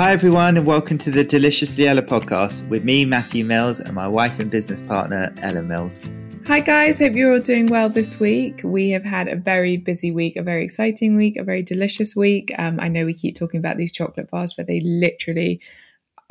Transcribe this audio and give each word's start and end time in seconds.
Hi, 0.00 0.12
everyone, 0.12 0.56
and 0.56 0.64
welcome 0.64 0.96
to 0.96 1.10
the 1.10 1.22
Deliciously 1.22 1.86
Ella 1.86 2.00
podcast 2.00 2.66
with 2.70 2.84
me, 2.84 3.04
Matthew 3.04 3.44
Mills, 3.44 3.80
and 3.80 3.94
my 3.94 4.08
wife 4.08 4.40
and 4.40 4.50
business 4.50 4.80
partner, 4.80 5.30
Ella 5.42 5.60
Mills. 5.60 6.00
Hi, 6.46 6.60
guys. 6.60 7.00
Hope 7.00 7.12
you're 7.12 7.34
all 7.34 7.40
doing 7.40 7.66
well 7.66 7.90
this 7.90 8.18
week. 8.18 8.62
We 8.64 8.88
have 8.92 9.04
had 9.04 9.28
a 9.28 9.36
very 9.36 9.76
busy 9.76 10.10
week, 10.10 10.36
a 10.36 10.42
very 10.42 10.64
exciting 10.64 11.16
week, 11.16 11.36
a 11.36 11.44
very 11.44 11.62
delicious 11.62 12.16
week. 12.16 12.50
Um, 12.56 12.80
I 12.80 12.88
know 12.88 13.04
we 13.04 13.12
keep 13.12 13.36
talking 13.36 13.60
about 13.60 13.76
these 13.76 13.92
chocolate 13.92 14.30
bars, 14.30 14.54
but 14.54 14.66
they 14.66 14.80
literally 14.80 15.60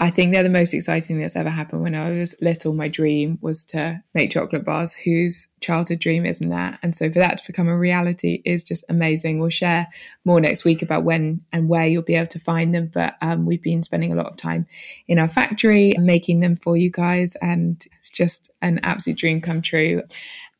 I 0.01 0.09
think 0.11 0.31
they're 0.31 0.43
the 0.43 0.49
most 0.49 0.73
exciting 0.73 1.07
thing 1.07 1.21
that's 1.21 1.35
ever 1.35 1.49
happened. 1.49 1.81
When 1.81 1.93
I 1.93 2.09
was 2.11 2.33
little, 2.39 2.73
my 2.73 2.87
dream 2.87 3.37
was 3.41 3.65
to 3.65 4.01
make 4.13 4.31
chocolate 4.31 4.63
bars. 4.63 4.93
Whose 4.93 5.45
childhood 5.59 5.99
dream 5.99 6.25
isn't 6.25 6.47
that? 6.47 6.79
And 6.81 6.95
so 6.95 7.11
for 7.11 7.19
that 7.19 7.39
to 7.39 7.43
become 7.45 7.67
a 7.67 7.77
reality 7.77 8.41
is 8.45 8.63
just 8.63 8.85
amazing. 8.87 9.39
We'll 9.39 9.49
share 9.49 9.89
more 10.23 10.39
next 10.39 10.63
week 10.63 10.81
about 10.81 11.03
when 11.03 11.41
and 11.51 11.67
where 11.67 11.85
you'll 11.85 12.01
be 12.03 12.15
able 12.15 12.27
to 12.27 12.39
find 12.39 12.73
them. 12.73 12.89
But 12.93 13.15
um, 13.21 13.45
we've 13.45 13.61
been 13.61 13.83
spending 13.83 14.13
a 14.13 14.15
lot 14.15 14.27
of 14.27 14.37
time 14.37 14.67
in 15.09 15.19
our 15.19 15.27
factory 15.27 15.93
making 15.99 16.39
them 16.39 16.55
for 16.55 16.77
you 16.77 16.89
guys, 16.89 17.35
and 17.41 17.85
it's 17.97 18.09
just 18.09 18.53
an 18.61 18.79
absolute 18.83 19.19
dream 19.19 19.41
come 19.41 19.61
true. 19.61 20.03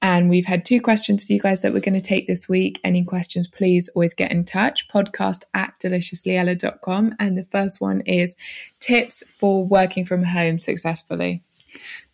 And 0.02 0.30
we've 0.30 0.45
had 0.45 0.64
two 0.64 0.81
questions 0.81 1.23
for 1.23 1.33
you 1.33 1.39
guys 1.39 1.61
that 1.61 1.73
we're 1.73 1.81
going 1.81 2.00
to 2.00 2.02
take 2.02 2.25
this 2.25 2.47
week. 2.47 2.80
Any 2.83 3.03
questions, 3.03 3.47
please 3.47 3.89
always 3.89 4.14
get 4.14 4.31
in 4.31 4.45
touch. 4.45 4.88
Podcast 4.88 5.44
at 5.53 5.73
deliciouslyella.com. 5.83 7.16
And 7.19 7.38
the 7.38 7.44
first 7.45 7.81
one 7.81 8.02
is 8.02 8.36
tips 8.80 9.23
for 9.27 9.66
working 9.66 10.05
from 10.05 10.23
home 10.23 10.58
successfully. 10.58 11.42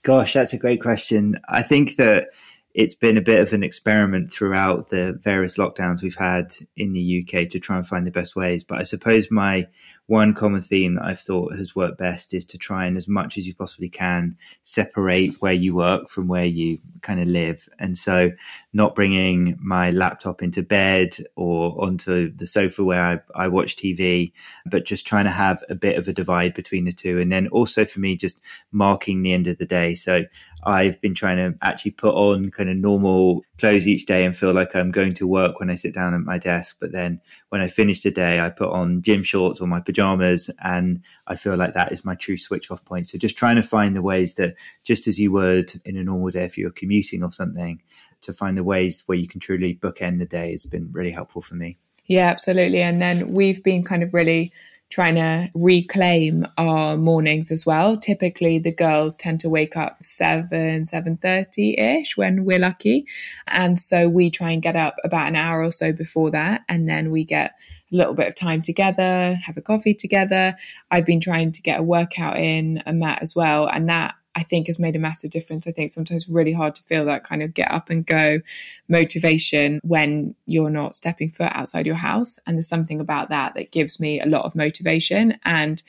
Gosh, 0.02 0.33
that's 0.33 0.53
a 0.53 0.58
great 0.58 0.81
question. 0.81 1.39
I 1.47 1.61
think 1.61 1.97
that 1.97 2.30
it's 2.76 2.94
been 2.94 3.18
a 3.18 3.22
bit 3.22 3.40
of 3.40 3.54
an 3.54 3.64
experiment 3.64 4.30
throughout 4.30 4.90
the 4.90 5.18
various 5.23 5.58
lockdowns 5.58 6.02
we've 6.02 6.18
had 6.18 6.54
in 6.76 6.92
the 6.92 7.23
UK 7.23 7.48
to 7.50 7.58
try 7.58 7.78
and 7.78 7.88
find 7.88 8.06
the 8.06 8.12
best 8.12 8.36
ways. 8.36 8.66
But 8.66 8.80
I 8.80 8.84
suppose 8.84 9.31
my 9.31 9.68
one 10.08 10.34
common 10.34 10.62
theme 10.62 10.96
that 10.96 11.06
I've 11.06 11.22
thought 11.22 11.56
has 11.56 11.74
worked 11.74 11.97
best 11.97 12.34
is 12.34 12.46
to 12.47 12.58
try 12.58 12.86
and, 12.86 12.97
as 12.97 13.08
much 13.08 13.38
as 13.38 13.47
you 13.47 13.56
possibly 13.56 13.88
can, 13.88 14.38
separate 14.63 15.41
where 15.41 15.53
you 15.53 15.74
work 15.74 16.09
from 16.09 16.28
where 16.28 16.46
you 16.46 16.80
kind 17.02 17.22
of 17.22 17.28
live. 17.28 17.68
And 17.80 17.97
so, 17.97 18.31
not 18.74 18.94
bringing 18.94 19.57
my 19.59 19.92
laptop 19.92 20.44
into 20.44 20.62
bed 20.62 21.18
or 21.38 21.81
onto 21.81 22.30
the 22.36 22.46
sofa 22.46 22.84
where 22.84 23.02
I, 23.02 23.19
I 23.46 23.47
watch 23.47 23.78
TV, 23.78 24.34
but 24.66 24.86
just 24.86 25.07
trying 25.07 25.25
to 25.25 25.31
have 25.31 25.63
a 25.69 25.75
bit 25.75 25.97
of 25.97 26.09
a 26.09 26.13
divide 26.13 26.53
between 26.53 26.84
the 26.84 26.92
two. 26.92 27.19
And 27.19 27.31
then 27.31 27.47
also 27.47 27.86
for 27.86 28.02
me, 28.02 28.18
just 28.18 28.42
marking 28.74 29.22
the 29.22 29.31
end 29.31 29.47
of 29.47 29.59
the 29.59 29.66
day. 29.66 29.96
So, 29.96 30.25
I've 30.66 31.00
been 31.00 31.14
trying 31.14 31.38
to 31.38 31.58
actually 31.62 31.92
put 31.92 32.16
on 32.16 32.50
kind 32.50 32.70
of 32.70 32.78
normal 32.78 33.44
clothes 33.59 33.88
each 33.88 34.06
day 34.06 34.26
and 34.26 34.36
feel 34.36 34.52
like 34.52 34.76
I'm 34.76 34.92
going 34.92 35.14
to 35.14 35.28
work 35.28 35.59
when 35.59 35.70
I 35.70 35.76
sit 35.76 35.94
down 35.94 36.14
at 36.14 36.22
my 36.22 36.38
desk. 36.40 36.78
But 36.80 36.92
then 36.92 37.22
when 37.50 37.62
I 37.62 37.68
finish 37.68 38.02
the 38.02 38.12
day, 38.12 38.40
I 38.40 38.50
put 38.50 38.70
on 38.70 39.02
gym 39.04 39.22
shorts 39.24 39.62
or 39.62 39.68
my 39.68 39.80
pajamas 39.80 40.50
and 40.64 41.02
I 41.28 41.36
feel 41.36 41.56
like 41.56 41.74
that 41.75 41.92
is 41.92 42.04
my 42.04 42.16
true 42.16 42.38
switch 42.38 42.72
off 42.72 42.84
point. 42.84 43.06
So 43.06 43.18
just 43.18 43.38
trying 43.38 43.58
to 43.58 43.64
find 43.64 43.96
the 43.96 44.02
ways 44.02 44.36
that 44.36 44.56
just 44.84 45.08
as 45.08 45.20
you 45.20 45.31
would 45.31 45.80
in 45.86 45.98
a 45.98 46.04
normal 46.04 46.30
day 46.30 46.46
if 46.46 46.58
you're 46.58 46.72
commuting 46.72 47.24
or 47.24 47.31
something, 47.31 47.81
to 48.22 48.34
find 48.34 48.58
the 48.58 48.64
ways 48.64 49.04
where 49.06 49.18
you 49.18 49.28
can 49.28 49.40
truly 49.40 49.75
bookend 49.75 50.18
the 50.18 50.25
day 50.25 50.52
has 50.52 50.66
been 50.66 50.92
really 50.92 51.12
helpful 51.12 51.42
for 51.42 51.56
me. 51.56 51.78
Yeah, 52.06 52.28
absolutely. 52.28 52.81
And 52.81 53.02
then 53.02 53.34
we've 53.34 53.64
been 53.64 53.84
kind 53.84 54.04
of 54.04 54.14
really 54.14 54.52
trying 54.90 55.16
to 55.16 55.50
reclaim 55.53 56.46
our 56.57 56.96
mornings 56.96 57.51
as 57.51 57.66
well. 57.66 57.97
Typically, 57.97 58.59
the 58.59 58.72
girls 58.72 59.16
tend 59.16 59.40
to 59.41 59.50
wake 59.50 59.75
up 59.75 59.97
seven, 60.03 60.85
seven 60.85 61.18
thirty 61.18 61.78
ish 61.78 62.16
when 62.16 62.46
we're 62.46 62.59
lucky, 62.59 63.06
and 63.47 63.79
so 63.79 64.07
we 64.07 64.29
try 64.29 64.51
and 64.51 64.62
get 64.62 64.75
up 64.75 64.95
about 65.03 65.28
an 65.28 65.35
hour 65.35 65.63
or 65.63 65.72
so 65.72 65.91
before 65.91 66.31
that, 66.31 66.62
and 66.69 66.88
then 66.88 67.12
we 67.12 67.24
get 67.24 67.51
a 67.91 67.95
little 67.95 68.13
bit 68.13 68.28
of 68.28 68.35
time 68.35 68.62
together, 68.62 69.38
have 69.44 69.57
a 69.57 69.62
coffee 69.62 69.94
together. 69.94 70.56
I've 70.91 71.06
been 71.06 71.19
trying 71.19 71.51
to 71.53 71.62
get 71.62 71.79
a 71.79 71.84
workout 71.84 72.38
in, 72.38 72.78
and 72.85 73.00
Matt 73.00 73.22
as 73.22 73.35
well, 73.35 73.68
and 73.68 73.90
that 73.90 74.16
I 74.35 74.44
think 74.44 74.68
has 74.68 74.79
made 74.79 74.96
a 74.96 75.00
massive 75.00 75.31
difference. 75.31 75.66
I 75.66 75.72
think 75.72 75.91
sometimes 75.91 76.28
really 76.28 76.53
hard 76.53 76.75
to 76.75 76.84
feel 76.84 77.06
that 77.06 77.23
kind 77.23 77.41
of 77.41 77.53
get 77.53 77.72
up 77.72 77.90
and 77.90 78.06
go 78.06 78.41
motivation 78.90 79.79
when 79.84 80.35
you're 80.46 80.69
not 80.69 80.96
stepping 80.96 81.29
foot 81.29 81.51
outside 81.53 81.85
your 81.85 81.96
house. 81.96 82.38
And 82.45 82.57
there's 82.57 82.68
something 82.68 83.00
about 83.00 83.29
that 83.29 83.53
that 83.56 83.72
gives 83.72 84.00
me 84.00 84.19
a 84.19 84.25
lot 84.25 84.44
of 84.44 84.56
motivation. 84.56 85.40
And 85.45 85.81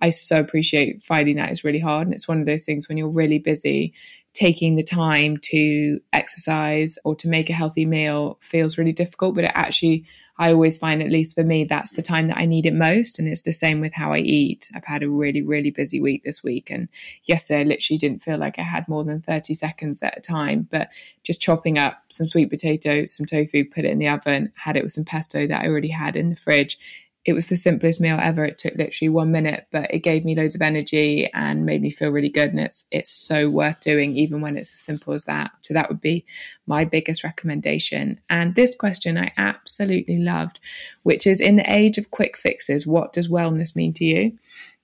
I 0.00 0.10
so 0.10 0.40
appreciate 0.40 1.00
finding 1.00 1.36
that 1.36 1.52
is 1.52 1.62
really 1.62 1.78
hard. 1.78 2.08
And 2.08 2.14
it's 2.14 2.26
one 2.26 2.40
of 2.40 2.46
those 2.46 2.64
things 2.64 2.88
when 2.88 2.98
you're 2.98 3.08
really 3.08 3.38
busy, 3.38 3.94
taking 4.32 4.76
the 4.76 4.82
time 4.82 5.36
to 5.36 6.00
exercise 6.12 6.98
or 7.04 7.14
to 7.16 7.28
make 7.28 7.50
a 7.50 7.54
healthy 7.54 7.84
meal 7.84 8.38
feels 8.40 8.78
really 8.78 8.92
difficult, 8.92 9.34
but 9.34 9.44
it 9.44 9.52
actually 9.54 10.06
I 10.38 10.50
always 10.50 10.78
find, 10.78 11.02
at 11.02 11.10
least 11.10 11.36
for 11.36 11.44
me, 11.44 11.64
that's 11.64 11.92
the 11.92 12.02
time 12.02 12.26
that 12.26 12.38
I 12.38 12.46
need 12.46 12.66
it 12.66 12.74
most. 12.74 13.18
And 13.18 13.28
it's 13.28 13.42
the 13.42 13.52
same 13.52 13.80
with 13.80 13.94
how 13.94 14.12
I 14.12 14.18
eat. 14.18 14.70
I've 14.74 14.84
had 14.84 15.02
a 15.02 15.08
really, 15.08 15.42
really 15.42 15.70
busy 15.70 16.00
week 16.00 16.24
this 16.24 16.42
week. 16.42 16.70
And 16.70 16.88
yesterday, 17.24 17.60
I 17.60 17.64
literally 17.64 17.98
didn't 17.98 18.22
feel 18.22 18.38
like 18.38 18.58
I 18.58 18.62
had 18.62 18.88
more 18.88 19.04
than 19.04 19.20
30 19.20 19.54
seconds 19.54 20.02
at 20.02 20.16
a 20.16 20.20
time. 20.20 20.66
But 20.70 20.88
just 21.22 21.40
chopping 21.40 21.78
up 21.78 22.02
some 22.08 22.26
sweet 22.26 22.50
potato, 22.50 23.06
some 23.06 23.26
tofu, 23.26 23.64
put 23.68 23.84
it 23.84 23.90
in 23.90 23.98
the 23.98 24.08
oven, 24.08 24.52
had 24.56 24.76
it 24.76 24.82
with 24.82 24.92
some 24.92 25.04
pesto 25.04 25.46
that 25.46 25.62
I 25.62 25.68
already 25.68 25.90
had 25.90 26.16
in 26.16 26.30
the 26.30 26.36
fridge 26.36 26.78
it 27.24 27.34
was 27.34 27.46
the 27.46 27.56
simplest 27.56 28.00
meal 28.00 28.18
ever. 28.20 28.44
It 28.44 28.58
took 28.58 28.74
literally 28.74 29.08
one 29.08 29.30
minute, 29.30 29.66
but 29.70 29.92
it 29.94 30.00
gave 30.00 30.24
me 30.24 30.34
loads 30.34 30.56
of 30.56 30.62
energy 30.62 31.30
and 31.32 31.64
made 31.64 31.80
me 31.80 31.90
feel 31.90 32.10
really 32.10 32.28
good. 32.28 32.50
And 32.50 32.60
it's 32.60 32.84
it's 32.90 33.10
so 33.10 33.48
worth 33.48 33.80
doing, 33.80 34.16
even 34.16 34.40
when 34.40 34.56
it's 34.56 34.72
as 34.72 34.80
simple 34.80 35.12
as 35.12 35.24
that. 35.26 35.52
So 35.60 35.72
that 35.74 35.88
would 35.88 36.00
be 36.00 36.24
my 36.66 36.84
biggest 36.84 37.22
recommendation. 37.22 38.18
And 38.28 38.54
this 38.54 38.74
question 38.74 39.16
I 39.16 39.32
absolutely 39.36 40.18
loved, 40.18 40.58
which 41.04 41.26
is 41.26 41.40
in 41.40 41.56
the 41.56 41.72
age 41.72 41.96
of 41.96 42.10
quick 42.10 42.36
fixes, 42.36 42.86
what 42.86 43.12
does 43.12 43.28
wellness 43.28 43.76
mean 43.76 43.92
to 43.94 44.04
you? 44.04 44.38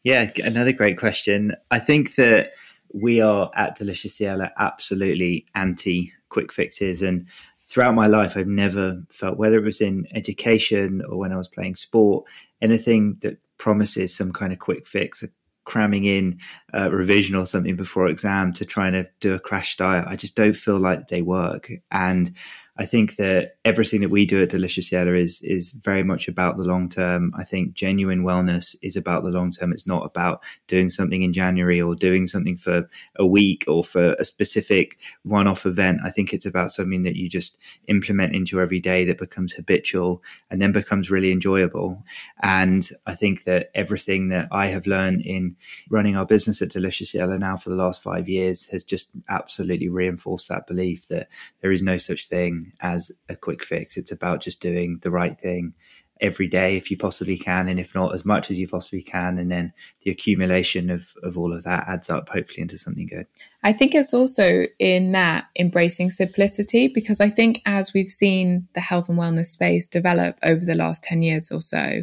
Yeah, 0.05 0.31
another 0.45 0.73
great 0.73 0.97
question. 0.97 1.55
I 1.73 1.81
think 1.81 2.15
that 2.15 2.53
we 2.95 3.21
are 3.21 3.51
at 3.55 3.77
Deliciously 3.77 4.27
Ella 4.27 4.53
absolutely 4.57 5.47
anti 5.55 6.13
quick 6.29 6.53
fixes 6.53 7.03
and 7.03 7.27
throughout 7.69 7.95
my 7.95 8.07
life, 8.07 8.37
I've 8.37 8.47
never 8.47 9.03
felt, 9.11 9.39
whether 9.39 9.59
it 9.59 9.65
was 9.65 9.81
in 9.81 10.07
education 10.15 11.03
or 11.09 11.19
when 11.19 11.33
I 11.33 11.37
was 11.37 11.49
playing 11.49 11.77
sport, 11.77 12.25
anything 12.63 13.19
that 13.21 13.39
promises 13.59 14.15
some 14.15 14.33
kind 14.33 14.53
of 14.53 14.59
quick 14.59 14.87
fix, 14.87 15.23
a 15.23 15.29
cramming 15.65 16.07
in 16.07 16.39
a 16.73 16.91
revision 16.91 17.37
or 17.37 17.45
something 17.45 17.77
before 17.77 18.09
exam 18.09 18.55
to 18.55 18.65
try 18.65 18.89
and 18.89 19.07
do 19.21 19.35
a 19.35 19.39
crash 19.39 19.77
diet. 19.77 20.07
I 20.09 20.17
just 20.17 20.35
don't 20.35 20.57
feel 20.57 20.79
like 20.79 21.09
they 21.09 21.21
work. 21.21 21.71
And 21.91 22.35
I 22.81 22.87
think 22.87 23.17
that 23.17 23.57
everything 23.65 24.03
that 24.03 24.09
we 24.11 24.25
do 24.25 24.41
at 24.41 24.51
Deliciously 24.51 24.97
Ella 24.97 25.15
is 25.15 25.43
is 25.43 25.73
very 25.73 26.05
much 26.05 26.29
about 26.29 26.57
the 26.57 26.63
long 26.63 26.89
term. 26.89 27.33
I 27.37 27.43
think 27.43 27.75
genuine 27.75 28.23
wellness 28.23 28.77
is 28.83 28.97
about 28.97 29.25
the 29.25 29.31
long 29.31 29.51
term. 29.51 29.73
It's 29.73 29.87
not 29.87 30.07
about 30.07 30.41
doing 30.69 30.89
something 30.89 31.23
in 31.23 31.33
January 31.33 31.83
or 31.83 31.97
doing 31.97 32.29
something 32.29 32.57
for 32.57 32.89
a 33.17 33.27
week 33.27 33.65
or 33.67 33.83
for 33.83 34.13
a 34.13 34.25
specific 34.25 34.97
one 35.25 35.49
off 35.49 35.67
event. 35.67 36.03
I 36.05 36.11
think 36.11 36.33
it's 36.33 36.47
about 36.47 36.71
something 36.71 37.03
that 37.03 37.17
you 37.17 37.29
just 37.29 37.59
implement 37.89 38.37
into 38.37 38.61
every 38.61 38.79
day 38.79 39.05
that 39.07 39.19
becomes 39.19 39.55
habitual 39.55 40.23
and 40.49 40.63
then 40.63 40.71
becomes 40.71 41.11
really 41.11 41.33
enjoyable. 41.33 42.05
And 42.45 42.89
I 43.07 43.17
think 43.17 43.43
that 43.43 43.71
everything 43.75 44.29
that 44.29 44.47
I 44.53 44.69
have 44.69 44.87
learned 44.87 45.23
in 45.23 45.57
running 45.91 46.17
our 46.17 46.27
business 46.27 46.63
at 46.63 46.71
Deliciously 46.71 47.19
Ella 47.19 47.39
now 47.39 47.57
for 47.57 47.71
the 47.71 47.77
last 47.77 48.01
five 48.01 48.29
years 48.29 48.67
has 48.67 48.85
just 48.85 49.11
absolutely 49.29 49.89
reinforced 49.89 50.49
that 50.49 50.69
belief 50.69 51.09
that 51.09 51.29
there 51.61 51.73
is 51.73 51.83
no 51.83 51.99
such 51.99 52.29
thing 52.29 52.68
as 52.81 53.11
a 53.29 53.37
quick 53.37 53.65
fix. 53.65 53.97
It's 53.97 54.13
about 54.13 54.41
just 54.41 54.61
doing 54.61 54.99
the 55.03 55.11
right 55.11 55.39
thing 55.39 55.75
every 56.21 56.49
day 56.49 56.77
if 56.77 56.91
you 56.91 56.97
possibly 56.97 57.37
can, 57.37 57.69
and 57.69 57.79
if 57.79 57.95
not, 57.95 58.13
as 58.13 58.25
much 58.25 58.51
as 58.51 58.59
you 58.59 58.69
possibly 58.69 59.03
can. 59.03 59.39
And 59.39 59.51
then 59.51 59.73
the 60.03 60.11
accumulation 60.11 60.91
of, 60.91 61.13
of 61.23 61.39
all 61.39 61.53
of 61.53 61.65
that 61.65 61.87
adds 61.89 62.11
up, 62.11 62.29
hopefully, 62.29 62.63
into 62.63 62.79
something 62.79 63.07
good. 63.07 63.27
I 63.63 63.73
think 63.73 63.95
it's 63.95 64.15
also 64.15 64.67
in 64.79 65.13
that 65.13 65.47
embracing 65.59 66.11
simplicity 66.11 66.89
because 66.89 67.21
I 67.21 67.29
think 67.29 67.63
as 67.67 67.93
we've 67.93 68.11
seen 68.11 68.69
the 68.75 68.81
health 68.81 69.09
and 69.09 69.19
wellness 69.19 69.47
space 69.47 69.87
develop 69.87 70.39
over 70.43 70.65
the 70.65 70.75
last 70.75 71.03
10 71.05 71.23
years 71.23 71.51
or 71.51 71.61
so, 71.61 72.03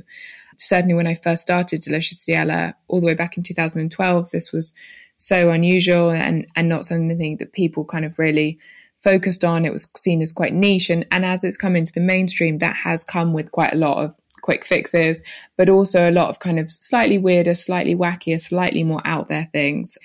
certainly 0.58 0.94
when 0.94 1.08
I 1.08 1.16
first 1.16 1.42
started 1.42 1.82
Deliciously 1.82 2.34
Ella, 2.34 2.76
all 2.88 3.02
the 3.02 3.08
way 3.08 3.16
back 3.16 3.38
in 3.38 3.44
2012, 3.44 4.32
this 4.32 4.52
was 4.52 4.74
so 5.18 5.50
unusual 5.50 6.10
and, 6.10 6.46
and 6.56 6.68
not 6.68 6.86
something 6.86 7.38
that 7.38 7.54
people 7.54 7.86
kind 7.86 8.06
of 8.06 8.20
really 8.20 8.60
focused 9.06 9.46
on. 9.46 9.66
It 9.66 9.72
was 9.72 9.88
seen 9.96 10.22
as 10.22 10.34
quite 10.34 10.54
niche. 10.54 10.90
And, 10.90 11.06
and 11.12 11.24
as 11.24 11.46
it's 11.46 11.56
come 11.56 11.78
into 11.78 11.94
the 11.94 12.02
mainstream, 12.02 12.58
that 12.58 12.76
has 12.76 13.04
come 13.04 13.32
with 13.32 13.52
quite 13.52 13.72
a 13.72 13.78
lot 13.78 14.04
of 14.04 14.16
quick 14.42 14.66
fixes, 14.66 15.22
but 15.58 15.70
also 15.70 16.10
a 16.10 16.12
lot 16.12 16.30
of 16.30 16.40
kind 16.40 16.60
of 16.60 16.70
slightly 16.70 17.18
weirder, 17.18 17.56
slightly 17.56 17.96
wackier, 17.96 18.42
slightly 18.42 18.84
more 18.84 19.02
out 19.06 19.30
there 19.30 19.50
things. 19.54 19.98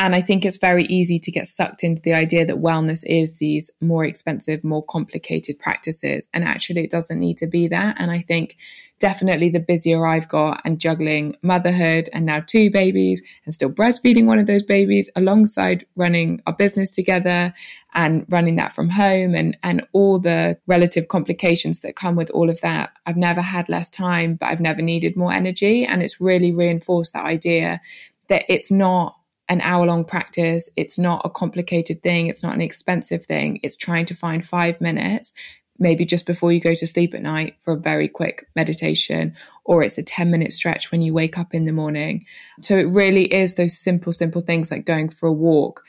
And 0.00 0.14
I 0.14 0.22
think 0.22 0.46
it's 0.46 0.56
very 0.56 0.86
easy 0.86 1.18
to 1.18 1.30
get 1.30 1.46
sucked 1.46 1.84
into 1.84 2.00
the 2.00 2.14
idea 2.14 2.46
that 2.46 2.56
wellness 2.56 3.04
is 3.06 3.38
these 3.38 3.70
more 3.82 4.02
expensive, 4.02 4.64
more 4.64 4.82
complicated 4.82 5.58
practices. 5.58 6.26
And 6.32 6.42
actually, 6.42 6.84
it 6.84 6.90
doesn't 6.90 7.20
need 7.20 7.36
to 7.36 7.46
be 7.46 7.68
that. 7.68 7.96
And 7.98 8.10
I 8.10 8.20
think 8.20 8.56
definitely 8.98 9.50
the 9.50 9.60
busier 9.60 10.06
I've 10.06 10.26
got 10.26 10.62
and 10.64 10.80
juggling 10.80 11.36
motherhood 11.42 12.08
and 12.14 12.24
now 12.24 12.40
two 12.40 12.70
babies 12.70 13.22
and 13.44 13.52
still 13.52 13.70
breastfeeding 13.70 14.24
one 14.24 14.38
of 14.38 14.46
those 14.46 14.62
babies 14.62 15.10
alongside 15.16 15.84
running 15.96 16.40
our 16.46 16.54
business 16.54 16.90
together 16.90 17.52
and 17.92 18.24
running 18.30 18.56
that 18.56 18.72
from 18.72 18.88
home 18.88 19.34
and, 19.34 19.58
and 19.62 19.86
all 19.92 20.18
the 20.18 20.56
relative 20.66 21.08
complications 21.08 21.80
that 21.80 21.94
come 21.94 22.16
with 22.16 22.30
all 22.30 22.48
of 22.48 22.62
that. 22.62 22.96
I've 23.04 23.18
never 23.18 23.42
had 23.42 23.68
less 23.68 23.90
time, 23.90 24.36
but 24.36 24.46
I've 24.46 24.60
never 24.60 24.80
needed 24.80 25.14
more 25.14 25.32
energy. 25.32 25.84
And 25.84 26.02
it's 26.02 26.22
really 26.22 26.52
reinforced 26.52 27.12
that 27.12 27.26
idea 27.26 27.82
that 28.28 28.44
it's 28.48 28.70
not 28.70 29.19
an 29.50 29.60
hour 29.62 29.84
long 29.84 30.04
practice. 30.04 30.70
It's 30.76 30.98
not 30.98 31.22
a 31.24 31.28
complicated 31.28 32.02
thing. 32.02 32.28
It's 32.28 32.42
not 32.42 32.54
an 32.54 32.60
expensive 32.60 33.26
thing. 33.26 33.58
It's 33.62 33.76
trying 33.76 34.06
to 34.06 34.14
find 34.14 34.44
five 34.44 34.80
minutes, 34.80 35.32
maybe 35.76 36.06
just 36.06 36.24
before 36.24 36.52
you 36.52 36.60
go 36.60 36.74
to 36.74 36.86
sleep 36.86 37.14
at 37.14 37.22
night 37.22 37.56
for 37.60 37.74
a 37.74 37.80
very 37.80 38.06
quick 38.06 38.46
meditation, 38.54 39.34
or 39.64 39.82
it's 39.82 39.98
a 39.98 40.04
10 40.04 40.30
minute 40.30 40.52
stretch 40.52 40.92
when 40.92 41.02
you 41.02 41.12
wake 41.12 41.36
up 41.36 41.52
in 41.52 41.64
the 41.64 41.72
morning. 41.72 42.24
So 42.62 42.78
it 42.78 42.88
really 42.88 43.24
is 43.24 43.56
those 43.56 43.76
simple, 43.76 44.12
simple 44.12 44.40
things 44.40 44.70
like 44.70 44.86
going 44.86 45.08
for 45.08 45.26
a 45.26 45.32
walk. 45.32 45.82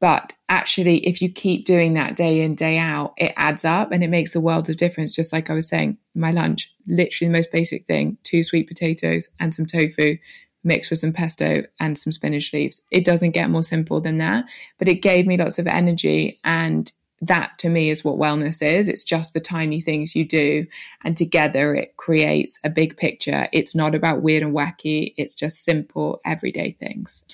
But 0.00 0.36
actually, 0.48 1.06
if 1.06 1.22
you 1.22 1.30
keep 1.30 1.64
doing 1.64 1.94
that 1.94 2.16
day 2.16 2.40
in, 2.40 2.56
day 2.56 2.78
out, 2.78 3.14
it 3.16 3.32
adds 3.36 3.64
up 3.64 3.92
and 3.92 4.02
it 4.02 4.10
makes 4.10 4.32
the 4.32 4.40
world 4.40 4.68
of 4.68 4.76
difference. 4.76 5.14
Just 5.14 5.32
like 5.32 5.48
I 5.48 5.54
was 5.54 5.68
saying, 5.68 5.98
my 6.16 6.32
lunch, 6.32 6.74
literally 6.86 7.28
the 7.28 7.38
most 7.38 7.52
basic 7.52 7.86
thing 7.86 8.18
two 8.24 8.42
sweet 8.42 8.66
potatoes 8.66 9.28
and 9.38 9.54
some 9.54 9.66
tofu 9.66 10.18
mixed 10.64 10.90
with 10.90 10.98
some 10.98 11.12
pesto 11.12 11.62
and 11.78 11.98
some 11.98 12.12
spinach 12.12 12.52
leaves. 12.52 12.82
It 12.90 13.04
doesn't 13.04 13.32
get 13.32 13.50
more 13.50 13.62
simple 13.62 14.00
than 14.00 14.18
that, 14.18 14.46
but 14.78 14.88
it 14.88 15.02
gave 15.02 15.26
me 15.26 15.36
lots 15.36 15.58
of 15.58 15.66
energy. 15.66 16.40
And 16.44 16.90
that 17.20 17.58
to 17.58 17.68
me 17.68 17.90
is 17.90 18.04
what 18.04 18.18
wellness 18.18 18.62
is. 18.62 18.88
It's 18.88 19.04
just 19.04 19.32
the 19.32 19.40
tiny 19.40 19.80
things 19.80 20.14
you 20.14 20.26
do. 20.26 20.66
And 21.02 21.16
together 21.16 21.74
it 21.74 21.96
creates 21.96 22.58
a 22.64 22.70
big 22.70 22.96
picture. 22.96 23.48
It's 23.52 23.74
not 23.74 23.94
about 23.94 24.22
weird 24.22 24.42
and 24.42 24.54
wacky, 24.54 25.14
it's 25.16 25.34
just 25.34 25.64
simple, 25.64 26.20
everyday 26.24 26.72
things. 26.72 27.24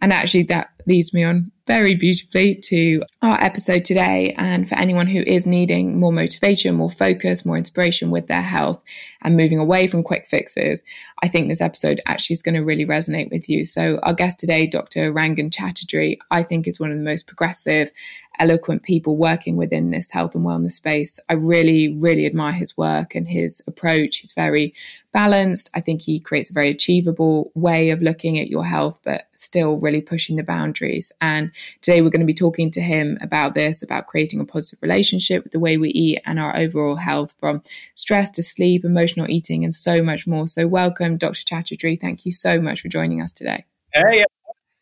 And 0.00 0.12
actually, 0.12 0.44
that 0.44 0.70
leads 0.86 1.12
me 1.14 1.24
on 1.24 1.52
very 1.70 1.94
beautifully 1.94 2.52
to 2.52 3.00
our 3.22 3.40
episode 3.40 3.84
today. 3.84 4.34
And 4.36 4.68
for 4.68 4.74
anyone 4.74 5.06
who 5.06 5.20
is 5.20 5.46
needing 5.46 6.00
more 6.00 6.12
motivation, 6.12 6.74
more 6.74 6.90
focus, 6.90 7.46
more 7.46 7.56
inspiration 7.56 8.10
with 8.10 8.26
their 8.26 8.42
health 8.42 8.82
and 9.22 9.36
moving 9.36 9.60
away 9.60 9.86
from 9.86 10.02
quick 10.02 10.26
fixes, 10.26 10.82
I 11.22 11.28
think 11.28 11.46
this 11.46 11.60
episode 11.60 12.00
actually 12.06 12.34
is 12.34 12.42
going 12.42 12.56
to 12.56 12.64
really 12.64 12.84
resonate 12.84 13.30
with 13.30 13.48
you. 13.48 13.64
So, 13.64 14.00
our 14.02 14.12
guest 14.12 14.40
today, 14.40 14.66
Dr. 14.66 15.12
Rangan 15.12 15.52
Chatterjee, 15.52 16.18
I 16.32 16.42
think 16.42 16.66
is 16.66 16.80
one 16.80 16.90
of 16.90 16.98
the 16.98 17.04
most 17.04 17.28
progressive, 17.28 17.92
eloquent 18.40 18.82
people 18.82 19.16
working 19.18 19.56
within 19.56 19.90
this 19.90 20.10
health 20.10 20.34
and 20.34 20.44
wellness 20.44 20.72
space. 20.72 21.20
I 21.28 21.34
really, 21.34 21.94
really 21.98 22.24
admire 22.24 22.54
his 22.54 22.76
work 22.76 23.14
and 23.14 23.28
his 23.28 23.62
approach. 23.66 24.16
He's 24.16 24.32
very 24.32 24.74
balanced. 25.12 25.70
I 25.74 25.80
think 25.80 26.00
he 26.00 26.18
creates 26.18 26.48
a 26.48 26.54
very 26.54 26.70
achievable 26.70 27.52
way 27.54 27.90
of 27.90 28.00
looking 28.00 28.38
at 28.38 28.48
your 28.48 28.64
health, 28.64 28.98
but 29.04 29.26
still 29.34 29.76
really 29.76 30.00
pushing 30.00 30.36
the 30.36 30.42
boundaries. 30.42 31.12
And 31.20 31.52
today 31.82 32.00
we're 32.00 32.10
going 32.10 32.20
to 32.20 32.26
be 32.26 32.32
talking 32.32 32.70
to 32.72 32.80
him 32.80 33.18
about 33.20 33.54
this, 33.54 33.82
about 33.82 34.06
creating 34.06 34.40
a 34.40 34.46
positive 34.46 34.78
relationship 34.80 35.44
with 35.44 35.52
the 35.52 35.60
way 35.60 35.76
we 35.76 35.90
eat 35.90 36.20
and 36.24 36.40
our 36.40 36.56
overall 36.56 36.96
health 36.96 37.36
from 37.38 37.62
stress 37.94 38.30
to 38.30 38.42
sleep, 38.42 38.84
emotional 38.84 39.28
eating, 39.28 39.64
and 39.64 39.74
so 39.74 40.02
much 40.02 40.26
more. 40.26 40.48
So, 40.48 40.66
welcome, 40.66 41.18
Dr. 41.18 41.44
Chatterjee. 41.44 41.96
Thank 41.96 42.24
you 42.24 42.32
so 42.32 42.60
much 42.60 42.80
for 42.80 42.88
joining 42.88 43.20
us 43.20 43.32
today. 43.32 43.66
Hey. 43.92 44.24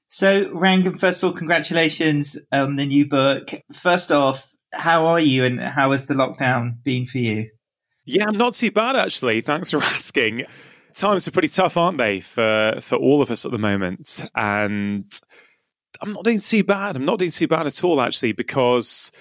So, 0.09 0.47
Rangan, 0.47 0.99
first 0.99 1.23
of 1.23 1.29
all, 1.29 1.37
congratulations 1.37 2.39
on 2.51 2.77
the 2.77 2.87
new 2.87 3.07
book. 3.07 3.51
First 3.75 4.11
off, 4.11 4.51
how 4.73 5.07
are 5.07 5.21
you 5.21 5.45
and 5.45 5.61
how 5.61 5.93
has 5.93 6.07
the 6.07 6.15
lockdown 6.15 6.83
been 6.83 7.07
for 7.07 7.19
you? 7.19 7.51
Yeah, 8.07 8.25
I'm 8.27 8.39
not 8.39 8.55
too 8.55 8.71
bad 8.71 8.97
actually. 8.97 9.43
Thanks 9.43 9.71
for 9.71 9.79
asking. 9.83 10.45
Times 10.95 11.29
are 11.29 11.31
pretty 11.31 11.49
tough, 11.49 11.77
aren't 11.77 11.99
they, 11.99 12.21
for 12.21 12.79
for 12.81 12.97
all 12.97 13.21
of 13.21 13.31
us 13.31 13.45
at 13.45 13.53
the 13.53 13.59
moment? 13.59 14.27
And 14.35 15.05
I'm 16.01 16.15
not 16.15 16.25
doing 16.25 16.41
too 16.41 16.65
bad. 16.65 16.97
I'm 16.97 17.05
not 17.05 17.19
doing 17.19 17.31
too 17.31 17.47
bad 17.47 17.67
at 17.67 17.85
all 17.85 18.01
actually 18.01 18.33
because 18.33 19.13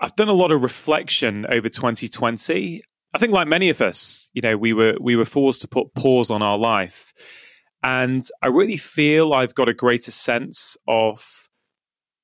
I've 0.00 0.16
done 0.16 0.28
a 0.28 0.34
lot 0.34 0.52
of 0.52 0.62
reflection 0.62 1.46
over 1.48 1.70
2020. 1.70 2.82
I 3.14 3.18
think 3.18 3.32
like 3.32 3.48
many 3.48 3.70
of 3.70 3.80
us, 3.80 4.28
you 4.34 4.42
know, 4.42 4.58
we 4.58 4.74
were 4.74 4.96
we 5.00 5.16
were 5.16 5.24
forced 5.24 5.62
to 5.62 5.68
put 5.68 5.94
pause 5.94 6.30
on 6.30 6.42
our 6.42 6.58
life. 6.58 7.14
And 7.86 8.28
I 8.42 8.48
really 8.48 8.76
feel 8.76 9.32
I've 9.32 9.54
got 9.54 9.68
a 9.68 9.74
greater 9.74 10.10
sense 10.10 10.76
of 10.88 11.48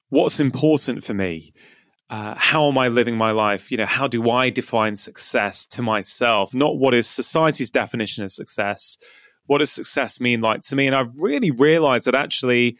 what's 0.08 0.40
important 0.40 1.04
for 1.04 1.14
me 1.14 1.52
uh, 2.12 2.34
how 2.36 2.68
am 2.68 2.76
I 2.76 2.88
living 2.88 3.16
my 3.16 3.30
life? 3.30 3.72
You 3.72 3.78
know, 3.78 3.86
how 3.86 4.06
do 4.06 4.30
I 4.30 4.50
define 4.50 4.96
success 4.96 5.64
to 5.68 5.80
myself? 5.80 6.52
Not 6.52 6.76
what 6.76 6.92
is 6.92 7.06
society's 7.06 7.70
definition 7.70 8.22
of 8.22 8.30
success. 8.30 8.98
What 9.46 9.58
does 9.58 9.72
success 9.72 10.20
mean 10.20 10.42
like 10.42 10.60
to 10.64 10.76
me? 10.76 10.86
And 10.86 10.94
I've 10.94 11.14
really 11.16 11.50
realized 11.50 12.06
that 12.06 12.14
actually 12.14 12.76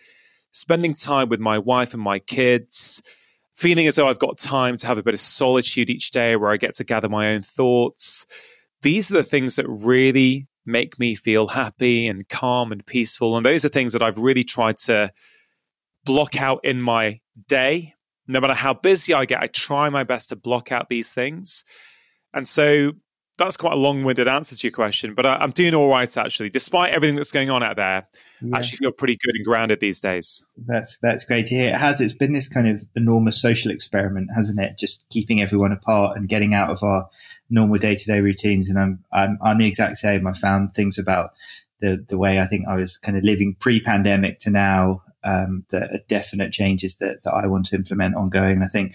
spending 0.51 0.93
time 0.93 1.31
with 1.31 1.41
my 1.41 1.59
wife 1.59 1.95
and 1.95 2.03
my 2.03 2.19
kids, 2.19 3.01
feeling 3.55 3.87
as 3.87 3.95
though 3.95 4.07
I've 4.07 4.19
got 4.19 4.37
time 4.37 4.77
to 4.77 4.87
have 4.87 4.99
a 4.99 5.03
bit 5.03 5.15
of 5.15 5.21
solitude 5.21 5.89
each 5.89 6.11
day 6.11 6.37
where 6.37 6.51
I 6.51 6.59
get 6.59 6.75
to 6.75 6.85
gather 6.85 7.09
my 7.09 7.33
own 7.33 7.41
thoughts. 7.41 8.27
These 8.83 9.11
are 9.11 9.15
the 9.15 9.25
things 9.25 9.57
that 9.57 9.67
really 9.67 10.47
make 10.65 10.99
me 10.99 11.15
feel 11.15 11.49
happy 11.49 12.07
and 12.07 12.29
calm 12.29 12.73
and 12.73 12.85
peaceful. 12.85 13.37
And 13.37 13.45
those 13.45 13.65
are 13.65 13.69
things 13.69 13.93
that 13.93 14.03
I've 14.03 14.19
really 14.19 14.45
tried 14.45 14.79
to 14.79 15.13
block 16.05 16.41
out 16.41 16.65
in 16.65 16.81
my 16.81 17.21
day 17.49 17.95
no 18.27 18.41
matter 18.41 18.55
how 18.55 18.75
busy 18.75 19.13
I 19.13 19.25
get, 19.25 19.43
I 19.43 19.47
try 19.47 19.89
my 19.91 20.05
best 20.05 20.29
to 20.29 20.37
block 20.37 20.73
out 20.73 20.89
these 20.89 21.13
things. 21.13 21.65
And 22.33 22.47
so 22.47 22.93
that's 23.39 23.57
quite 23.57 23.73
a 23.73 23.77
long-winded 23.77 24.29
answer 24.29 24.55
to 24.55 24.67
your 24.67 24.73
question, 24.73 25.15
but 25.15 25.25
I, 25.25 25.43
am 25.43 25.53
doing 25.53 25.75
all 25.75 25.89
right 25.89 26.17
actually, 26.17 26.51
despite 26.51 26.93
everything 26.93 27.17
that's 27.17 27.33
going 27.33 27.51
on 27.51 27.63
out 27.63 27.77
there. 27.77 28.07
Yeah. 28.41 28.57
I 28.57 28.59
actually 28.59 28.79
feel 28.79 28.93
pretty 28.93 29.17
good 29.25 29.35
and 29.35 29.45
grounded 29.45 29.81
these 29.81 30.01
days. 30.01 30.45
That's 30.57 30.99
that's 30.99 31.25
great 31.25 31.47
to 31.47 31.55
hear. 31.55 31.69
It 31.69 31.77
has. 31.77 32.01
It's 32.01 32.13
been 32.13 32.33
this 32.33 32.49
kind 32.49 32.69
of 32.69 32.85
enormous 32.97 33.41
social 33.41 33.71
experiment, 33.71 34.31
hasn't 34.35 34.61
it? 34.61 34.77
Just 34.79 35.07
keeping 35.11 35.41
everyone 35.41 35.73
apart 35.73 36.17
and 36.17 36.29
getting 36.29 36.53
out 36.53 36.71
of 36.71 36.83
our 36.83 37.09
normal 37.49 37.79
day-to-day 37.79 38.21
routines. 38.21 38.69
And 38.69 38.79
I'm 38.79 39.05
I'm, 39.13 39.39
I'm 39.43 39.59
the 39.59 39.67
exact 39.67 39.97
same. 39.99 40.27
I 40.27 40.33
found 40.33 40.75
things 40.75 40.99
about 40.99 41.31
the 41.81 42.05
the 42.09 42.19
way 42.19 42.41
I 42.41 42.47
think 42.47 42.67
I 42.69 42.77
was 42.77 42.97
kind 42.97 43.17
of 43.17 43.25
living 43.25 43.57
pre-pandemic 43.59 44.41
to 44.41 44.51
now 44.51 45.03
um, 45.25 45.65
that 45.71 45.93
are 45.93 46.01
definite 46.09 46.53
changes 46.53 46.97
that, 46.97 47.23
that 47.23 47.33
I 47.33 47.47
want 47.47 47.67
to 47.67 47.77
implement 47.77 48.17
ongoing. 48.17 48.63
I 48.63 48.69
think 48.69 48.95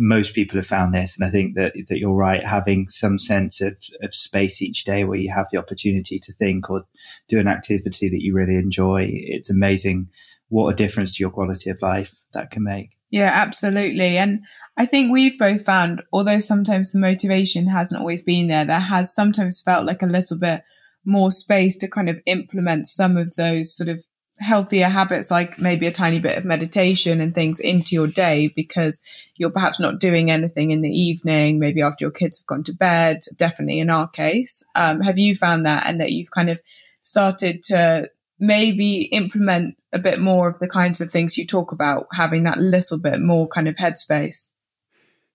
most 0.00 0.34
people 0.34 0.56
have 0.56 0.66
found 0.66 0.94
this, 0.94 1.16
and 1.16 1.26
I 1.26 1.30
think 1.30 1.54
that 1.56 1.74
that 1.88 1.98
you're 1.98 2.14
right. 2.14 2.42
Having 2.42 2.88
some 2.88 3.18
sense 3.18 3.60
of, 3.60 3.76
of 4.02 4.14
space 4.14 4.62
each 4.62 4.84
day 4.84 5.04
where 5.04 5.18
you 5.18 5.30
have 5.32 5.48
the 5.52 5.58
opportunity 5.58 6.18
to 6.18 6.32
think 6.32 6.70
or 6.70 6.84
do 7.28 7.38
an 7.38 7.46
activity 7.46 8.08
that 8.08 8.22
you 8.22 8.34
really 8.34 8.56
enjoy, 8.56 9.08
it's 9.10 9.50
amazing 9.50 10.08
what 10.48 10.70
a 10.70 10.76
difference 10.76 11.14
to 11.14 11.22
your 11.22 11.30
quality 11.30 11.70
of 11.70 11.80
life 11.82 12.12
that 12.32 12.50
can 12.50 12.64
make. 12.64 12.96
Yeah, 13.10 13.30
absolutely. 13.32 14.16
And 14.16 14.40
I 14.76 14.86
think 14.86 15.12
we've 15.12 15.38
both 15.38 15.64
found, 15.64 16.02
although 16.12 16.40
sometimes 16.40 16.92
the 16.92 16.98
motivation 16.98 17.66
hasn't 17.66 18.00
always 18.00 18.22
been 18.22 18.48
there, 18.48 18.64
there 18.64 18.80
has 18.80 19.14
sometimes 19.14 19.62
felt 19.64 19.86
like 19.86 20.02
a 20.02 20.06
little 20.06 20.38
bit 20.38 20.62
more 21.04 21.30
space 21.30 21.76
to 21.78 21.88
kind 21.88 22.08
of 22.08 22.18
implement 22.26 22.86
some 22.86 23.16
of 23.16 23.34
those 23.36 23.76
sort 23.76 23.88
of 23.88 24.02
healthier 24.40 24.88
habits, 24.88 25.30
like 25.30 25.58
maybe 25.58 25.86
a 25.86 25.92
tiny 25.92 26.18
bit 26.18 26.36
of 26.36 26.44
meditation 26.44 27.20
and 27.20 27.34
things 27.34 27.60
into 27.60 27.94
your 27.94 28.06
day 28.06 28.48
because 28.48 29.02
you're 29.36 29.50
perhaps 29.50 29.78
not 29.78 30.00
doing 30.00 30.30
anything 30.30 30.70
in 30.70 30.80
the 30.80 30.90
evening, 30.90 31.58
maybe 31.58 31.82
after 31.82 32.04
your 32.04 32.10
kids 32.10 32.38
have 32.38 32.46
gone 32.46 32.62
to 32.64 32.72
bed, 32.72 33.20
definitely 33.36 33.78
in 33.78 33.90
our 33.90 34.08
case. 34.08 34.62
Um, 34.74 35.00
have 35.00 35.18
you 35.18 35.36
found 35.36 35.66
that 35.66 35.86
and 35.86 36.00
that 36.00 36.12
you've 36.12 36.30
kind 36.30 36.48
of 36.48 36.60
started 37.02 37.62
to 37.64 38.08
maybe 38.38 39.02
implement 39.12 39.76
a 39.92 39.98
bit 39.98 40.18
more 40.18 40.48
of 40.48 40.58
the 40.58 40.68
kinds 40.68 41.00
of 41.00 41.10
things 41.10 41.36
you 41.36 41.46
talk 41.46 41.70
about, 41.70 42.06
having 42.12 42.44
that 42.44 42.58
little 42.58 42.98
bit 42.98 43.20
more 43.20 43.46
kind 43.46 43.68
of 43.68 43.76
headspace? 43.76 44.50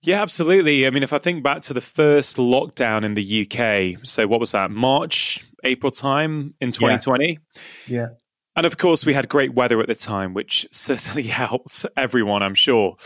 Yeah, 0.02 0.20
absolutely. 0.20 0.86
I 0.86 0.90
mean, 0.90 1.02
if 1.02 1.12
I 1.12 1.18
think 1.18 1.42
back 1.42 1.62
to 1.62 1.72
the 1.72 1.80
first 1.80 2.36
lockdown 2.36 3.04
in 3.04 3.14
the 3.14 3.42
UK, 3.42 4.04
so 4.04 4.26
what 4.26 4.40
was 4.40 4.52
that, 4.52 4.70
March, 4.70 5.44
April 5.64 5.90
time 5.90 6.54
in 6.60 6.72
2020? 6.72 7.38
Yeah. 7.86 7.98
yeah. 7.98 8.06
And 8.56 8.64
of 8.64 8.78
course, 8.78 9.04
we 9.04 9.12
had 9.12 9.28
great 9.28 9.54
weather 9.54 9.80
at 9.80 9.86
the 9.86 9.94
time, 9.94 10.32
which 10.34 10.66
certainly 10.72 11.24
helped 11.24 11.84
everyone, 11.96 12.42
I'm 12.42 12.54
sure. 12.54 12.96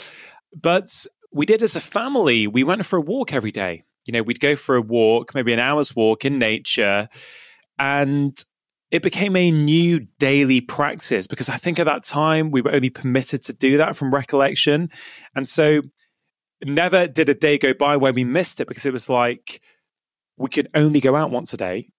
But 0.55 1.07
we 1.33 1.47
did 1.47 1.63
as 1.63 1.77
a 1.77 1.81
family, 1.81 2.47
we 2.47 2.65
went 2.65 2.87
for 2.87 2.97
a 2.97 3.03
walk 3.03 3.33
every 3.33 3.53
day. 3.53 3.83
You 4.07 4.13
know, 4.13 4.23
we'd 4.23 4.41
go 4.41 4.57
for 4.57 4.77
a 4.77 4.83
walk, 4.83 5.35
maybe 5.35 5.53
an 5.53 5.59
hour's 5.59 5.95
walk 5.95 6.25
in 6.25 6.39
nature. 6.39 7.09
And 7.79 8.43
it 8.91 9.03
became 9.03 9.37
a 9.37 9.51
new 9.51 10.07
daily 10.19 10.61
practice 10.61 11.27
because 11.27 11.49
I 11.49 11.57
think 11.57 11.79
at 11.79 11.87
that 11.87 12.03
time 12.05 12.51
we 12.51 12.61
were 12.61 12.75
only 12.75 12.91
permitted 12.91 13.43
to 13.45 13.53
do 13.53 13.77
that 13.77 13.95
from 13.95 14.13
recollection. 14.13 14.91
And 15.35 15.49
so 15.49 15.83
never 16.65 17.07
did 17.07 17.29
a 17.29 17.35
day 17.35 17.57
go 17.57 17.73
by 17.73 17.97
where 17.97 18.13
we 18.13 18.25
missed 18.25 18.61
it 18.61 18.67
because 18.67 18.87
it 18.87 18.93
was 18.93 19.09
like 19.09 19.61
we 20.37 20.49
could 20.49 20.69
only 20.75 21.01
go 21.01 21.15
out 21.15 21.31
once 21.31 21.53
a 21.53 21.57
day 21.57 21.91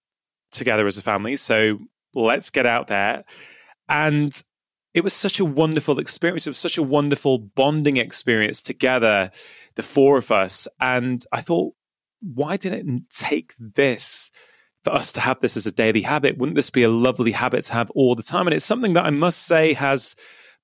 together 0.52 0.86
as 0.86 0.98
a 0.98 1.02
family. 1.02 1.36
So 1.38 1.80
let's 2.14 2.50
get 2.50 2.66
out 2.66 2.88
there. 2.88 3.24
And 3.90 4.42
it 4.94 5.04
was 5.04 5.14
such 5.14 5.40
a 5.40 5.46
wonderful 5.46 6.00
experience. 6.00 6.48
It 6.48 6.52
was 6.52 6.58
such 6.58 6.78
a 6.78 6.84
wonderful 6.84 7.38
bonding 7.38 7.98
experience 7.98 8.62
together, 8.62 9.32
the 9.76 9.84
four 9.84 10.18
of 10.18 10.32
us. 10.32 10.68
And 10.80 11.26
I 11.32 11.42
thought, 11.42 11.74
why 12.22 12.58
did 12.58 12.74
it 12.74 12.86
take 13.10 13.54
this 13.58 14.32
for 14.84 14.94
us 14.94 15.12
to 15.14 15.22
have 15.22 15.40
this 15.40 15.56
as 15.56 15.66
a 15.66 15.72
daily 15.72 16.02
habit? 16.02 16.38
Wouldn't 16.38 16.56
this 16.56 16.70
be 16.70 16.84
a 16.84 16.90
lovely 16.90 17.32
habit 17.32 17.66
to 17.66 17.74
have 17.74 17.90
all 17.92 18.16
the 18.16 18.24
time? 18.24 18.48
And 18.48 18.54
it's 18.54 18.66
something 18.66 18.94
that 18.94 19.06
I 19.06 19.12
must 19.12 19.44
say 19.44 19.74
has, 19.74 20.16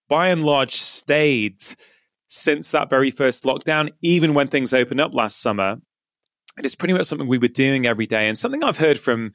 by 0.10 0.28
and 0.28 0.44
large, 0.44 0.74
stayed 0.74 1.62
since 2.28 2.72
that 2.72 2.90
very 2.90 3.12
first 3.12 3.44
lockdown, 3.44 3.92
even 4.02 4.34
when 4.34 4.48
things 4.50 4.74
opened 4.74 5.00
up 5.00 5.14
last 5.14 5.42
summer. 5.42 5.78
It 6.58 6.66
is 6.66 6.76
pretty 6.76 6.94
much 6.94 7.06
something 7.06 7.28
we 7.28 7.38
were 7.38 7.48
doing 7.48 7.86
every 7.86 8.08
day 8.08 8.28
and 8.28 8.38
something 8.38 8.64
I've 8.64 8.80
heard 8.80 9.00
from 9.00 9.32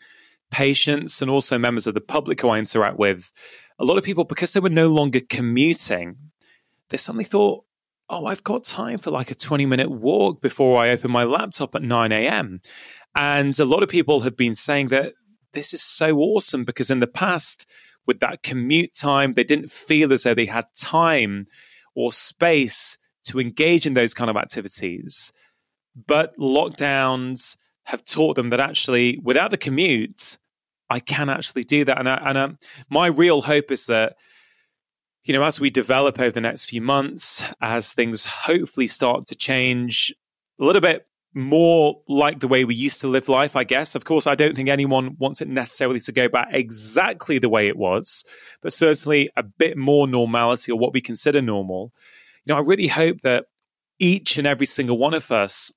patients 0.53 1.21
and 1.21 1.31
also 1.31 1.59
members 1.59 1.89
of 1.89 1.95
the 1.95 2.01
public 2.01 2.41
who 2.41 2.51
I 2.51 2.59
interact 2.59 2.99
with. 2.99 3.33
A 3.79 3.85
lot 3.85 3.99
of 3.99 4.05
people, 4.05 4.25
because 4.25 4.53
they 4.53 4.61
were 4.61 4.69
no 4.69 4.89
longer 4.89 5.21
commuting, 5.21 6.17
they 6.91 6.97
suddenly 6.97 7.25
thought, 7.25 7.65
oh, 8.09 8.27
I've 8.27 8.45
got 8.45 8.63
time 8.63 8.99
for 8.99 9.11
like 9.11 9.31
a 9.31 9.35
20 9.35 9.67
minute 9.67 9.91
walk 9.91 10.41
before 10.41 10.81
I 10.81 10.91
open 10.91 11.11
my 11.11 11.25
laptop 11.25 11.75
at 11.75 11.83
9 11.83 12.13
a.m. 12.13 12.61
And 13.17 13.59
a 13.59 13.65
lot 13.65 13.83
of 13.83 13.89
people 13.89 14.21
have 14.21 14.37
been 14.37 14.55
saying 14.55 14.89
that 14.89 15.15
this 15.53 15.75
is 15.75 15.83
so 15.83 16.19
awesome 16.19 16.65
because 16.65 16.91
in 16.91 17.01
the 17.01 17.07
past, 17.07 17.67
with 18.07 18.21
that 18.21 18.43
commute 18.43 18.95
time, 18.95 19.35
they 19.35 19.45
didn't 19.45 19.71
feel 19.71 20.13
as 20.13 20.23
though 20.23 20.35
they 20.35 20.47
had 20.47 20.67
time 20.77 21.47
or 21.95 22.13
space 22.13 22.99
to 23.25 23.39
engage 23.41 23.87
in 23.87 23.95
those 23.95 24.15
kind 24.15 24.31
of 24.31 24.37
activities. 24.37 25.33
But 25.95 26.37
lockdowns 26.37 27.57
have 27.85 28.05
taught 28.05 28.37
them 28.37 28.49
that 28.49 28.61
actually, 28.61 29.19
without 29.23 29.51
the 29.51 29.57
commute, 29.57 30.39
I 30.93 31.01
can 31.01 31.31
actually 31.31 31.65
do 31.65 31.85
that. 31.87 31.99
And, 31.99 32.09
I, 32.09 32.23
and 32.27 32.39
um, 32.39 32.59
my 32.91 33.07
real 33.07 33.43
hope 33.43 33.71
is 33.71 33.87
that, 33.87 34.17
you 35.25 35.33
know, 35.33 35.43
as 35.43 35.59
we 35.59 35.71
develop 35.71 36.21
over 36.21 36.31
the 36.31 36.41
next 36.41 36.67
few 36.67 36.83
months, 36.83 37.45
as 37.63 37.93
things 37.93 38.25
hopefully 38.25 38.89
start 38.89 39.27
to 39.27 39.35
change 39.35 40.13
a 40.61 40.65
little 40.65 40.83
bit 40.83 41.07
more 41.35 42.03
like 42.09 42.41
the 42.41 42.49
way 42.49 42.65
we 42.67 42.75
used 42.75 43.01
to 43.01 43.09
live 43.09 43.29
life, 43.31 43.57
I 43.57 43.65
guess. 43.65 43.95
Of 43.95 44.05
course, 44.05 44.27
I 44.27 44.35
don't 44.35 44.55
think 44.55 44.69
anyone 44.69 45.17
wants 45.19 45.41
it 45.41 45.49
necessarily 45.49 46.01
to 46.01 46.13
go 46.13 46.29
back 46.29 46.49
exactly 46.51 47.39
the 47.39 47.49
way 47.49 47.69
it 47.69 47.79
was, 47.79 48.23
but 48.61 48.75
certainly 48.75 49.31
a 49.35 49.43
bit 49.43 49.79
more 49.79 50.07
normality 50.07 50.71
or 50.71 50.79
what 50.79 50.93
we 50.93 51.01
consider 51.01 51.41
normal. 51.41 51.93
You 52.45 52.53
know, 52.53 52.59
I 52.59 52.63
really 52.63 52.89
hope 52.89 53.21
that 53.23 53.47
each 53.99 54.37
and 54.37 54.47
every 54.47 54.67
single 54.67 54.99
one 54.99 55.15
of 55.15 55.33
us 55.33 55.73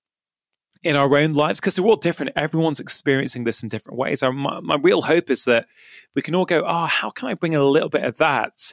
in 0.86 0.96
our 0.96 1.18
own 1.18 1.34
lives, 1.34 1.60
because 1.60 1.76
they're 1.76 1.86
all 1.86 1.96
different, 1.96 2.32
everyone's 2.36 2.80
experiencing 2.80 3.44
this 3.44 3.64
in 3.64 3.70
different 3.70 3.98
ways. 3.98 4.22
My, 4.22 4.60
my 4.60 4.76
real 4.76 5.02
hope 5.02 5.32
is 5.32 5.46
that 5.46 5.66
we 6.14 6.22
can 6.22 6.36
all 6.36 6.46
go, 6.46 6.64
oh, 6.66 6.86
how 6.86 7.10
can 7.10 7.28
I 7.28 7.34
bring 7.34 7.56
a 7.56 7.64
little 7.64 7.90
bit 7.90 8.04
of 8.04 8.20
that 8.20 8.72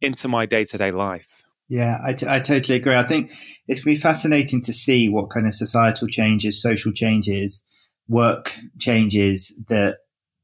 into 0.00 0.26
my 0.26 0.44
day 0.44 0.64
to 0.64 0.76
day 0.76 0.90
life? 0.90 1.44
Yeah, 1.68 2.00
I, 2.04 2.14
t- 2.14 2.26
I 2.28 2.40
totally 2.40 2.76
agree. 2.76 2.96
I 2.96 3.06
think 3.06 3.30
it's 3.68 3.84
going 3.84 3.94
to 3.94 3.98
be 3.98 4.02
fascinating 4.02 4.60
to 4.62 4.72
see 4.72 5.08
what 5.08 5.30
kind 5.30 5.46
of 5.46 5.54
societal 5.54 6.08
changes, 6.08 6.60
social 6.60 6.92
changes, 6.92 7.64
work 8.08 8.56
changes 8.80 9.54
that 9.68 9.98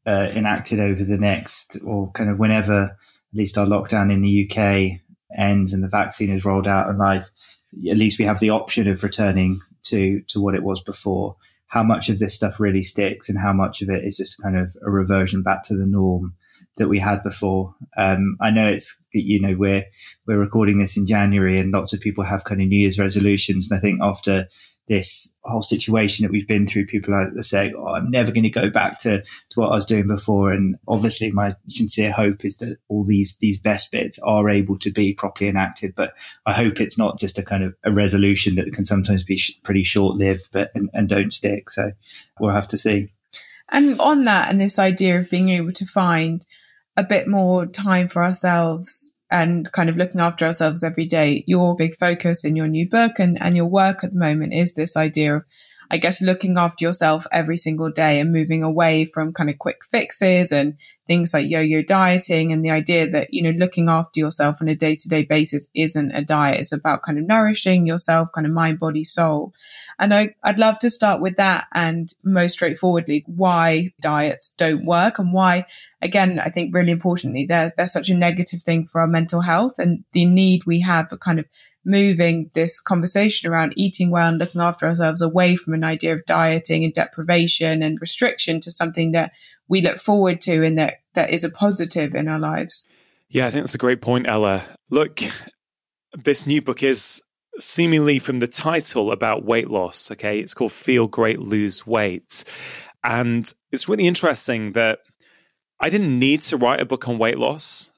uh, 0.07 0.29
enacted 0.31 0.79
over 0.79 1.03
the 1.03 1.19
next, 1.19 1.77
or 1.85 2.13
kind 2.13 2.31
of 2.31 2.39
whenever 2.39 2.85
at 2.85 3.35
least 3.35 3.59
our 3.59 3.67
lockdown 3.67 4.13
in 4.13 4.23
the 4.23 4.49
UK 4.49 5.01
ends 5.37 5.73
and 5.73 5.83
the 5.83 5.89
vaccine 5.89 6.31
is 6.31 6.45
rolled 6.45 6.69
out 6.69 6.89
and 6.89 6.97
live, 6.97 7.29
at 7.91 7.99
least 7.99 8.21
we 8.21 8.25
have 8.25 8.39
the 8.39 8.51
option 8.51 8.87
of 8.87 9.03
returning 9.03 9.61
to 9.89 10.21
to 10.29 10.41
what 10.41 10.55
it 10.55 10.63
was 10.63 10.81
before. 10.81 11.37
How 11.67 11.83
much 11.83 12.09
of 12.09 12.19
this 12.19 12.35
stuff 12.35 12.59
really 12.59 12.83
sticks, 12.83 13.29
and 13.29 13.39
how 13.39 13.53
much 13.53 13.83
of 13.83 13.91
it 13.91 14.05
is 14.05 14.17
just 14.17 14.41
kind 14.43 14.57
of 14.57 14.75
a 14.85 14.91
reversion 14.91 15.43
back 15.43 15.63
to 15.65 15.77
the 15.77 15.87
norm 15.87 16.35
that 16.79 16.89
we 16.89 16.99
had 16.99 17.23
before. 17.23 17.75
Um, 17.97 18.37
I 18.41 18.51
know 18.51 18.67
it's 18.67 19.01
you 19.13 19.41
know 19.41 19.55
we're 19.59 19.85
we're 20.27 20.39
recording 20.39 20.79
this 20.79 20.97
in 20.97 21.07
January, 21.07 21.61
and 21.61 21.73
lots 21.73 21.93
of 21.93 22.01
people 22.01 22.25
have 22.25 22.45
kind 22.45 22.63
of 22.63 22.69
New 22.69 22.81
Year's 22.81 22.99
resolutions. 22.99 23.71
And 23.71 23.79
I 23.79 23.81
think 23.81 24.01
after 24.03 24.49
this 24.89 25.33
whole 25.45 25.63
situation 25.63 26.25
that 26.25 26.33
we've 26.33 26.47
been 26.47 26.67
through, 26.67 26.87
people 26.87 27.15
are 27.15 27.31
saying, 27.43 27.75
"Oh, 27.77 27.89
I'm 27.89 28.11
never 28.11 28.33
going 28.33 28.45
to 28.45 28.51
go 28.51 28.71
back 28.71 28.99
to, 29.01 29.21
to 29.21 29.61
what 29.61 29.69
I 29.69 29.77
was 29.77 29.85
doing 29.85 30.07
before." 30.07 30.53
And 30.53 30.77
obviously, 30.89 31.31
my 31.31 31.53
sincere 31.69 32.11
hope 32.11 32.45
is 32.45 32.57
that 32.57 32.79
all 32.89 33.05
these 33.05 33.37
these 33.37 33.59
best 33.59 33.93
bits 33.93 34.19
are 34.21 34.49
able 34.49 34.79
to 34.79 34.91
be 34.91 35.15
properly 35.15 35.49
enacted. 35.49 35.95
But 35.95 36.15
I 36.47 36.53
hope 36.53 36.81
it's 36.81 36.99
not 36.99 37.19
just 37.19 37.39
a 37.39 37.43
kind 37.43 37.65
of 37.65 37.75
a 37.85 37.93
resolution 37.93 38.55
that 38.57 38.73
can 38.73 38.85
sometimes 38.85 39.25
be 39.25 39.37
sh- 39.37 39.59
pretty 39.63 39.85
short 39.85 40.17
lived, 40.17 40.49
but 40.53 40.71
and, 40.75 40.91
and 40.95 41.09
don't 41.09 41.33
stick. 41.33 41.71
So 41.71 41.93
we'll 42.41 42.55
have 42.55 42.69
to 42.69 42.79
see. 42.79 43.09
And 43.71 44.01
on 44.01 44.25
that, 44.25 44.51
and 44.51 44.61
this 44.61 44.79
idea 44.79 45.21
of 45.21 45.31
being 45.31 45.51
able 45.51 45.73
to 45.73 45.85
find 45.85 46.45
a 46.97 47.05
bit 47.05 47.29
more 47.29 47.67
time 47.67 48.09
for 48.09 48.25
ourselves 48.25 49.13
and 49.31 49.71
kind 49.73 49.89
of 49.89 49.97
looking 49.97 50.21
after 50.21 50.47
ourselves 50.47 50.83
every 50.83 51.05
day. 51.05 51.45
Your 51.47 51.77
big 51.77 51.97
focus 51.97 52.45
in 52.45 52.57
your 52.57 52.69
new 52.69 52.89
book 52.89 53.19
and, 53.19 53.41
and 53.41 53.57
your 53.57 53.67
work 53.67 54.05
at 54.05 54.13
the 54.13 54.19
moment 54.19 54.55
is 54.55 54.73
this 54.73 54.97
idea 54.97 55.37
of 55.37 55.45
I 55.91 55.97
guess 55.97 56.21
looking 56.21 56.59
after 56.59 56.85
yourself 56.85 57.27
every 57.33 57.57
single 57.57 57.91
day 57.91 58.21
and 58.21 58.33
moving 58.33 58.63
away 58.63 59.05
from 59.07 59.33
kind 59.33 59.49
of 59.49 59.59
quick 59.59 59.85
fixes 59.91 60.53
and 60.53 60.77
things 61.07 61.33
like 61.33 61.49
yo-yo 61.49 61.83
dieting 61.83 62.53
and 62.53 62.63
the 62.63 62.71
idea 62.71 63.09
that, 63.09 63.33
you 63.33 63.43
know, 63.43 63.59
looking 63.59 63.89
after 63.89 64.21
yourself 64.21 64.59
on 64.61 64.69
a 64.69 64.75
day-to-day 64.75 65.25
basis 65.25 65.69
isn't 65.75 66.13
a 66.13 66.23
diet. 66.23 66.61
It's 66.61 66.73
about 66.73 67.03
kind 67.03 67.19
of 67.19 67.27
nourishing 67.27 67.87
yourself, 67.87 68.29
kind 68.35 68.47
of 68.47 68.53
mind, 68.53 68.79
body, 68.79 69.05
soul. 69.05 69.55
And 69.99 70.13
I, 70.13 70.35
I'd 70.43 70.59
love 70.59 70.79
to 70.81 70.91
start 70.91 71.23
with 71.23 71.37
that 71.37 71.67
and 71.73 72.13
most 72.23 72.53
straightforwardly, 72.53 73.25
why 73.27 73.93
diets 74.01 74.53
don't 74.59 74.85
work 74.85 75.19
and 75.19 75.33
why, 75.33 75.65
again, 76.03 76.39
I 76.39 76.51
think 76.51 76.75
really 76.75 76.93
importantly, 76.93 77.47
they're, 77.47 77.73
they're 77.77 77.87
such 77.87 78.11
a 78.11 78.15
negative 78.15 78.63
thing 78.63 78.87
for 78.87 79.01
our 79.01 79.07
mental 79.07 79.41
health 79.41 79.79
and 79.79 80.05
the 80.13 80.27
need 80.27 80.67
we 80.67 80.83
have 80.83 81.09
for 81.09 81.17
kind 81.17 81.39
of 81.39 81.47
moving 81.89 82.51
this 82.55 82.79
conversation 82.79 83.51
around 83.51 83.73
eating 83.77 84.11
well 84.11 84.29
and 84.29 84.39
looking 84.39 84.61
after 84.61 84.87
ourselves 84.87 85.23
away 85.23 85.57
from 85.57 85.75
an 85.75 85.83
idea 85.83 86.13
of 86.13 86.25
dieting 86.27 86.85
and 86.85 86.93
deprivation 86.93 87.83
and 87.83 88.01
restriction 88.01 88.61
to 88.61 88.71
something 88.71 89.13
that 89.13 89.33
we 89.69 89.81
look 89.81 89.99
forward 89.99 90.41
to 90.43 90.65
and 90.65 90.79
that, 90.79 90.95
that 91.15 91.31
is 91.31 91.45
a 91.45 91.51
positive 91.51 92.15
in 92.15 92.29
our 92.29 92.39
lives. 92.39 92.87
Yeah, 93.31 93.47
I 93.47 93.51
think 93.51 93.63
that's 93.63 93.75
a 93.75 93.79
great 93.79 94.01
point, 94.01 94.29
Ella. 94.29 94.65
Look, 94.91 95.21
this 96.15 96.47
new 96.47 96.63
book 96.63 96.83
is 96.83 97.23
seemingly 97.59 98.19
from 98.19 98.39
the 98.39 98.47
title 98.47 99.11
about 99.11 99.45
weight 99.45 99.69
loss. 99.69 100.11
Okay. 100.11 100.39
It's 100.41 100.55
called 100.55 100.73
Feel 100.73 101.07
Great, 101.09 101.41
Lose 101.41 101.87
Weight. 101.87 102.45
And 103.03 103.53
it's 103.73 103.89
really 103.89 104.07
interesting 104.07 104.73
that 104.73 105.01
I 105.81 105.89
didn't 105.89 106.19
need 106.19 106.43
to 106.43 106.57
write 106.57 106.81
a 106.81 106.87
book 106.87 107.09
on 107.09 107.19
weight 107.19 107.39
loss. 107.39 107.91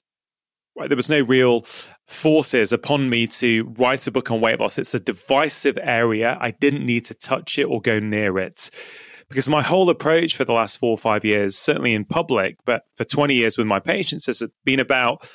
Right? 0.76 0.88
There 0.88 0.97
was 0.97 1.11
no 1.11 1.20
real 1.20 1.64
forces 2.11 2.73
upon 2.73 3.09
me 3.09 3.26
to 3.26 3.73
write 3.79 4.07
a 4.07 4.11
book 4.11 4.31
on 4.31 4.40
weight 4.40 4.59
loss. 4.59 4.79
It's 4.79 4.95
a 4.95 5.00
divisive 5.00 5.79
area. 5.81 6.37
I 6.40 6.50
didn't 6.50 6.85
need 6.85 7.05
to 7.07 7.14
touch 7.14 7.59
it 7.59 7.64
or 7.64 7.81
go 7.81 8.00
near 8.00 8.38
it 8.38 8.71
because 9.31 9.49
my 9.49 9.62
whole 9.62 9.88
approach 9.88 10.37
for 10.37 10.45
the 10.45 10.52
last 10.52 10.79
four 10.79 10.90
or 10.90 10.99
five 10.99 11.25
years, 11.25 11.57
certainly 11.57 11.95
in 11.95 12.05
public, 12.05 12.57
but 12.64 12.83
for 12.97 13.05
20 13.05 13.35
years 13.35 13.57
with 13.57 13.67
my 13.67 13.79
patients, 13.79 14.26
has 14.26 14.43
been 14.64 14.81
about 14.81 15.31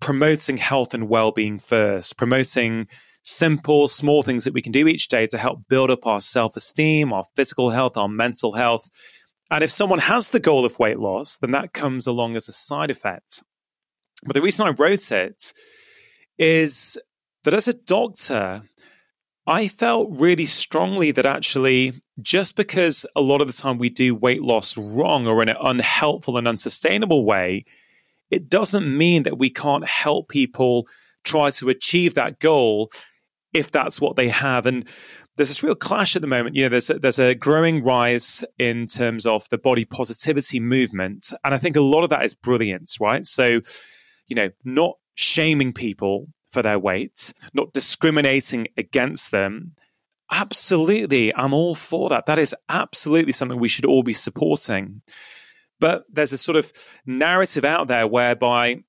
promoting 0.00 0.56
health 0.56 0.92
and 0.92 1.08
well 1.08 1.30
being 1.30 1.58
first, 1.58 2.18
promoting 2.18 2.88
simple, 3.22 3.86
small 3.86 4.24
things 4.24 4.44
that 4.44 4.52
we 4.52 4.62
can 4.62 4.72
do 4.72 4.88
each 4.88 5.06
day 5.06 5.26
to 5.28 5.38
help 5.38 5.68
build 5.68 5.92
up 5.92 6.06
our 6.06 6.20
self 6.20 6.56
esteem, 6.56 7.12
our 7.12 7.24
physical 7.36 7.70
health, 7.70 7.96
our 7.96 8.08
mental 8.08 8.54
health. 8.54 8.90
And 9.48 9.62
if 9.62 9.70
someone 9.70 10.00
has 10.00 10.30
the 10.30 10.40
goal 10.40 10.64
of 10.64 10.80
weight 10.80 10.98
loss, 10.98 11.36
then 11.36 11.52
that 11.52 11.72
comes 11.72 12.04
along 12.08 12.34
as 12.34 12.48
a 12.48 12.52
side 12.52 12.90
effect. 12.90 13.44
But 14.24 14.34
the 14.34 14.42
reason 14.42 14.66
I 14.66 14.70
wrote 14.70 15.12
it 15.12 15.52
is 16.38 16.98
that 17.44 17.54
as 17.54 17.68
a 17.68 17.74
doctor, 17.74 18.62
I 19.46 19.68
felt 19.68 20.20
really 20.20 20.46
strongly 20.46 21.12
that 21.12 21.26
actually, 21.26 21.94
just 22.20 22.56
because 22.56 23.06
a 23.14 23.20
lot 23.20 23.40
of 23.40 23.46
the 23.46 23.52
time 23.52 23.78
we 23.78 23.90
do 23.90 24.14
weight 24.14 24.42
loss 24.42 24.76
wrong 24.76 25.26
or 25.26 25.42
in 25.42 25.48
an 25.48 25.56
unhelpful 25.60 26.36
and 26.36 26.48
unsustainable 26.48 27.24
way, 27.24 27.64
it 28.30 28.48
doesn't 28.48 28.96
mean 28.96 29.22
that 29.22 29.38
we 29.38 29.50
can't 29.50 29.86
help 29.86 30.28
people 30.28 30.86
try 31.22 31.50
to 31.50 31.68
achieve 31.68 32.14
that 32.14 32.40
goal 32.40 32.90
if 33.52 33.70
that's 33.70 34.00
what 34.00 34.16
they 34.16 34.28
have. 34.28 34.66
And 34.66 34.88
there's 35.36 35.48
this 35.48 35.62
real 35.62 35.74
clash 35.74 36.16
at 36.16 36.22
the 36.22 36.28
moment. 36.28 36.56
You 36.56 36.64
know, 36.64 36.68
there's 36.70 36.90
a, 36.90 36.98
there's 36.98 37.18
a 37.18 37.34
growing 37.34 37.84
rise 37.84 38.44
in 38.58 38.86
terms 38.86 39.26
of 39.26 39.48
the 39.50 39.58
body 39.58 39.84
positivity 39.84 40.58
movement, 40.58 41.32
and 41.44 41.54
I 41.54 41.58
think 41.58 41.76
a 41.76 41.80
lot 41.80 42.02
of 42.02 42.10
that 42.10 42.24
is 42.24 42.34
brilliant, 42.34 42.90
right? 43.00 43.24
So, 43.24 43.60
you 44.26 44.34
know, 44.34 44.50
not 44.64 44.94
shaming 45.16 45.72
people 45.72 46.28
for 46.48 46.62
their 46.62 46.78
weight, 46.78 47.32
not 47.52 47.72
discriminating 47.72 48.68
against 48.76 49.32
them. 49.32 49.72
Absolutely, 50.30 51.34
I'm 51.34 51.52
all 51.52 51.74
for 51.74 52.08
that. 52.10 52.26
That 52.26 52.38
is 52.38 52.54
absolutely 52.68 53.32
something 53.32 53.58
we 53.58 53.68
should 53.68 53.84
all 53.84 54.04
be 54.04 54.12
supporting. 54.12 55.02
But 55.80 56.04
there's 56.10 56.32
a 56.32 56.38
sort 56.38 56.56
of 56.56 56.72
narrative 57.04 57.64
out 57.64 57.88
there 57.88 58.06
whereby 58.06 58.84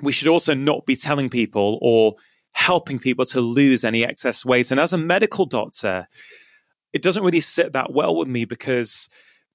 we 0.00 0.12
should 0.12 0.28
also 0.28 0.54
not 0.54 0.84
be 0.86 0.96
telling 0.96 1.30
people 1.30 1.78
or 1.80 2.16
helping 2.52 2.98
people 2.98 3.24
to 3.26 3.40
lose 3.40 3.84
any 3.84 4.04
excess 4.04 4.44
weight. 4.44 4.70
And 4.70 4.80
as 4.80 4.92
a 4.92 4.98
medical 4.98 5.46
doctor, 5.46 6.08
it 6.92 7.02
doesn't 7.02 7.24
really 7.24 7.40
sit 7.40 7.72
that 7.72 7.92
well 7.92 8.16
with 8.16 8.28
me 8.28 8.44
because 8.44 9.08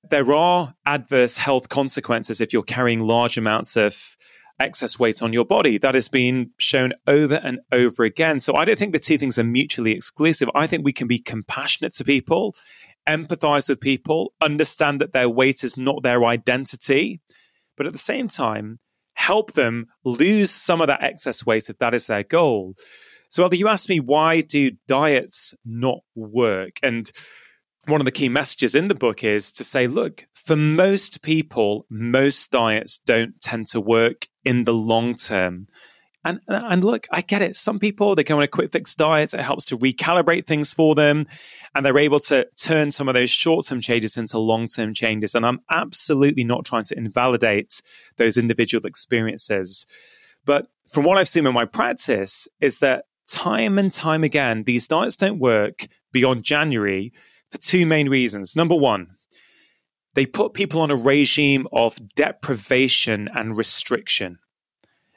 there 0.10 0.32
are 0.34 0.75
adverse 0.86 1.38
health 1.38 1.70
consequences 1.70 2.42
if 2.42 2.54
you're 2.54 2.63
carrying 2.63 3.01
large 3.01 3.38
amounts 3.38 3.75
of 3.75 4.18
excess 4.60 4.98
weight 4.98 5.22
on 5.22 5.34
your 5.34 5.46
body. 5.46 5.78
That 5.78 5.96
has 5.96 6.08
been 6.08 6.52
shown 6.58 6.94
over 7.06 7.36
and 7.36 7.60
over 7.72 8.04
again. 8.04 8.40
So 8.40 8.56
I 8.56 8.66
don't 8.66 8.78
think 8.78 8.94
the 8.94 9.00
two 9.00 9.18
things 9.18 9.38
are 9.38 9.44
mutually 9.44 9.92
exclusive. 9.92 10.50
I 10.56 10.68
think 10.68 10.84
we 10.84 10.94
can 10.94 11.08
be 11.08 11.20
compassionate 11.20 11.94
to 11.96 12.04
people, 12.04 12.56
empathize 13.08 13.70
with 13.70 13.80
people, 13.80 14.34
understand 14.42 15.02
that 15.02 15.14
their 15.14 15.30
weight 15.30 15.64
is 15.64 15.78
not 15.78 16.04
their 16.04 16.26
identity, 16.26 17.22
but 17.76 17.86
at 17.86 17.94
the 17.94 18.00
same 18.00 18.28
time, 18.28 18.80
help 19.14 19.54
them 19.54 19.88
lose 20.04 20.52
some 20.52 20.82
of 20.82 20.88
that 20.88 21.04
excess 21.04 21.46
weight 21.46 21.70
if 21.70 21.78
that 21.80 21.94
is 21.94 22.08
their 22.08 22.24
goal. 22.24 22.74
So, 23.30 23.44
Ella, 23.44 23.56
you 23.56 23.68
asked 23.68 23.90
me 23.90 24.00
why 24.00 24.42
do 24.42 24.72
diets 24.88 25.54
not 25.66 26.00
work? 26.16 26.74
And 26.82 27.12
one 27.88 28.01
of 28.01 28.06
the 28.06 28.12
key 28.12 28.29
messages 28.29 28.75
in 28.75 28.89
the 28.89 28.96
book 28.96 29.24
is 29.24 29.51
to 29.53 29.63
say, 29.63 29.88
look, 29.88 30.27
for 30.34 30.56
most 30.56 31.22
people, 31.22 31.86
most 31.89 32.51
diets 32.51 33.00
don't 33.00 33.39
tend 33.41 33.67
to 33.67 33.82
work 33.82 34.27
in 34.44 34.65
the 34.65 34.74
long 34.74 35.15
term. 35.15 35.67
And, 36.25 36.41
and 36.48 36.84
look, 36.84 37.08
I 37.12 37.22
get 37.22 37.41
it. 37.41 37.56
Some 37.56 37.79
people, 37.79 38.13
they 38.13 38.25
go 38.25 38.36
on 38.36 38.44
a 38.44 38.48
quick 38.48 38.74
fix 38.74 38.94
diet. 38.94 39.34
It 39.34 39.39
helps 39.39 39.63
to 39.65 39.77
recalibrate 39.77 40.46
things 40.46 40.74
for 40.74 40.96
them. 40.96 41.25
And 41.74 41.86
they're 41.86 41.98
able 41.98 42.20
to 42.22 42.46
turn 42.58 42.91
some 42.91 43.08
of 43.08 43.13
those 43.13 43.29
short 43.29 43.65
term 43.65 43.79
changes 43.79 44.17
into 44.17 44.38
long 44.38 44.67
term 44.67 44.94
changes. 44.94 45.34
And 45.34 45.46
I'm 45.46 45.62
absolutely 45.70 46.44
not 46.44 46.65
trying 46.65 46.84
to 46.86 46.98
invalidate 46.98 47.82
those 48.17 48.36
individual 48.36 48.86
experiences. 48.86 49.86
But 50.46 50.67
from 50.89 51.06
what 51.06 51.17
I've 51.17 51.29
seen 51.29 51.48
in 51.48 51.53
my 51.53 51.65
practice, 51.65 52.50
is 52.60 52.79
that 52.79 53.06
time 53.29 53.79
and 53.79 53.94
time 53.94 54.25
again, 54.25 54.63
these 54.63 54.88
diets 54.88 55.15
don't 55.15 55.39
work 55.39 55.88
beyond 56.12 56.44
January 56.44 57.13
for 57.51 57.58
two 57.58 57.86
main 57.86 58.10
reasons. 58.10 58.56
Number 58.56 58.75
one, 58.75 59.08
they 60.16 60.25
put 60.25 60.54
people 60.54 60.82
on 60.82 60.92
a 60.92 60.96
regime 60.96 61.68
of 61.72 62.00
deprivation 62.16 63.30
and 63.34 63.58
restriction. 63.58 64.39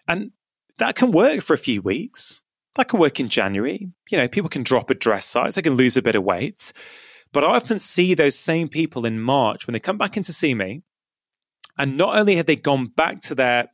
And 0.07 0.33
that 0.79 0.95
can 0.95 1.13
work 1.13 1.41
for 1.41 1.55
a 1.55 1.59
few 1.59 1.81
weeks. 1.81 2.43
That 2.77 2.89
can 2.89 3.01
work 3.01 3.19
in 3.19 3.29
January. 3.29 3.89
You 4.11 4.19
know, 4.19 4.29
people 4.29 4.51
can 4.51 4.63
drop 4.63 4.91
a 4.91 4.95
dress 4.95 5.27
size, 5.27 5.55
they 5.55 5.63
can 5.63 5.75
lose 5.75 5.97
a 5.97 6.03
bit 6.03 6.17
of 6.17 6.25
weight. 6.25 6.73
But 7.33 7.45
I 7.45 7.55
often 7.57 7.79
see 7.79 8.15
those 8.15 8.39
same 8.39 8.69
people 8.69 9.07
in 9.07 9.21
March 9.21 9.67
when 9.67 9.73
they 9.73 9.81
come 9.81 9.99
back 9.99 10.17
in 10.17 10.23
to 10.25 10.33
see 10.33 10.55
me. 10.55 10.83
And 11.79 11.97
not 11.97 12.17
only 12.17 12.37
have 12.37 12.47
they 12.47 12.57
gone 12.57 12.89
back 12.89 13.21
to 13.23 13.35
their 13.35 13.69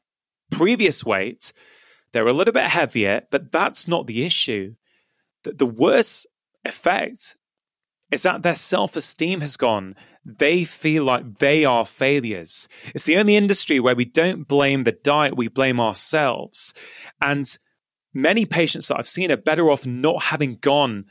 previous 0.50 1.04
weight, 1.04 1.52
they're 2.12 2.26
a 2.26 2.32
little 2.32 2.52
bit 2.52 2.64
heavier, 2.64 3.22
but 3.30 3.50
that's 3.50 3.88
not 3.88 4.06
the 4.06 4.24
issue. 4.24 4.74
The, 5.42 5.52
the 5.52 5.66
worst 5.66 6.26
effect 6.64 7.36
is 8.10 8.22
that 8.22 8.42
their 8.42 8.56
self 8.56 8.96
esteem 8.96 9.40
has 9.40 9.56
gone. 9.56 9.94
They 10.24 10.64
feel 10.64 11.04
like 11.04 11.36
they 11.36 11.64
are 11.64 11.86
failures. 11.86 12.68
It's 12.94 13.04
the 13.04 13.16
only 13.16 13.36
industry 13.36 13.78
where 13.78 13.94
we 13.94 14.04
don't 14.04 14.48
blame 14.48 14.84
the 14.84 14.92
diet, 14.92 15.36
we 15.36 15.48
blame 15.48 15.80
ourselves. 15.80 16.74
And 17.20 17.56
many 18.12 18.44
patients 18.44 18.88
that 18.88 18.98
I've 18.98 19.08
seen 19.08 19.30
are 19.30 19.36
better 19.36 19.70
off 19.70 19.86
not 19.86 20.24
having 20.24 20.56
gone 20.56 21.04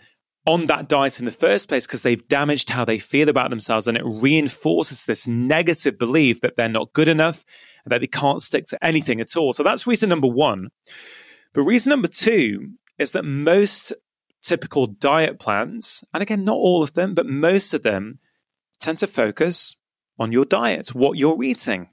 on 0.45 0.67
that 0.67 0.87
diet 0.87 1.19
in 1.19 1.25
the 1.25 1.31
first 1.31 1.67
place 1.67 1.87
because 1.87 2.03
they've 2.03 2.27
damaged 2.27 2.69
how 2.69 2.85
they 2.85 2.99
feel 2.99 3.29
about 3.29 3.49
themselves 3.49 3.87
and 3.87 3.97
it 3.97 4.03
reinforces 4.05 5.05
this 5.05 5.27
negative 5.27 5.97
belief 5.97 6.41
that 6.41 6.55
they're 6.55 6.69
not 6.69 6.93
good 6.93 7.07
enough 7.07 7.43
and 7.83 7.91
that 7.91 8.01
they 8.01 8.07
can't 8.07 8.41
stick 8.41 8.65
to 8.67 8.85
anything 8.85 9.19
at 9.19 9.35
all. 9.35 9.53
So 9.53 9.63
that's 9.63 9.87
reason 9.87 10.09
number 10.09 10.27
one. 10.27 10.69
But 11.53 11.63
reason 11.63 11.89
number 11.89 12.07
two 12.07 12.73
is 12.99 13.11
that 13.13 13.23
most 13.23 13.93
typical 14.45 14.87
diet 14.87 15.39
plans, 15.39 16.03
and 16.13 16.21
again, 16.21 16.45
not 16.45 16.55
all 16.55 16.83
of 16.83 16.93
them, 16.93 17.13
but 17.13 17.25
most 17.25 17.73
of 17.73 17.83
them 17.83 18.19
tend 18.79 18.99
to 18.99 19.07
focus 19.07 19.75
on 20.17 20.31
your 20.31 20.45
diet, 20.45 20.89
what 20.89 21.17
you're 21.17 21.43
eating. 21.43 21.89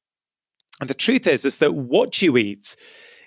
And 0.80 0.88
the 0.88 0.94
truth 0.94 1.26
is, 1.26 1.44
is 1.44 1.58
that 1.58 1.74
what 1.74 2.22
you 2.22 2.36
eat 2.36 2.76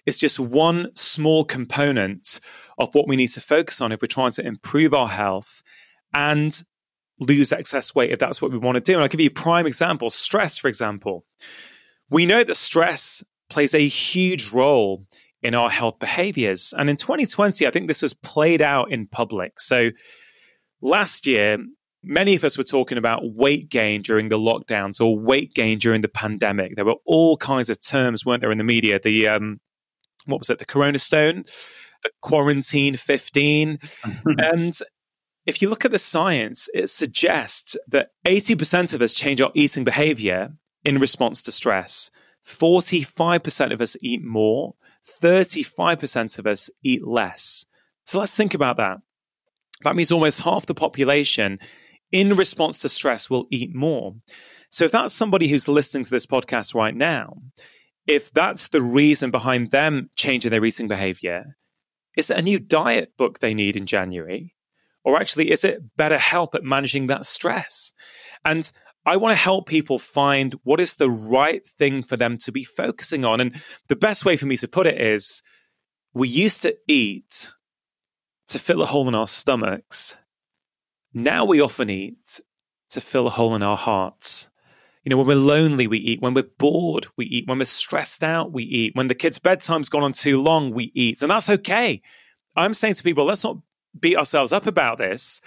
is 0.05 0.17
just 0.17 0.39
one 0.39 0.95
small 0.95 1.43
component 1.43 2.39
of 2.77 2.93
what 2.93 3.07
we 3.07 3.15
need 3.15 3.29
to 3.29 3.41
focus 3.41 3.81
on 3.81 3.91
if 3.91 4.01
we're 4.01 4.07
trying 4.07 4.31
to 4.31 4.45
improve 4.45 4.93
our 4.93 5.07
health 5.07 5.63
and 6.13 6.63
lose 7.19 7.51
excess 7.51 7.95
weight 7.95 8.11
if 8.11 8.19
that's 8.19 8.41
what 8.41 8.51
we 8.51 8.57
want 8.57 8.75
to 8.75 8.81
do. 8.81 8.93
And 8.93 9.01
I'll 9.01 9.09
give 9.09 9.21
you 9.21 9.27
a 9.27 9.31
prime 9.31 9.65
example 9.65 10.09
stress, 10.09 10.57
for 10.57 10.67
example. 10.67 11.25
We 12.09 12.25
know 12.25 12.43
that 12.43 12.55
stress 12.55 13.23
plays 13.49 13.73
a 13.73 13.87
huge 13.87 14.51
role 14.51 15.05
in 15.45 15.53
our 15.53 15.69
health 15.69 15.99
behaviors. 15.99 16.73
And 16.77 16.89
in 16.89 16.95
2020, 16.95 17.67
I 17.67 17.69
think 17.69 17.87
this 17.87 18.01
was 18.01 18.13
played 18.13 18.61
out 18.61 18.91
in 18.91 19.05
public. 19.05 19.59
So 19.59 19.91
last 20.81 21.27
year, 21.27 21.57
many 22.03 22.35
of 22.35 22.43
us 22.43 22.57
were 22.57 22.63
talking 22.63 22.97
about 22.97 23.21
weight 23.23 23.69
gain 23.69 24.01
during 24.01 24.29
the 24.29 24.39
lockdowns 24.39 24.99
or 24.99 25.17
weight 25.17 25.53
gain 25.53 25.77
during 25.77 26.01
the 26.01 26.07
pandemic. 26.07 26.75
There 26.75 26.85
were 26.85 26.97
all 27.05 27.37
kinds 27.37 27.69
of 27.69 27.79
terms, 27.79 28.25
weren't 28.25 28.41
there, 28.41 28.51
in 28.51 28.57
the 28.57 28.63
media? 28.63 28.99
The 28.99 29.27
um, 29.27 29.59
what 30.25 30.39
was 30.39 30.49
it? 30.49 30.57
The 30.57 30.65
Corona 30.65 30.97
Stone, 30.97 31.45
the 32.01 32.09
Quarantine 32.21 32.95
15, 32.95 33.77
and 34.39 34.79
if 35.45 35.61
you 35.61 35.69
look 35.69 35.85
at 35.85 35.91
the 35.91 35.99
science, 35.99 36.69
it 36.73 36.87
suggests 36.87 37.77
that 37.87 38.09
80% 38.25 38.95
of 38.95 39.01
us 39.03 39.13
change 39.13 39.41
our 39.41 39.51
eating 39.53 39.83
behavior 39.83 40.55
in 40.83 40.97
response 40.97 41.43
to 41.43 41.51
stress. 41.51 42.09
45% 42.43 43.71
of 43.71 43.79
us 43.79 43.95
eat 44.01 44.23
more, 44.23 44.73
35% 45.21 46.39
of 46.39 46.47
us 46.47 46.69
eat 46.83 47.05
less. 47.05 47.65
So 48.05 48.19
let's 48.19 48.35
think 48.35 48.53
about 48.53 48.77
that. 48.77 48.97
That 49.83 49.95
means 49.95 50.11
almost 50.11 50.41
half 50.41 50.65
the 50.65 50.75
population 50.75 51.59
in 52.11 52.35
response 52.35 52.77
to 52.79 52.89
stress 52.89 53.29
will 53.29 53.47
eat 53.51 53.75
more. 53.75 54.15
So 54.69 54.85
if 54.85 54.91
that's 54.91 55.13
somebody 55.13 55.47
who's 55.47 55.67
listening 55.67 56.05
to 56.05 56.11
this 56.11 56.25
podcast 56.25 56.73
right 56.73 56.95
now, 56.95 57.37
if 58.07 58.31
that's 58.31 58.67
the 58.67 58.81
reason 58.81 59.31
behind 59.31 59.71
them 59.71 60.09
changing 60.15 60.51
their 60.51 60.63
eating 60.63 60.87
behavior, 60.87 61.57
is 62.15 62.29
it 62.29 62.37
a 62.37 62.41
new 62.41 62.59
diet 62.59 63.17
book 63.17 63.39
they 63.39 63.53
need 63.53 63.75
in 63.75 63.85
January? 63.85 64.53
Or 65.03 65.17
actually, 65.17 65.51
is 65.51 65.63
it 65.63 65.95
better 65.95 66.17
help 66.17 66.55
at 66.55 66.63
managing 66.63 67.07
that 67.07 67.25
stress? 67.25 67.93
And 68.43 68.71
I 69.05 69.17
want 69.17 69.33
to 69.33 69.41
help 69.41 69.67
people 69.67 69.99
find 69.99 70.53
what 70.63 70.81
is 70.81 70.95
the 70.95 71.09
right 71.09 71.65
thing 71.67 72.01
for 72.01 72.17
them 72.17 72.37
to 72.39 72.51
be 72.51 72.63
focusing 72.63 73.23
on. 73.23 73.39
And 73.39 73.61
the 73.87 73.95
best 73.95 74.25
way 74.25 74.35
for 74.35 74.47
me 74.47 74.57
to 74.57 74.67
put 74.67 74.87
it 74.87 74.99
is 74.99 75.43
we 76.13 76.27
used 76.27 76.61
to 76.63 76.75
eat 76.87 77.51
to 78.47 78.59
fill 78.59 78.81
a 78.81 78.85
hole 78.85 79.07
in 79.07 79.15
our 79.15 79.27
stomachs. 79.27 80.17
Now 81.13 81.45
we 81.45 81.61
often 81.61 81.89
eat 81.89 82.41
to 82.89 83.01
fill 83.01 83.27
a 83.27 83.31
hole 83.31 83.55
in 83.55 83.63
our 83.63 83.77
hearts. 83.77 84.49
You 85.03 85.11
know, 85.11 85.17
when 85.17 85.27
we're 85.27 85.35
lonely, 85.35 85.85
we 85.85 85.99
eat. 85.99 86.21
When 86.21 86.33
we're 86.33 86.49
bored, 86.57 87.07
we 87.15 87.25
eat. 87.25 87.47
When 87.47 87.59
we're 87.59 87.65
stressed 87.65 88.23
out, 88.23 88.51
we 88.51 88.63
eat. 88.63 88.95
When 88.95 89.07
the 89.07 89.13
kids' 89.13 89.37
bedtime's 89.37 89.89
gone 89.89 90.01
on 90.01 90.13
too 90.13 90.41
long, 90.41 90.71
we 90.71 90.91
eat. 90.95 91.21
And 91.21 91.29
that's 91.29 91.49
okay. 91.49 92.01
I'm 92.55 92.73
saying 92.73 92.95
to 92.95 93.03
people, 93.03 93.25
let's 93.25 93.43
not 93.43 93.57
beat 93.99 94.17
ourselves 94.17 94.51
up 94.51 94.65
about 94.65 94.97
this. 94.97 95.41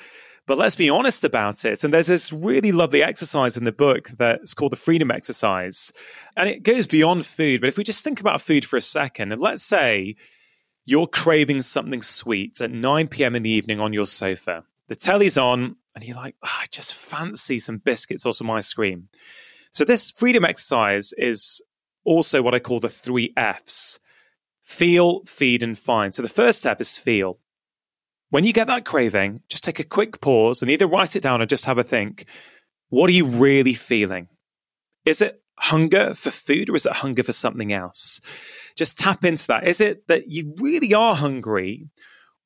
But 0.49 0.57
let's 0.57 0.75
be 0.75 0.89
honest 0.89 1.25
about 1.25 1.67
it. 1.67 1.85
And 1.85 1.93
there's 1.93 2.07
this 2.07 2.33
really 2.33 2.73
lovely 2.73 3.03
exercise 3.03 3.59
in 3.59 3.65
the 3.65 3.71
book 3.71 4.09
that's 4.17 4.55
called 4.55 4.73
the 4.73 4.77
freedom 4.77 5.11
exercise. 5.11 5.93
And 6.39 6.49
it 6.49 6.63
goes 6.63 6.87
beyond 6.87 7.27
food. 7.27 7.61
But 7.61 7.69
if 7.69 7.77
we 7.77 7.85
just 7.85 8.03
think 8.03 8.19
about 8.19 8.41
food 8.41 8.65
for 8.65 8.79
a 8.79 8.81
second, 8.81 9.31
and 9.31 9.43
let's 9.43 9.63
say 9.63 10.17
you're 10.87 11.07
craving 11.07 11.61
something 11.61 12.01
sweet 12.01 12.63
at 12.63 12.71
9 12.71 13.09
p.m. 13.09 13.37
in 13.37 13.43
the 13.43 13.51
evening 13.51 13.79
on 13.79 13.93
your 13.93 14.07
sofa. 14.07 14.65
The 14.87 14.97
telly's 14.97 15.37
on, 15.37 15.77
and 15.95 16.03
you're 16.03 16.17
like, 16.17 16.35
oh, 16.43 16.61
I 16.63 16.65
just 16.71 16.95
fancy 16.95 17.59
some 17.59 17.77
biscuits 17.77 18.25
or 18.25 18.33
some 18.33 18.51
ice 18.51 18.73
cream. 18.73 19.11
So, 19.71 19.85
this 19.85 20.11
freedom 20.11 20.47
exercise 20.47 21.13
is 21.19 21.61
also 22.05 22.41
what 22.41 22.55
I 22.55 22.59
call 22.59 22.81
the 22.81 22.89
three 22.89 23.35
F's 23.37 24.01
feel, 24.63 25.27
feed, 25.27 25.63
and 25.63 25.79
find. 25.79 26.15
So, 26.15 26.23
the 26.23 26.29
first 26.29 26.61
step 26.61 26.81
is 26.81 26.97
feel. 26.97 27.39
When 28.31 28.45
you 28.45 28.53
get 28.53 28.67
that 28.67 28.85
craving, 28.85 29.43
just 29.49 29.65
take 29.65 29.79
a 29.79 29.85
quick 29.85 30.21
pause 30.21 30.61
and 30.61 30.71
either 30.71 30.87
write 30.87 31.17
it 31.17 31.23
down 31.23 31.41
or 31.41 31.47
just 31.47 31.65
have 31.65 31.79
a 31.79 31.85
think. 31.85 32.27
What 32.91 33.09
are 33.09 33.15
you 33.15 33.27
really 33.27 33.75
feeling? 33.75 34.29
Is 35.07 35.23
it 35.23 35.43
hunger 35.59 36.15
for 36.15 36.31
food 36.31 36.69
or 36.69 36.77
is 36.77 36.87
it 36.87 36.93
hunger 36.93 37.23
for 37.23 37.33
something 37.33 37.73
else? 37.73 38.21
Just 38.77 38.99
tap 38.99 39.25
into 39.25 39.47
that. 39.47 39.67
Is 39.67 39.81
it 39.81 40.07
that 40.09 40.29
you 40.29 40.55
really 40.61 40.93
are 40.93 41.15
hungry 41.15 41.89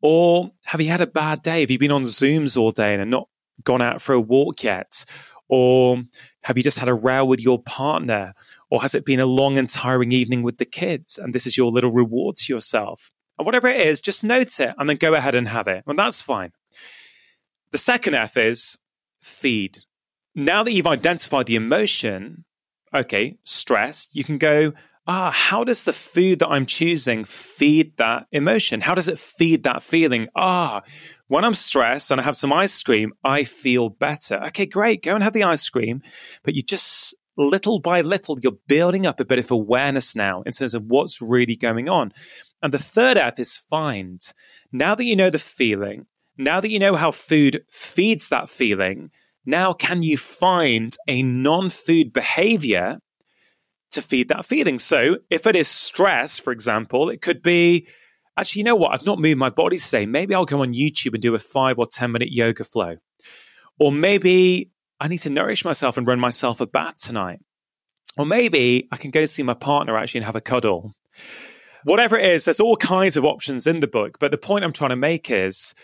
or 0.00 0.52
have 0.64 0.80
you 0.80 0.88
had 0.88 1.00
a 1.00 1.06
bad 1.06 1.42
day? 1.42 1.60
Have 1.60 1.70
you 1.70 1.78
been 1.78 1.92
on 1.92 2.04
Zooms 2.04 2.56
all 2.56 2.70
day 2.70 2.94
and 2.94 3.10
not 3.10 3.28
gone 3.64 3.82
out 3.82 4.00
for 4.00 4.12
a 4.12 4.20
walk 4.20 4.62
yet? 4.62 5.04
Or 5.48 6.02
have 6.44 6.56
you 6.56 6.62
just 6.62 6.78
had 6.78 6.88
a 6.88 6.94
row 6.94 7.24
with 7.24 7.40
your 7.40 7.60
partner? 7.60 8.34
Or 8.70 8.82
has 8.82 8.94
it 8.94 9.04
been 9.04 9.20
a 9.20 9.26
long 9.26 9.58
and 9.58 9.68
tiring 9.68 10.12
evening 10.12 10.42
with 10.42 10.58
the 10.58 10.64
kids? 10.64 11.18
And 11.18 11.34
this 11.34 11.46
is 11.46 11.56
your 11.56 11.70
little 11.70 11.92
reward 11.92 12.36
to 12.36 12.52
yourself. 12.52 13.10
And 13.38 13.46
whatever 13.46 13.68
it 13.68 13.80
is, 13.80 14.00
just 14.00 14.22
note 14.22 14.60
it 14.60 14.74
and 14.78 14.88
then 14.88 14.96
go 14.96 15.14
ahead 15.14 15.34
and 15.34 15.48
have 15.48 15.68
it. 15.68 15.84
And 15.86 15.98
that's 15.98 16.22
fine. 16.22 16.52
The 17.70 17.78
second 17.78 18.14
F 18.14 18.36
is 18.36 18.78
feed. 19.20 19.78
Now 20.34 20.62
that 20.62 20.72
you've 20.72 20.86
identified 20.86 21.46
the 21.46 21.56
emotion, 21.56 22.44
okay, 22.94 23.38
stress, 23.44 24.08
you 24.12 24.24
can 24.24 24.38
go, 24.38 24.72
ah, 25.06 25.30
how 25.30 25.64
does 25.64 25.84
the 25.84 25.92
food 25.92 26.38
that 26.38 26.48
I'm 26.48 26.66
choosing 26.66 27.24
feed 27.24 27.96
that 27.96 28.26
emotion? 28.30 28.80
How 28.80 28.94
does 28.94 29.08
it 29.08 29.18
feed 29.18 29.62
that 29.64 29.82
feeling? 29.82 30.28
Ah, 30.36 30.82
when 31.28 31.44
I'm 31.44 31.54
stressed 31.54 32.10
and 32.10 32.20
I 32.20 32.24
have 32.24 32.36
some 32.36 32.52
ice 32.52 32.82
cream, 32.82 33.12
I 33.24 33.44
feel 33.44 33.88
better. 33.88 34.42
Okay, 34.48 34.66
great. 34.66 35.02
Go 35.02 35.14
and 35.14 35.24
have 35.24 35.32
the 35.32 35.44
ice 35.44 35.68
cream. 35.68 36.02
But 36.42 36.54
you 36.54 36.62
just 36.62 37.14
little 37.36 37.78
by 37.78 38.02
little, 38.02 38.38
you're 38.40 38.58
building 38.68 39.06
up 39.06 39.18
a 39.18 39.24
bit 39.24 39.38
of 39.38 39.50
awareness 39.50 40.14
now 40.14 40.42
in 40.42 40.52
terms 40.52 40.74
of 40.74 40.84
what's 40.84 41.22
really 41.22 41.56
going 41.56 41.88
on. 41.88 42.12
And 42.62 42.72
the 42.72 42.78
third 42.78 43.16
F 43.16 43.38
is 43.38 43.56
find. 43.56 44.20
Now 44.70 44.94
that 44.94 45.04
you 45.04 45.16
know 45.16 45.30
the 45.30 45.38
feeling, 45.38 46.06
now 46.38 46.60
that 46.60 46.70
you 46.70 46.78
know 46.78 46.94
how 46.94 47.10
food 47.10 47.64
feeds 47.70 48.28
that 48.28 48.48
feeling, 48.48 49.10
now 49.44 49.72
can 49.72 50.02
you 50.02 50.16
find 50.16 50.96
a 51.08 51.22
non 51.22 51.70
food 51.70 52.12
behavior 52.12 53.00
to 53.92 54.02
feed 54.02 54.28
that 54.28 54.44
feeling. 54.44 54.78
So 54.78 55.18
if 55.30 55.46
it 55.46 55.54
is 55.54 55.68
stress, 55.68 56.38
for 56.38 56.52
example, 56.52 57.10
it 57.10 57.22
could 57.22 57.42
be 57.42 57.86
actually, 58.36 58.60
you 58.60 58.64
know 58.64 58.76
what? 58.76 58.92
I've 58.92 59.06
not 59.06 59.20
moved 59.20 59.38
my 59.38 59.50
body 59.50 59.78
today. 59.78 60.06
Maybe 60.06 60.34
I'll 60.34 60.44
go 60.44 60.62
on 60.62 60.72
YouTube 60.72 61.14
and 61.14 61.22
do 61.22 61.34
a 61.34 61.38
five 61.38 61.78
or 61.78 61.86
10 61.86 62.10
minute 62.10 62.32
yoga 62.32 62.64
flow. 62.64 62.96
Or 63.78 63.92
maybe 63.92 64.70
I 64.98 65.08
need 65.08 65.18
to 65.18 65.30
nourish 65.30 65.64
myself 65.64 65.96
and 65.96 66.06
run 66.06 66.20
myself 66.20 66.60
a 66.60 66.66
bath 66.66 67.00
tonight. 67.00 67.40
Or 68.16 68.26
maybe 68.26 68.88
I 68.90 68.96
can 68.96 69.10
go 69.10 69.24
see 69.26 69.42
my 69.42 69.54
partner 69.54 69.96
actually 69.96 70.18
and 70.18 70.26
have 70.26 70.36
a 70.36 70.40
cuddle. 70.40 70.94
Whatever 71.84 72.16
it 72.16 72.24
is, 72.24 72.44
there's 72.44 72.60
all 72.60 72.76
kinds 72.76 73.16
of 73.16 73.24
options 73.24 73.66
in 73.66 73.80
the 73.80 73.86
book. 73.86 74.18
But 74.18 74.30
the 74.30 74.38
point 74.38 74.64
I'm 74.64 74.72
trying 74.72 74.90
to 74.90 74.96
make 74.96 75.30
is 75.30 75.74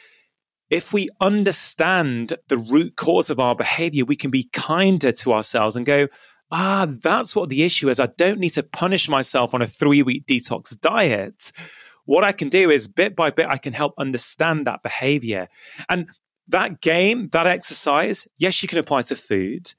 if 0.70 0.92
we 0.92 1.08
understand 1.20 2.34
the 2.48 2.58
root 2.58 2.96
cause 2.96 3.30
of 3.30 3.40
our 3.40 3.54
behavior, 3.54 4.04
we 4.04 4.16
can 4.16 4.30
be 4.30 4.48
kinder 4.52 5.12
to 5.12 5.32
ourselves 5.32 5.76
and 5.76 5.87
go, 5.87 6.08
ah, 6.50 6.87
that's 6.88 7.34
what 7.34 7.48
the 7.48 7.62
issue 7.62 7.88
is. 7.88 8.00
I 8.00 8.06
don't 8.06 8.38
need 8.38 8.50
to 8.50 8.62
punish 8.62 9.08
myself 9.08 9.54
on 9.54 9.62
a 9.62 9.66
three 9.66 10.02
week 10.02 10.26
detox 10.26 10.78
diet. 10.78 11.52
What 12.04 12.24
I 12.24 12.32
can 12.32 12.48
do 12.48 12.70
is 12.70 12.88
bit 12.88 13.14
by 13.14 13.30
bit, 13.30 13.46
I 13.48 13.58
can 13.58 13.72
help 13.72 13.94
understand 13.98 14.66
that 14.66 14.82
behavior. 14.82 15.48
And 15.88 16.08
that 16.48 16.80
game, 16.80 17.28
that 17.32 17.46
exercise, 17.46 18.26
yes, 18.38 18.62
you 18.62 18.68
can 18.68 18.78
apply 18.78 19.02
to 19.02 19.16
food, 19.16 19.74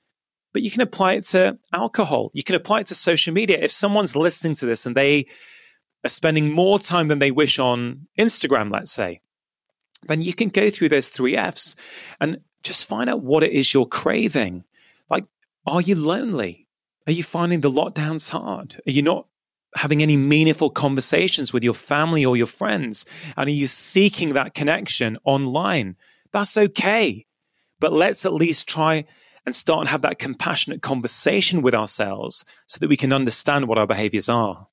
but 0.54 0.62
you 0.62 0.70
can 0.70 0.82
apply 0.82 1.14
it 1.14 1.26
to 1.26 1.58
alcohol. 1.74 2.30
You 2.34 2.44
can 2.44 2.56
apply 2.56 2.82
it 2.82 2.88
to 2.88 2.96
social 2.96 3.34
media. 3.34 3.58
If 3.60 3.72
someone's 3.72 4.16
listening 4.16 4.56
to 4.56 4.68
this 4.68 4.86
and 4.86 4.96
they 4.96 5.26
are 6.04 6.10
spending 6.10 6.52
more 6.52 6.80
time 6.80 7.08
than 7.08 7.20
they 7.20 7.32
wish 7.32 7.60
on 7.60 8.08
Instagram, 8.18 8.72
let's 8.72 8.92
say, 8.92 9.22
then 10.08 10.22
you 10.22 10.34
can 10.34 10.50
go 10.50 10.70
through 10.70 10.90
those 10.90 11.10
three 11.10 11.36
F's 11.36 11.76
and 12.20 12.40
just 12.64 12.86
find 12.86 13.10
out 13.10 13.22
what 13.22 13.44
it 13.44 13.52
is 13.52 13.74
you're 13.74 13.86
craving. 13.86 14.64
Like, 15.10 15.26
are 15.66 15.82
you 15.82 15.96
lonely? 15.96 16.68
Are 17.08 17.14
you 17.14 17.24
finding 17.24 17.62
the 17.62 17.72
lockdowns 17.72 18.30
hard? 18.30 18.82
Are 18.88 18.92
you 18.92 19.02
not 19.02 19.28
having 19.76 20.02
any 20.02 20.18
meaningful 20.18 20.70
conversations 20.70 21.54
with 21.54 21.64
your 21.64 21.74
family 21.74 22.26
or 22.26 22.38
your 22.38 22.48
friends? 22.48 23.06
And 23.36 23.48
are 23.48 23.54
you 23.54 23.68
seeking 23.68 24.34
that 24.34 24.54
connection 24.54 25.18
online? 25.24 25.96
That's 26.32 26.58
okay. 26.58 27.26
But 27.80 27.94
let's 27.94 28.26
at 28.26 28.34
least 28.34 28.68
try 28.68 29.06
and 29.46 29.56
start 29.56 29.82
and 29.82 29.90
have 29.90 30.02
that 30.02 30.20
compassionate 30.20 30.82
conversation 30.82 31.62
with 31.62 31.74
ourselves 31.74 32.46
so 32.68 32.78
that 32.80 32.90
we 32.90 32.98
can 32.98 33.14
understand 33.14 33.68
what 33.68 33.78
our 33.78 33.88
behaviors 33.88 34.30
are. 34.30 34.68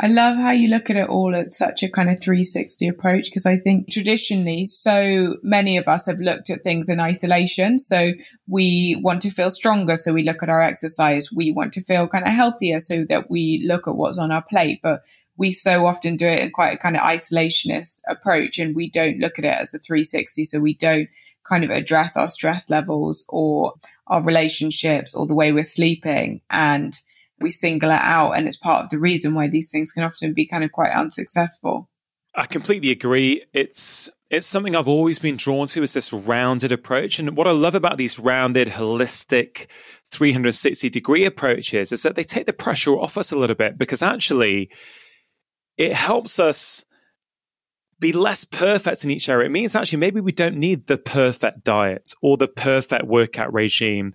I 0.00 0.08
love 0.08 0.36
how 0.36 0.50
you 0.50 0.68
look 0.68 0.90
at 0.90 0.96
it 0.96 1.08
all 1.08 1.36
at 1.36 1.52
such 1.52 1.84
a 1.84 1.88
kind 1.88 2.10
of 2.10 2.18
360 2.18 2.88
approach 2.88 3.26
because 3.26 3.46
I 3.46 3.56
think 3.56 3.88
traditionally 3.90 4.66
so 4.66 5.36
many 5.42 5.76
of 5.76 5.86
us 5.86 6.06
have 6.06 6.18
looked 6.18 6.50
at 6.50 6.64
things 6.64 6.88
in 6.88 6.98
isolation. 6.98 7.78
So 7.78 8.12
we 8.48 9.00
want 9.00 9.22
to 9.22 9.30
feel 9.30 9.50
stronger. 9.50 9.96
So 9.96 10.12
we 10.12 10.24
look 10.24 10.42
at 10.42 10.48
our 10.48 10.60
exercise. 10.60 11.30
We 11.32 11.52
want 11.52 11.72
to 11.74 11.80
feel 11.80 12.08
kind 12.08 12.26
of 12.26 12.32
healthier 12.32 12.80
so 12.80 13.04
that 13.08 13.30
we 13.30 13.64
look 13.66 13.86
at 13.86 13.94
what's 13.94 14.18
on 14.18 14.32
our 14.32 14.42
plate. 14.42 14.80
But 14.82 15.02
we 15.36 15.52
so 15.52 15.86
often 15.86 16.16
do 16.16 16.26
it 16.26 16.40
in 16.40 16.50
quite 16.50 16.74
a 16.74 16.78
kind 16.78 16.96
of 16.96 17.02
isolationist 17.02 18.00
approach 18.08 18.58
and 18.58 18.74
we 18.74 18.90
don't 18.90 19.18
look 19.18 19.38
at 19.38 19.44
it 19.44 19.56
as 19.60 19.74
a 19.74 19.78
360. 19.78 20.44
So 20.44 20.58
we 20.58 20.74
don't 20.74 21.08
kind 21.48 21.62
of 21.62 21.70
address 21.70 22.16
our 22.16 22.28
stress 22.28 22.68
levels 22.68 23.24
or 23.28 23.74
our 24.08 24.22
relationships 24.22 25.14
or 25.14 25.26
the 25.26 25.34
way 25.34 25.52
we're 25.52 25.62
sleeping. 25.62 26.40
And 26.50 26.98
we 27.40 27.50
single 27.50 27.90
it 27.90 28.00
out. 28.00 28.32
And 28.32 28.46
it's 28.46 28.56
part 28.56 28.84
of 28.84 28.90
the 28.90 28.98
reason 28.98 29.34
why 29.34 29.48
these 29.48 29.70
things 29.70 29.92
can 29.92 30.02
often 30.02 30.32
be 30.32 30.46
kind 30.46 30.64
of 30.64 30.72
quite 30.72 30.92
unsuccessful. 30.92 31.88
I 32.34 32.46
completely 32.46 32.90
agree. 32.90 33.44
It's 33.52 34.10
it's 34.30 34.46
something 34.46 34.74
I've 34.74 34.88
always 34.88 35.20
been 35.20 35.36
drawn 35.36 35.68
to 35.68 35.82
is 35.84 35.92
this 35.92 36.12
rounded 36.12 36.72
approach. 36.72 37.20
And 37.20 37.36
what 37.36 37.46
I 37.46 37.52
love 37.52 37.76
about 37.76 37.98
these 37.98 38.18
rounded, 38.18 38.68
holistic, 38.68 39.68
360 40.10 40.90
degree 40.90 41.24
approaches 41.24 41.92
is 41.92 42.02
that 42.02 42.16
they 42.16 42.24
take 42.24 42.46
the 42.46 42.52
pressure 42.52 42.98
off 42.98 43.16
us 43.16 43.30
a 43.30 43.38
little 43.38 43.54
bit 43.54 43.78
because 43.78 44.02
actually 44.02 44.70
it 45.76 45.92
helps 45.92 46.40
us 46.40 46.84
be 48.00 48.12
less 48.12 48.44
perfect 48.44 49.04
in 49.04 49.10
each 49.10 49.28
area. 49.28 49.46
It 49.46 49.52
means 49.52 49.74
actually 49.76 49.98
maybe 49.98 50.20
we 50.20 50.32
don't 50.32 50.56
need 50.56 50.86
the 50.86 50.98
perfect 50.98 51.62
diet 51.62 52.14
or 52.20 52.36
the 52.36 52.48
perfect 52.48 53.04
workout 53.04 53.52
regime 53.52 54.14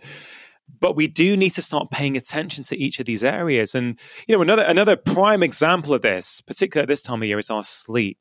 but 0.79 0.95
we 0.95 1.07
do 1.07 1.35
need 1.35 1.51
to 1.51 1.61
start 1.61 1.91
paying 1.91 2.17
attention 2.17 2.63
to 2.65 2.77
each 2.77 2.99
of 2.99 3.05
these 3.05 3.23
areas. 3.23 3.75
And 3.75 3.99
you 4.27 4.35
know, 4.35 4.41
another 4.41 4.63
another 4.63 4.95
prime 4.95 5.43
example 5.43 5.93
of 5.93 6.01
this, 6.01 6.41
particularly 6.41 6.83
at 6.83 6.87
this 6.87 7.01
time 7.01 7.21
of 7.21 7.27
year, 7.27 7.39
is 7.39 7.49
our 7.49 7.63
sleep. 7.63 8.19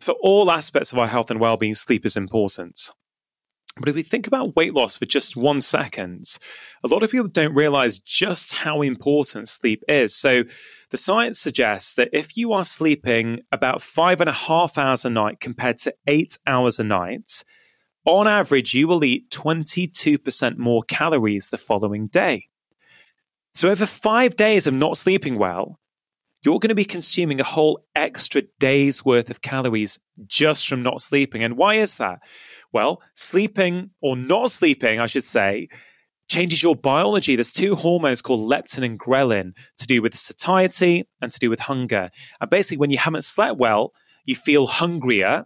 For 0.00 0.14
all 0.20 0.50
aspects 0.50 0.92
of 0.92 0.98
our 0.98 1.06
health 1.06 1.30
and 1.30 1.38
well-being, 1.38 1.76
sleep 1.76 2.04
is 2.04 2.16
important. 2.16 2.90
But 3.76 3.88
if 3.88 3.94
we 3.94 4.02
think 4.02 4.26
about 4.26 4.54
weight 4.54 4.74
loss 4.74 4.98
for 4.98 5.06
just 5.06 5.36
one 5.36 5.60
second, 5.60 6.38
a 6.84 6.88
lot 6.88 7.02
of 7.02 7.10
people 7.10 7.28
don't 7.28 7.54
realize 7.54 7.98
just 7.98 8.52
how 8.52 8.82
important 8.82 9.48
sleep 9.48 9.82
is. 9.88 10.14
So 10.14 10.44
the 10.90 10.98
science 10.98 11.38
suggests 11.38 11.94
that 11.94 12.10
if 12.12 12.36
you 12.36 12.52
are 12.52 12.64
sleeping 12.64 13.40
about 13.50 13.80
five 13.80 14.20
and 14.20 14.28
a 14.28 14.34
half 14.34 14.76
hours 14.76 15.06
a 15.06 15.10
night 15.10 15.40
compared 15.40 15.78
to 15.78 15.94
eight 16.06 16.36
hours 16.46 16.78
a 16.78 16.84
night, 16.84 17.44
on 18.04 18.26
average, 18.26 18.74
you 18.74 18.88
will 18.88 19.04
eat 19.04 19.30
22% 19.30 20.56
more 20.58 20.82
calories 20.82 21.50
the 21.50 21.58
following 21.58 22.04
day. 22.06 22.48
So, 23.54 23.70
over 23.70 23.86
five 23.86 24.34
days 24.36 24.66
of 24.66 24.74
not 24.74 24.96
sleeping 24.96 25.38
well, 25.38 25.78
you're 26.44 26.58
going 26.58 26.70
to 26.70 26.74
be 26.74 26.84
consuming 26.84 27.40
a 27.40 27.44
whole 27.44 27.84
extra 27.94 28.42
day's 28.58 29.04
worth 29.04 29.30
of 29.30 29.42
calories 29.42 30.00
just 30.26 30.66
from 30.66 30.82
not 30.82 31.00
sleeping. 31.00 31.44
And 31.44 31.56
why 31.56 31.74
is 31.74 31.98
that? 31.98 32.20
Well, 32.72 33.00
sleeping 33.14 33.90
or 34.00 34.16
not 34.16 34.50
sleeping, 34.50 34.98
I 34.98 35.06
should 35.06 35.22
say, 35.22 35.68
changes 36.28 36.62
your 36.62 36.74
biology. 36.74 37.36
There's 37.36 37.52
two 37.52 37.76
hormones 37.76 38.22
called 38.22 38.50
leptin 38.50 38.84
and 38.84 38.98
ghrelin 38.98 39.54
to 39.76 39.86
do 39.86 40.02
with 40.02 40.16
satiety 40.16 41.06
and 41.20 41.30
to 41.30 41.38
do 41.38 41.50
with 41.50 41.60
hunger. 41.60 42.10
And 42.40 42.50
basically, 42.50 42.78
when 42.78 42.90
you 42.90 42.98
haven't 42.98 43.24
slept 43.24 43.58
well, 43.58 43.92
you 44.24 44.34
feel 44.34 44.66
hungrier 44.66 45.44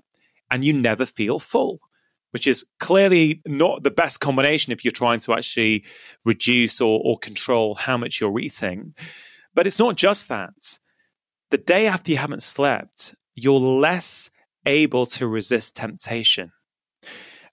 and 0.51 0.65
you 0.65 0.73
never 0.73 1.05
feel 1.05 1.39
full 1.39 1.81
which 2.37 2.47
is 2.47 2.67
clearly 2.81 3.41
not 3.47 3.83
the 3.83 3.91
best 3.91 4.21
combination 4.21 4.75
if 4.75 4.85
you're 4.85 4.93
trying 4.93 5.19
to 5.19 5.33
actually 5.33 5.83
reduce 6.27 6.83
or, 6.83 7.01
or 7.03 7.17
control 7.17 7.75
how 7.75 7.97
much 7.97 8.21
you're 8.21 8.39
eating. 8.39 8.95
But 9.55 9.67
it's 9.67 9.79
not 9.79 9.97
just 9.97 10.29
that. 10.29 10.79
The 11.51 11.57
day 11.57 11.87
after 11.87 12.11
you 12.11 12.19
haven't 12.19 12.43
slept, 12.43 13.15
you're 13.35 13.59
less 13.59 14.29
able 14.67 15.07
to 15.07 15.27
resist 15.27 15.77
temptation. 15.77 16.53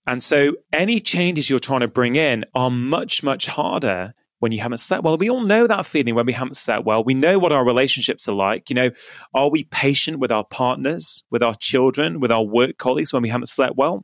And 0.05 0.21
so 0.21 0.57
any 0.73 0.99
changes 0.99 1.49
you're 1.49 1.59
trying 1.59 1.79
to 1.79 1.87
bring 1.87 2.17
in 2.17 2.43
are 2.53 2.69
much, 2.69 3.23
much 3.23 3.47
harder 3.47 4.13
when 4.39 4.51
you 4.51 4.59
haven't 4.59 4.79
slept 4.79 5.05
well. 5.05 5.15
We 5.15 5.29
all 5.29 5.39
know 5.39 5.65
that 5.65 5.85
feeling 5.85 6.13
when 6.13 6.25
we 6.25 6.33
haven't 6.33 6.57
slept 6.57 6.83
well. 6.83 7.05
We 7.05 7.13
know 7.13 7.39
what 7.39 7.53
our 7.53 7.63
relationships 7.63 8.27
are 8.27 8.35
like. 8.35 8.69
You 8.69 8.75
know, 8.75 8.91
are 9.33 9.49
we 9.49 9.63
patient 9.63 10.19
with 10.19 10.33
our 10.33 10.43
partners, 10.43 11.23
with 11.31 11.41
our 11.41 11.55
children, 11.55 12.19
with 12.19 12.33
our 12.33 12.43
work 12.43 12.77
colleagues 12.77 13.13
when 13.13 13.23
we 13.23 13.29
haven't 13.29 13.47
slept 13.47 13.77
well? 13.77 14.03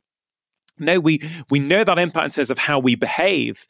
No, 0.80 0.98
we 1.00 1.22
we 1.50 1.58
know 1.58 1.84
that 1.84 1.98
impact 1.98 2.24
in 2.24 2.30
terms 2.30 2.50
of 2.50 2.58
how 2.58 2.78
we 2.78 2.94
behave. 2.94 3.66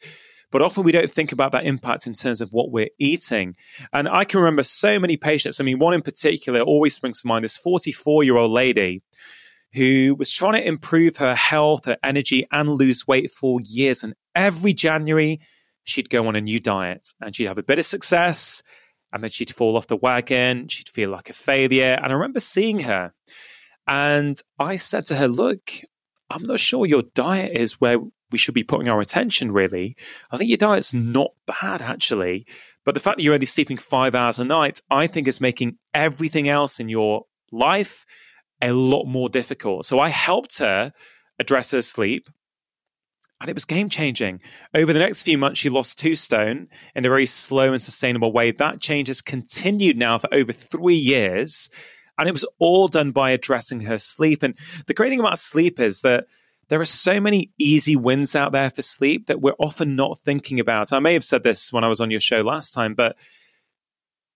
But 0.51 0.61
often 0.61 0.83
we 0.83 0.91
don't 0.91 1.09
think 1.09 1.31
about 1.31 1.53
that 1.53 1.65
impact 1.65 2.05
in 2.05 2.13
terms 2.13 2.41
of 2.41 2.51
what 2.51 2.71
we're 2.71 2.89
eating. 2.99 3.55
And 3.93 4.09
I 4.09 4.25
can 4.25 4.41
remember 4.41 4.63
so 4.63 4.99
many 4.99 5.15
patients. 5.15 5.59
I 5.59 5.63
mean, 5.63 5.79
one 5.79 5.93
in 5.93 6.01
particular 6.01 6.59
always 6.59 6.93
springs 6.93 7.21
to 7.21 7.27
mind 7.27 7.45
this 7.45 7.55
44 7.57 8.23
year 8.23 8.35
old 8.35 8.51
lady 8.51 9.01
who 9.73 10.15
was 10.19 10.29
trying 10.31 10.53
to 10.53 10.67
improve 10.67 11.17
her 11.17 11.35
health, 11.35 11.85
her 11.85 11.97
energy, 12.03 12.45
and 12.51 12.69
lose 12.69 13.07
weight 13.07 13.31
for 13.31 13.59
years. 13.63 14.03
And 14.03 14.13
every 14.35 14.73
January, 14.73 15.39
she'd 15.85 16.09
go 16.09 16.27
on 16.27 16.35
a 16.35 16.41
new 16.41 16.59
diet 16.59 17.13
and 17.21 17.33
she'd 17.33 17.47
have 17.47 17.57
a 17.57 17.63
bit 17.63 17.79
of 17.79 17.85
success 17.85 18.61
and 19.13 19.23
then 19.23 19.29
she'd 19.29 19.53
fall 19.53 19.77
off 19.77 19.87
the 19.87 19.95
wagon. 19.95 20.67
She'd 20.67 20.89
feel 20.89 21.09
like 21.09 21.29
a 21.29 21.33
failure. 21.33 21.97
And 22.01 22.11
I 22.11 22.15
remember 22.15 22.41
seeing 22.41 22.81
her 22.81 23.13
and 23.87 24.41
I 24.59 24.77
said 24.77 25.05
to 25.05 25.15
her, 25.15 25.27
Look, 25.27 25.71
I'm 26.31 26.47
not 26.47 26.59
sure 26.59 26.85
your 26.85 27.03
diet 27.13 27.57
is 27.57 27.79
where 27.79 27.97
we 28.31 28.37
should 28.37 28.53
be 28.53 28.63
putting 28.63 28.87
our 28.87 29.01
attention, 29.01 29.51
really. 29.51 29.95
I 30.31 30.37
think 30.37 30.49
your 30.49 30.57
diet's 30.57 30.93
not 30.93 31.31
bad, 31.45 31.81
actually. 31.81 32.45
But 32.85 32.93
the 32.93 32.99
fact 32.99 33.17
that 33.17 33.23
you're 33.23 33.33
only 33.33 33.45
sleeping 33.45 33.77
five 33.77 34.15
hours 34.15 34.39
a 34.39 34.45
night, 34.45 34.79
I 34.89 35.07
think 35.07 35.27
is 35.27 35.41
making 35.41 35.77
everything 35.93 36.47
else 36.47 36.79
in 36.79 36.89
your 36.89 37.25
life 37.51 38.05
a 38.61 38.71
lot 38.71 39.05
more 39.05 39.29
difficult. 39.29 39.85
So 39.85 39.99
I 39.99 40.09
helped 40.09 40.59
her 40.59 40.93
address 41.39 41.71
her 41.71 41.81
sleep 41.81 42.29
and 43.41 43.49
it 43.49 43.55
was 43.55 43.65
game 43.65 43.89
changing. 43.89 44.39
Over 44.73 44.93
the 44.93 44.99
next 44.99 45.23
few 45.23 45.37
months, 45.37 45.59
she 45.59 45.69
lost 45.69 45.97
two 45.97 46.13
stone 46.13 46.67
in 46.95 47.05
a 47.05 47.09
very 47.09 47.25
slow 47.25 47.73
and 47.73 47.81
sustainable 47.81 48.31
way. 48.31 48.51
That 48.51 48.79
change 48.79 49.07
has 49.07 49.19
continued 49.19 49.97
now 49.97 50.19
for 50.19 50.31
over 50.31 50.53
three 50.53 50.95
years. 50.95 51.67
And 52.21 52.29
it 52.29 52.33
was 52.33 52.45
all 52.59 52.87
done 52.87 53.11
by 53.11 53.31
addressing 53.31 53.81
her 53.81 53.97
sleep. 53.97 54.43
And 54.43 54.55
the 54.85 54.93
great 54.93 55.09
thing 55.09 55.19
about 55.19 55.39
sleep 55.39 55.79
is 55.79 56.01
that 56.01 56.25
there 56.69 56.79
are 56.79 56.85
so 56.85 57.19
many 57.19 57.51
easy 57.57 57.95
wins 57.95 58.35
out 58.35 58.51
there 58.51 58.69
for 58.69 58.81
sleep 58.81 59.27
that 59.27 59.41
we're 59.41 59.55
often 59.59 59.95
not 59.95 60.19
thinking 60.19 60.59
about. 60.59 60.93
I 60.93 60.99
may 60.99 61.13
have 61.13 61.23
said 61.23 61.43
this 61.43 61.73
when 61.73 61.83
I 61.83 61.87
was 61.87 61.99
on 61.99 62.11
your 62.11 62.19
show 62.19 62.41
last 62.41 62.73
time, 62.73 62.93
but 62.93 63.17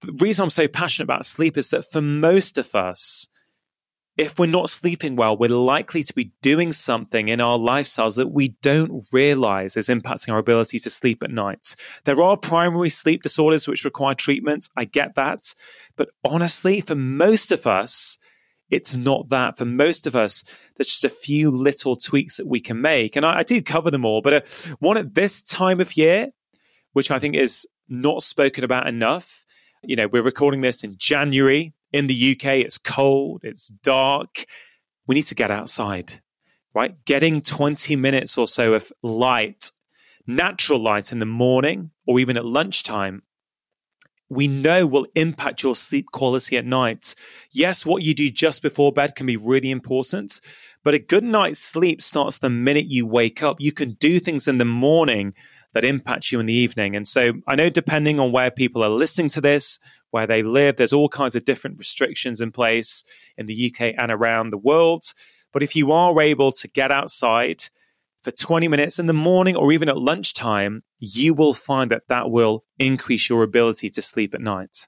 the 0.01 0.13
reason 0.19 0.43
I'm 0.43 0.49
so 0.49 0.67
passionate 0.67 1.05
about 1.05 1.25
sleep 1.25 1.57
is 1.57 1.69
that 1.69 1.85
for 1.89 2.01
most 2.01 2.57
of 2.57 2.75
us, 2.75 3.27
if 4.17 4.39
we're 4.39 4.45
not 4.45 4.69
sleeping 4.69 5.15
well, 5.15 5.35
we're 5.35 5.49
likely 5.49 6.03
to 6.03 6.13
be 6.13 6.31
doing 6.41 6.71
something 6.71 7.27
in 7.27 7.41
our 7.41 7.57
lifestyles 7.57 8.15
that 8.15 8.29
we 8.29 8.49
don't 8.61 9.03
realize 9.11 9.75
is 9.75 9.89
impacting 9.89 10.31
our 10.31 10.37
ability 10.37 10.79
to 10.79 10.89
sleep 10.89 11.21
at 11.21 11.31
night. 11.31 11.75
There 12.05 12.21
are 12.21 12.37
primary 12.37 12.89
sleep 12.89 13.23
disorders 13.23 13.67
which 13.67 13.83
require 13.83 14.15
treatment. 14.15 14.69
I 14.77 14.85
get 14.85 15.15
that. 15.15 15.53
But 15.97 16.09
honestly, 16.23 16.79
for 16.79 16.95
most 16.95 17.51
of 17.51 17.67
us, 17.67 18.17
it's 18.69 18.95
not 18.95 19.29
that. 19.29 19.57
For 19.57 19.65
most 19.65 20.07
of 20.07 20.15
us, 20.15 20.43
there's 20.75 20.87
just 20.87 21.03
a 21.03 21.09
few 21.09 21.51
little 21.51 21.95
tweaks 21.95 22.37
that 22.37 22.47
we 22.47 22.61
can 22.61 22.81
make. 22.81 23.15
And 23.15 23.25
I, 23.25 23.39
I 23.39 23.43
do 23.43 23.61
cover 23.61 23.91
them 23.91 24.05
all. 24.05 24.21
But 24.21 24.33
uh, 24.33 24.75
one 24.79 24.97
at 24.97 25.13
this 25.13 25.41
time 25.41 25.81
of 25.81 25.97
year, 25.97 26.29
which 26.93 27.11
I 27.11 27.19
think 27.19 27.35
is 27.35 27.67
not 27.89 28.23
spoken 28.23 28.63
about 28.63 28.87
enough, 28.87 29.45
you 29.83 29.95
know, 29.95 30.07
we're 30.07 30.23
recording 30.23 30.61
this 30.61 30.83
in 30.83 30.95
January 30.97 31.73
in 31.95 32.07
the 32.07 32.31
UK, 32.31 32.57
it's 32.57 32.77
cold, 32.77 33.39
it's 33.43 33.69
dark. 33.69 34.43
We 35.07 35.15
need 35.15 35.27
to 35.27 35.35
get 35.35 35.49
outside, 35.49 36.21
right? 36.73 36.93
Getting 37.05 37.41
20 37.41 37.95
minutes 37.95 38.37
or 38.37 38.47
so 38.47 38.73
of 38.73 38.91
light, 39.01 39.71
natural 40.27 40.79
light 40.79 41.13
in 41.13 41.19
the 41.19 41.25
morning 41.25 41.91
or 42.05 42.19
even 42.19 42.35
at 42.35 42.45
lunchtime, 42.45 43.23
we 44.27 44.45
know 44.45 44.85
will 44.85 45.07
impact 45.15 45.63
your 45.63 45.73
sleep 45.73 46.07
quality 46.11 46.57
at 46.57 46.65
night. 46.65 47.15
Yes, 47.49 47.85
what 47.85 48.03
you 48.03 48.13
do 48.13 48.29
just 48.29 48.61
before 48.61 48.91
bed 48.91 49.15
can 49.15 49.25
be 49.25 49.37
really 49.37 49.71
important, 49.71 50.41
but 50.83 50.95
a 50.95 50.99
good 50.99 51.23
night's 51.23 51.59
sleep 51.59 52.01
starts 52.01 52.39
the 52.39 52.49
minute 52.49 52.87
you 52.87 53.05
wake 53.05 53.41
up. 53.41 53.61
You 53.61 53.71
can 53.71 53.91
do 53.93 54.19
things 54.19 54.49
in 54.49 54.57
the 54.57 54.65
morning 54.65 55.33
that 55.73 55.85
impact 55.85 56.31
you 56.31 56.41
in 56.41 56.45
the 56.45 56.53
evening. 56.53 56.95
And 56.95 57.07
so 57.07 57.35
I 57.47 57.55
know 57.55 57.69
depending 57.69 58.19
on 58.19 58.33
where 58.33 58.51
people 58.51 58.83
are 58.83 58.89
listening 58.89 59.29
to 59.29 59.41
this, 59.41 59.79
where 60.15 60.25
they 60.25 60.41
live. 60.41 60.77
There's 60.77 60.93
all 60.93 61.09
kinds 61.09 61.35
of 61.35 61.43
different 61.43 61.77
restrictions 61.77 62.39
in 62.39 62.53
place 62.53 63.03
in 63.35 63.47
the 63.47 63.65
UK 63.69 63.93
and 63.97 64.09
around 64.09 64.49
the 64.49 64.57
world. 64.57 65.03
But 65.51 65.61
if 65.61 65.75
you 65.75 65.91
are 65.91 66.21
able 66.21 66.53
to 66.53 66.69
get 66.69 66.89
outside 66.89 67.63
for 68.23 68.31
20 68.31 68.69
minutes 68.69 68.97
in 68.97 69.07
the 69.07 69.13
morning 69.13 69.57
or 69.57 69.73
even 69.73 69.89
at 69.89 69.97
lunchtime, 69.97 70.83
you 70.99 71.33
will 71.33 71.53
find 71.53 71.91
that 71.91 72.07
that 72.07 72.31
will 72.31 72.63
increase 72.79 73.29
your 73.29 73.43
ability 73.43 73.89
to 73.89 74.01
sleep 74.01 74.33
at 74.33 74.39
night. 74.39 74.87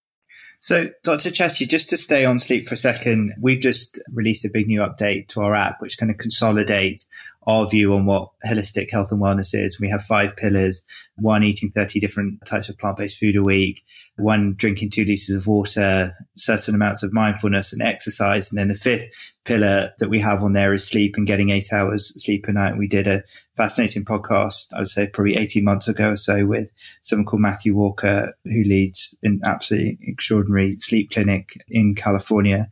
So, 0.61 0.89
Dr. 1.01 1.31
Chatterjee, 1.31 1.65
just 1.65 1.89
to 1.89 1.97
stay 1.97 2.23
on 2.23 2.37
sleep 2.37 2.67
for 2.67 2.75
a 2.75 2.77
second, 2.77 3.33
we've 3.41 3.59
just 3.59 3.99
released 4.13 4.45
a 4.45 4.49
big 4.49 4.67
new 4.67 4.81
update 4.81 5.27
to 5.29 5.41
our 5.41 5.55
app, 5.55 5.81
which 5.81 5.97
kind 5.97 6.11
of 6.11 6.19
consolidate 6.19 7.03
our 7.47 7.67
view 7.67 7.93
on 7.93 8.05
what 8.05 8.29
holistic 8.45 8.91
health 8.91 9.11
and 9.11 9.21
wellness 9.21 9.53
is. 9.53 9.79
We 9.79 9.89
have 9.89 10.03
five 10.03 10.35
pillars, 10.35 10.83
one 11.15 11.43
eating 11.43 11.71
30 11.71 11.99
different 11.99 12.45
types 12.45 12.69
of 12.69 12.77
plant-based 12.77 13.17
food 13.17 13.35
a 13.35 13.41
week, 13.41 13.83
one 14.17 14.53
drinking 14.55 14.91
two 14.91 15.05
liters 15.05 15.31
of 15.31 15.47
water, 15.47 16.13
certain 16.37 16.75
amounts 16.75 17.01
of 17.01 17.13
mindfulness 17.13 17.73
and 17.73 17.81
exercise. 17.81 18.51
And 18.51 18.59
then 18.59 18.67
the 18.67 18.75
fifth 18.75 19.07
pillar 19.43 19.91
that 19.97 20.09
we 20.09 20.19
have 20.19 20.43
on 20.43 20.53
there 20.53 20.73
is 20.73 20.85
sleep 20.85 21.15
and 21.17 21.25
getting 21.25 21.49
eight 21.49 21.73
hours 21.73 22.13
sleep 22.21 22.45
a 22.47 22.51
night. 22.51 22.77
We 22.77 22.87
did 22.87 23.07
a 23.07 23.23
fascinating 23.57 24.05
podcast, 24.05 24.73
I 24.75 24.79
would 24.79 24.89
say 24.89 25.07
probably 25.07 25.37
18 25.37 25.63
months 25.63 25.87
ago 25.87 26.11
or 26.11 26.15
so 26.15 26.45
with 26.45 26.69
someone 27.01 27.25
called 27.25 27.41
Matthew 27.41 27.75
Walker, 27.75 28.33
who 28.43 28.63
leads 28.63 29.17
an 29.23 29.41
absolutely 29.45 29.97
extraordinary 30.03 30.77
sleep 30.79 31.09
clinic 31.11 31.57
in 31.69 31.95
California. 31.95 32.69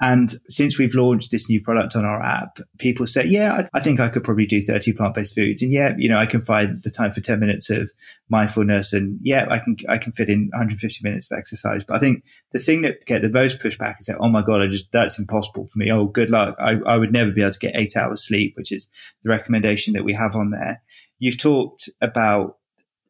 And 0.00 0.32
since 0.48 0.78
we've 0.78 0.94
launched 0.94 1.30
this 1.30 1.50
new 1.50 1.62
product 1.62 1.94
on 1.94 2.06
our 2.06 2.22
app, 2.22 2.58
people 2.78 3.06
say, 3.06 3.26
yeah, 3.26 3.66
I, 3.74 3.80
think 3.80 4.00
I 4.00 4.08
could 4.08 4.24
probably 4.24 4.46
do 4.46 4.62
30 4.62 4.94
plant 4.94 5.14
based 5.14 5.34
foods. 5.34 5.60
And 5.60 5.70
yeah, 5.70 5.94
you 5.98 6.08
know, 6.08 6.16
I 6.16 6.24
can 6.24 6.40
find 6.40 6.82
the 6.82 6.90
time 6.90 7.12
for 7.12 7.20
10 7.20 7.38
minutes 7.38 7.68
of 7.68 7.90
mindfulness 8.30 8.94
and 8.94 9.18
yeah, 9.22 9.46
I 9.50 9.58
can, 9.58 9.76
I 9.88 9.98
can 9.98 10.12
fit 10.12 10.30
in 10.30 10.48
150 10.52 11.00
minutes 11.06 11.30
of 11.30 11.36
exercise. 11.36 11.84
But 11.84 11.96
I 11.96 12.00
think 12.00 12.24
the 12.52 12.58
thing 12.58 12.82
that 12.82 13.04
get 13.04 13.20
the 13.20 13.28
most 13.28 13.60
pushback 13.60 13.96
is 14.00 14.06
that, 14.06 14.16
oh 14.18 14.30
my 14.30 14.42
God, 14.42 14.62
I 14.62 14.68
just, 14.68 14.90
that's 14.90 15.18
impossible 15.18 15.66
for 15.66 15.78
me. 15.78 15.92
Oh, 15.92 16.06
good 16.06 16.30
luck. 16.30 16.56
I, 16.58 16.76
I 16.86 16.96
would 16.96 17.12
never 17.12 17.30
be 17.30 17.42
able 17.42 17.52
to 17.52 17.58
get 17.58 17.76
eight 17.76 17.94
hours 17.94 18.26
sleep, 18.26 18.54
which 18.56 18.72
is 18.72 18.88
the 19.22 19.28
recommendation 19.28 19.92
that 19.94 20.04
we 20.04 20.14
have 20.14 20.34
on 20.34 20.50
there. 20.50 20.82
You've 21.18 21.38
talked 21.38 21.90
about 22.00 22.56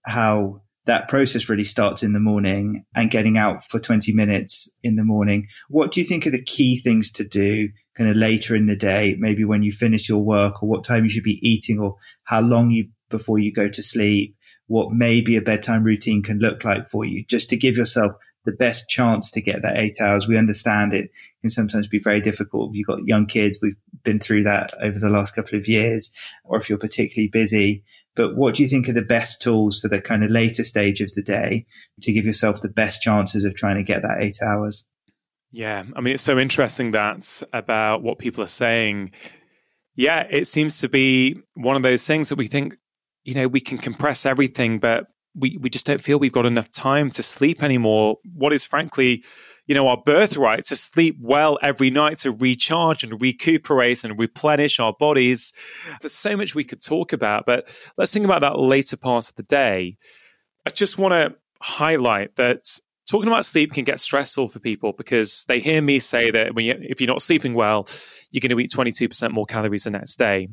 how 0.04 0.62
that 0.86 1.08
process 1.08 1.48
really 1.48 1.64
starts 1.64 2.02
in 2.02 2.12
the 2.12 2.20
morning 2.20 2.84
and 2.94 3.10
getting 3.10 3.36
out 3.36 3.62
for 3.64 3.78
20 3.78 4.12
minutes 4.12 4.68
in 4.82 4.96
the 4.96 5.04
morning. 5.04 5.46
What 5.68 5.92
do 5.92 6.00
you 6.00 6.06
think 6.06 6.26
are 6.26 6.30
the 6.30 6.42
key 6.42 6.80
things 6.80 7.10
to 7.12 7.24
do 7.24 7.68
kind 7.96 8.08
of 8.08 8.16
later 8.16 8.56
in 8.56 8.66
the 8.66 8.76
day, 8.76 9.14
maybe 9.18 9.44
when 9.44 9.62
you 9.62 9.72
finish 9.72 10.08
your 10.08 10.22
work 10.22 10.62
or 10.62 10.68
what 10.68 10.84
time 10.84 11.04
you 11.04 11.10
should 11.10 11.22
be 11.22 11.38
eating 11.46 11.78
or 11.78 11.96
how 12.24 12.40
long 12.40 12.70
you 12.70 12.88
before 13.10 13.38
you 13.38 13.52
go 13.52 13.68
to 13.68 13.82
sleep, 13.82 14.36
what 14.68 14.92
maybe 14.92 15.36
a 15.36 15.42
bedtime 15.42 15.84
routine 15.84 16.22
can 16.22 16.38
look 16.38 16.64
like 16.64 16.88
for 16.88 17.04
you, 17.04 17.24
just 17.28 17.50
to 17.50 17.56
give 17.56 17.76
yourself 17.76 18.14
the 18.44 18.52
best 18.52 18.88
chance 18.88 19.30
to 19.30 19.40
get 19.40 19.62
that 19.62 19.76
eight 19.76 20.00
hours. 20.00 20.26
We 20.26 20.38
understand 20.38 20.94
it 20.94 21.10
can 21.42 21.50
sometimes 21.50 21.88
be 21.88 22.00
very 22.02 22.20
difficult. 22.20 22.70
If 22.70 22.78
you've 22.78 22.86
got 22.86 23.06
young 23.06 23.26
kids, 23.26 23.58
we've 23.60 23.76
been 24.02 24.20
through 24.20 24.44
that 24.44 24.72
over 24.80 24.98
the 24.98 25.10
last 25.10 25.34
couple 25.34 25.58
of 25.58 25.68
years, 25.68 26.10
or 26.44 26.58
if 26.58 26.68
you're 26.68 26.78
particularly 26.78 27.28
busy. 27.28 27.84
But 28.16 28.36
what 28.36 28.54
do 28.54 28.62
you 28.62 28.68
think 28.68 28.88
are 28.88 28.92
the 28.92 29.02
best 29.02 29.40
tools 29.40 29.80
for 29.80 29.88
the 29.88 30.00
kind 30.00 30.24
of 30.24 30.30
later 30.30 30.64
stage 30.64 31.00
of 31.00 31.12
the 31.14 31.22
day 31.22 31.66
to 32.02 32.12
give 32.12 32.24
yourself 32.24 32.60
the 32.60 32.68
best 32.68 33.02
chances 33.02 33.44
of 33.44 33.54
trying 33.54 33.76
to 33.76 33.84
get 33.84 34.02
that 34.02 34.20
eight 34.20 34.38
hours? 34.42 34.84
Yeah, 35.52 35.84
I 35.96 36.00
mean, 36.00 36.14
it's 36.14 36.22
so 36.22 36.38
interesting 36.38 36.92
that 36.92 37.42
about 37.52 38.02
what 38.02 38.18
people 38.18 38.42
are 38.44 38.48
saying. 38.48 39.12
Yeah, 39.96 40.26
it 40.30 40.46
seems 40.46 40.80
to 40.80 40.88
be 40.88 41.40
one 41.54 41.76
of 41.76 41.82
those 41.82 42.06
things 42.06 42.28
that 42.28 42.36
we 42.36 42.46
think, 42.46 42.76
you 43.24 43.34
know, 43.34 43.48
we 43.48 43.60
can 43.60 43.78
compress 43.78 44.24
everything, 44.24 44.78
but 44.78 45.06
we, 45.34 45.58
we 45.60 45.70
just 45.70 45.86
don't 45.86 46.00
feel 46.00 46.18
we've 46.18 46.32
got 46.32 46.46
enough 46.46 46.70
time 46.70 47.10
to 47.10 47.22
sleep 47.22 47.62
anymore. 47.62 48.16
What 48.32 48.52
is 48.52 48.64
frankly, 48.64 49.24
you 49.70 49.74
know, 49.74 49.86
our 49.86 50.02
birthright 50.04 50.64
to 50.64 50.74
sleep 50.74 51.16
well 51.20 51.56
every 51.62 51.90
night, 51.90 52.18
to 52.18 52.32
recharge 52.32 53.04
and 53.04 53.22
recuperate 53.22 54.02
and 54.02 54.18
replenish 54.18 54.80
our 54.80 54.92
bodies. 54.92 55.52
There's 56.00 56.12
so 56.12 56.36
much 56.36 56.56
we 56.56 56.64
could 56.64 56.82
talk 56.82 57.12
about, 57.12 57.46
but 57.46 57.68
let's 57.96 58.12
think 58.12 58.24
about 58.24 58.40
that 58.40 58.58
later 58.58 58.96
part 58.96 59.28
of 59.28 59.36
the 59.36 59.44
day. 59.44 59.96
I 60.66 60.70
just 60.70 60.98
want 60.98 61.12
to 61.12 61.36
highlight 61.60 62.34
that 62.34 62.80
talking 63.08 63.28
about 63.28 63.44
sleep 63.44 63.72
can 63.72 63.84
get 63.84 64.00
stressful 64.00 64.48
for 64.48 64.58
people 64.58 64.92
because 64.92 65.44
they 65.46 65.60
hear 65.60 65.80
me 65.80 66.00
say 66.00 66.32
that 66.32 66.56
when 66.56 66.64
you, 66.64 66.74
if 66.80 67.00
you're 67.00 67.06
not 67.06 67.22
sleeping 67.22 67.54
well, 67.54 67.86
you're 68.32 68.40
going 68.40 68.50
to 68.50 68.58
eat 68.58 68.72
22% 68.72 69.30
more 69.30 69.46
calories 69.46 69.84
the 69.84 69.90
next 69.90 70.16
day. 70.16 70.48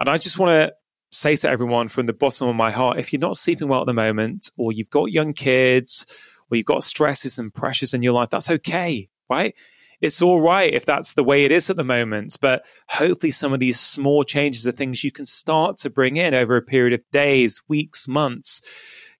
And 0.00 0.08
I 0.08 0.16
just 0.16 0.38
want 0.38 0.52
to 0.52 0.74
say 1.12 1.36
to 1.36 1.50
everyone 1.50 1.88
from 1.88 2.06
the 2.06 2.14
bottom 2.14 2.48
of 2.48 2.56
my 2.56 2.70
heart 2.70 2.98
if 2.98 3.12
you're 3.12 3.20
not 3.20 3.36
sleeping 3.36 3.68
well 3.68 3.82
at 3.82 3.86
the 3.86 3.92
moment, 3.92 4.48
or 4.56 4.72
you've 4.72 4.88
got 4.88 5.12
young 5.12 5.34
kids, 5.34 6.06
or 6.50 6.56
you've 6.56 6.66
got 6.66 6.84
stresses 6.84 7.38
and 7.38 7.52
pressures 7.52 7.94
in 7.94 8.02
your 8.02 8.12
life, 8.12 8.30
that's 8.30 8.50
okay, 8.50 9.08
right? 9.28 9.54
It's 10.00 10.20
all 10.20 10.40
right 10.40 10.72
if 10.72 10.84
that's 10.84 11.14
the 11.14 11.24
way 11.24 11.44
it 11.44 11.52
is 11.52 11.70
at 11.70 11.76
the 11.76 11.84
moment. 11.84 12.36
But 12.40 12.66
hopefully, 12.88 13.30
some 13.30 13.52
of 13.52 13.60
these 13.60 13.80
small 13.80 14.22
changes 14.22 14.66
are 14.66 14.72
things 14.72 15.04
you 15.04 15.12
can 15.12 15.26
start 15.26 15.76
to 15.78 15.90
bring 15.90 16.16
in 16.16 16.34
over 16.34 16.56
a 16.56 16.62
period 16.62 16.92
of 16.92 17.04
days, 17.10 17.62
weeks, 17.68 18.06
months 18.06 18.60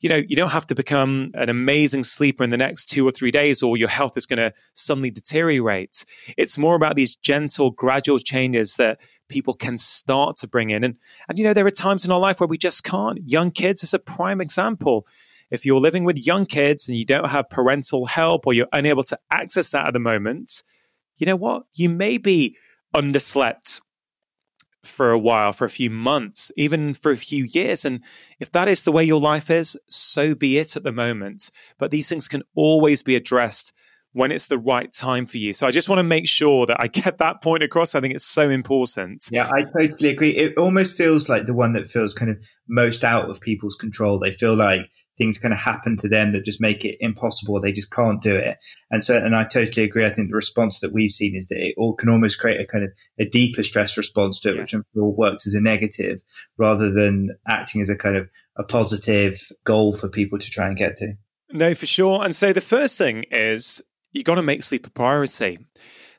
you 0.05 0.11
know, 0.11 0.21
you 0.29 0.37
don't 0.37 0.51
have 0.51 0.67
to 0.67 0.75
become 0.75 1.31
an 1.33 1.49
amazing 1.49 2.05
sleeper 2.05 2.45
in 2.45 2.51
the 2.51 2.59
next 2.59 2.91
two 2.91 3.09
or 3.09 3.11
three 3.11 3.31
days 3.31 3.63
or 3.63 3.79
your 3.79 3.89
health 3.89 4.19
is 4.19 4.27
going 4.27 4.37
to 4.37 4.53
suddenly 4.75 5.11
deteriorate. 5.11 6.05
It's 6.37 6.59
more 6.59 6.75
about 6.75 6.95
these 6.95 7.17
gentle, 7.17 7.71
gradual 7.71 8.19
changes 8.19 8.77
that 8.77 9.01
people 9.31 9.55
can 9.55 9.79
start 9.79 10.37
to 10.37 10.47
bring 10.47 10.69
in. 10.69 10.85
And, 10.85 10.97
and, 11.27 11.39
you 11.39 11.45
know, 11.45 11.55
there 11.55 11.65
are 11.65 11.71
times 11.71 12.05
in 12.05 12.13
our 12.13 12.21
life 12.21 12.39
where 12.39 12.47
we 12.47 12.59
just 12.59 12.85
can't. 12.85 13.19
Young 13.25 13.51
kids 13.51 13.83
is 13.83 13.95
a 13.95 13.99
prime 13.99 14.43
example. 14.43 15.07
If 15.55 15.65
you're 15.65 15.81
living 15.81 16.05
with 16.05 16.19
young 16.19 16.47
kids 16.47 16.89
and 16.89 16.97
you 16.97 17.05
don't 17.05 17.31
have 17.31 17.49
parental 17.49 18.07
help 18.07 18.47
or 18.47 18.53
you're 18.53 18.69
unable 18.73 19.03
to 19.05 19.19
access 19.31 19.71
that 19.71 19.87
at 19.87 19.93
the 19.93 20.01
moment, 20.01 20.63
you 21.17 21.27
know 21.27 21.37
what? 21.37 21.65
You 21.73 21.89
may 21.89 22.19
be 22.19 22.57
underslept 22.95 23.81
for 24.83 25.11
a 25.11 25.19
while, 25.19 25.53
for 25.53 25.65
a 25.65 25.71
few 25.71 25.91
months, 25.91 26.53
even 26.57 26.95
for 26.95 27.11
a 27.11 27.17
few 27.17 27.45
years. 27.45 27.85
And 27.85 28.01
if 28.39 28.53
that 28.53 28.69
is 28.69 28.83
the 28.83 28.93
way 28.93 29.05
your 29.05 29.21
life 29.21 29.51
is, 29.51 29.79
so 29.89 30.35
be 30.35 30.59
it 30.59 30.77
at 30.77 30.83
the 30.83 30.93
moment. 30.93 31.51
But 31.79 31.91
these 31.91 32.09
things 32.09 32.29
can 32.29 32.43
always 32.55 33.03
be 33.03 33.17
addressed 33.17 33.73
when 34.13 34.31
it's 34.31 34.47
the 34.47 34.59
right 34.59 34.93
time 34.93 35.27
for 35.27 35.39
you. 35.39 35.53
So 35.53 35.67
I 35.67 35.73
just 35.73 35.89
want 35.89 35.99
to 35.99 36.05
make 36.05 36.29
sure 36.29 36.67
that 36.67 36.81
I 36.81 36.87
get 37.03 37.19
that 37.19 37.43
point 37.43 37.63
across. 37.63 37.95
I 37.95 38.01
think 38.01 38.15
it's 38.15 38.25
so 38.25 38.49
important. 38.49 39.29
Yeah, 39.31 39.51
I 39.53 39.63
totally 39.63 40.11
agree. 40.11 40.31
It 40.31 40.57
almost 40.57 40.97
feels 40.97 41.29
like 41.29 41.47
the 41.47 41.55
one 41.55 41.73
that 41.75 41.91
feels 41.91 42.15
kind 42.15 42.31
of 42.31 42.39
most 42.69 43.05
out 43.05 43.29
of 43.29 43.41
people's 43.41 43.77
control. 43.77 44.19
They 44.19 44.33
feel 44.33 44.55
like 44.55 44.83
things 45.17 45.39
kind 45.39 45.55
of 45.55 45.61
happen 45.61 45.97
to 45.99 46.09
them 46.09 46.33
that 46.33 46.45
just 46.45 46.61
make 46.61 46.85
it 46.85 46.97
impossible. 47.01 47.61
They 47.61 47.73
just 47.73 47.91
can't 47.91 48.21
do 48.21 48.35
it. 48.35 48.59
And 48.91 49.03
so, 49.03 49.17
and 49.17 49.35
I 49.35 49.45
totally 49.45 49.87
agree. 49.87 50.05
I 50.05 50.13
think 50.13 50.29
the 50.29 50.37
response 50.37 50.81
that 50.81 50.93
we've 50.93 51.11
seen 51.11 51.37
is 51.37 51.49
that 51.49 51.65
it 51.65 51.75
all 51.77 51.95
can 51.95 52.09
almost 52.09 52.39
create 52.39 52.61
a 52.61 52.67
kind 52.67 52.85
of 52.85 52.91
a 53.19 53.25
deeper 53.25 53.63
stress 53.63 53.97
response 53.97 54.41
to 54.41 54.51
it, 54.51 54.55
yeah. 54.57 54.61
which 54.63 54.75
I'm 54.75 54.85
sure 54.95 55.05
works 55.05 55.47
as 55.47 55.55
a 55.55 55.61
negative 55.61 56.21
rather 56.57 56.91
than 56.91 57.31
acting 57.47 57.81
as 57.81 57.89
a 57.89 57.97
kind 57.97 58.17
of 58.17 58.29
a 58.57 58.65
positive 58.65 59.51
goal 59.65 59.95
for 59.95 60.09
people 60.09 60.39
to 60.39 60.51
try 60.51 60.67
and 60.67 60.77
get 60.77 60.97
to. 60.97 61.15
No, 61.53 61.75
for 61.75 61.87
sure. 61.87 62.25
And 62.25 62.35
so 62.35 62.53
the 62.53 62.61
first 62.61 62.99
thing 62.99 63.25
is 63.31 63.83
you've 64.13 64.25
got 64.25 64.37
to 64.37 64.43
make 64.43 64.63
sleep 64.63 64.87
a 64.87 64.91
priority. 64.91 65.59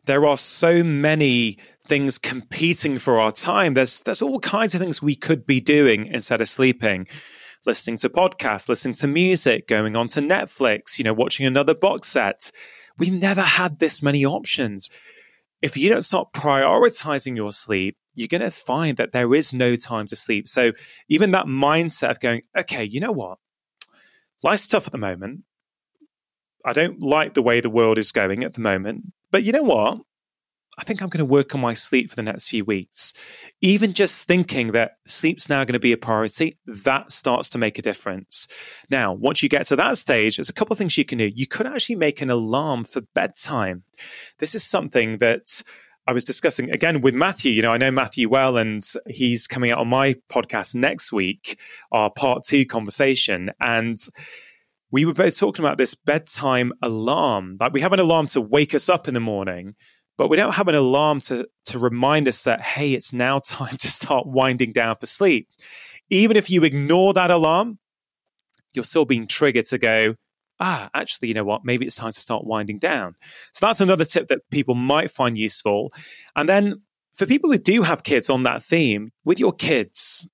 There 0.05 0.25
are 0.25 0.38
so 0.38 0.84
many 0.84 1.58
things 1.88 2.17
competing 2.17 2.97
for 2.97 3.19
our 3.19 3.31
time. 3.31 3.73
There's 3.73 4.01
there's 4.01 4.21
all 4.21 4.39
kinds 4.39 4.73
of 4.73 4.81
things 4.81 5.01
we 5.01 5.15
could 5.15 5.45
be 5.45 5.60
doing 5.60 6.08
instead 6.08 6.41
of 6.41 6.49
sleeping 6.49 7.08
listening 7.65 7.97
to 7.97 8.10
podcasts, 8.10 8.69
listening 8.69 8.95
to 8.95 9.08
music, 9.08 9.67
going 9.67 9.95
on 9.95 10.08
to 10.10 10.21
Netflix, 10.21 10.97
you 10.97 11.04
know, 11.04 11.13
watching 11.13 11.45
another 11.45 11.75
box 11.75 12.08
set. 12.08 12.51
We've 12.97 13.13
never 13.13 13.41
had 13.41 13.80
this 13.80 14.01
many 14.01 14.25
options. 14.25 14.89
If 15.62 15.75
you 15.75 15.89
don't 15.89 16.04
start 16.04 16.34
prioritizing 16.34 17.36
your 17.36 17.51
sleep, 17.51 17.97
you're 18.13 18.28
going 18.28 18.41
to 18.41 18.51
find 18.51 18.97
that 18.97 19.12
there 19.12 19.34
is 19.36 19.54
no 19.54 19.75
time 19.75 20.08
to 20.08 20.15
sleep. 20.15 20.47
So 20.47 20.71
even 21.10 21.32
that 21.32 21.47
mindset 21.47 22.12
of 22.12 22.19
going, 22.19 22.43
okay, 22.58 22.84
you 22.84 22.99
know 22.99 23.12
what? 23.12 23.39
Life's 24.43 24.67
tough 24.67 24.86
at 24.88 24.91
the 24.91 24.97
moment. 24.97 25.41
I 26.65 26.73
don't 26.73 27.01
like 27.01 27.34
the 27.34 27.41
way 27.41 27.60
the 27.60 27.69
world 27.69 27.97
is 27.97 28.12
going 28.12 28.43
at 28.43 28.54
the 28.54 28.62
moment. 28.62 29.13
But 29.32 29.43
you 29.43 29.51
know 29.51 29.63
what? 29.63 29.99
I 30.77 30.83
think 30.83 31.01
I'm 31.01 31.09
going 31.09 31.19
to 31.19 31.25
work 31.25 31.55
on 31.55 31.61
my 31.61 31.73
sleep 31.73 32.09
for 32.09 32.15
the 32.15 32.23
next 32.23 32.49
few 32.49 32.65
weeks. 32.65 33.13
Even 33.61 33.93
just 33.93 34.27
thinking 34.27 34.73
that 34.73 34.93
sleep's 35.07 35.49
now 35.49 35.63
going 35.63 35.73
to 35.73 35.79
be 35.79 35.93
a 35.93 35.97
priority, 35.97 36.57
that 36.65 37.11
starts 37.11 37.49
to 37.51 37.57
make 37.57 37.79
a 37.79 37.81
difference. 37.81 38.47
Now, 38.89 39.13
once 39.13 39.41
you 39.41 39.49
get 39.49 39.67
to 39.67 39.75
that 39.77 39.97
stage, 39.97 40.38
there's 40.38 40.49
a 40.49 40.53
couple 40.53 40.73
of 40.73 40.77
things 40.77 40.97
you 40.97 41.05
can 41.05 41.17
do. 41.17 41.31
You 41.33 41.47
could 41.47 41.67
actually 41.67 41.95
make 41.95 42.21
an 42.21 42.29
alarm 42.29 42.83
for 42.83 43.01
bedtime. 43.13 43.83
This 44.39 44.53
is 44.53 44.63
something 44.63 45.17
that 45.19 45.63
I 46.07 46.13
was 46.13 46.23
discussing 46.23 46.69
again 46.69 47.01
with 47.01 47.15
Matthew. 47.15 47.51
You 47.51 47.61
know, 47.61 47.71
I 47.71 47.77
know 47.77 47.91
Matthew 47.91 48.29
well, 48.29 48.57
and 48.57 48.83
he's 49.07 49.47
coming 49.47 49.71
out 49.71 49.79
on 49.79 49.88
my 49.88 50.15
podcast 50.29 50.75
next 50.75 51.11
week, 51.11 51.59
our 51.91 52.11
part 52.11 52.43
two 52.43 52.65
conversation. 52.65 53.49
And 53.59 53.99
we 54.91 55.05
were 55.05 55.13
both 55.13 55.38
talking 55.38 55.65
about 55.65 55.77
this 55.77 55.95
bedtime 55.95 56.73
alarm. 56.81 57.57
Like 57.59 57.73
we 57.73 57.81
have 57.81 57.93
an 57.93 57.99
alarm 57.99 58.27
to 58.27 58.41
wake 58.41 58.75
us 58.75 58.88
up 58.88 59.07
in 59.07 59.13
the 59.13 59.19
morning 59.19 59.75
but 60.17 60.30
we 60.30 60.38
don't 60.38 60.54
have 60.54 60.67
an 60.67 60.75
alarm 60.75 61.19
to, 61.21 61.47
to 61.65 61.80
remind 61.80 62.28
us 62.28 62.43
that, 62.43 62.62
hey, 62.62 62.93
it's 62.93 63.13
now 63.13 63.39
time 63.39 63.78
to 63.78 63.88
start 63.88 64.28
winding 64.28 64.71
down 64.71 64.95
for 64.99 65.06
sleep. 65.06 65.49
Even 66.10 66.38
if 66.38 66.49
you 66.49 66.63
ignore 66.63 67.13
that 67.13 67.32
alarm, 67.32 67.80
you're 68.73 68.84
still 68.84 69.06
being 69.06 69.28
triggered 69.28 69.65
to 69.65 69.78
go, 69.78 70.15
ah, 70.60 70.89
actually, 70.93 71.28
you 71.28 71.34
know 71.34 71.43
what? 71.43 71.65
Maybe 71.65 71.86
it's 71.86 71.95
time 71.95 72.12
to 72.12 72.19
start 72.19 72.45
winding 72.45 72.80
down. 72.80 73.15
So 73.54 73.65
that's 73.65 73.82
another 73.82 74.06
tip 74.06 74.28
that 74.28 74.49
people 74.51 74.75
might 74.75 75.12
find 75.12 75.38
useful. 75.38 75.91
And 76.36 76.47
then 76.47 76.82
for 77.13 77.25
people 77.25 77.51
who 77.51 77.58
do 77.58 77.84
have 77.84 78.04
kids 78.04 78.30
on 78.30 78.43
that 78.43 78.63
theme, 78.63 79.12
with 79.23 79.39
your 79.39 79.54
kids, 79.54 80.30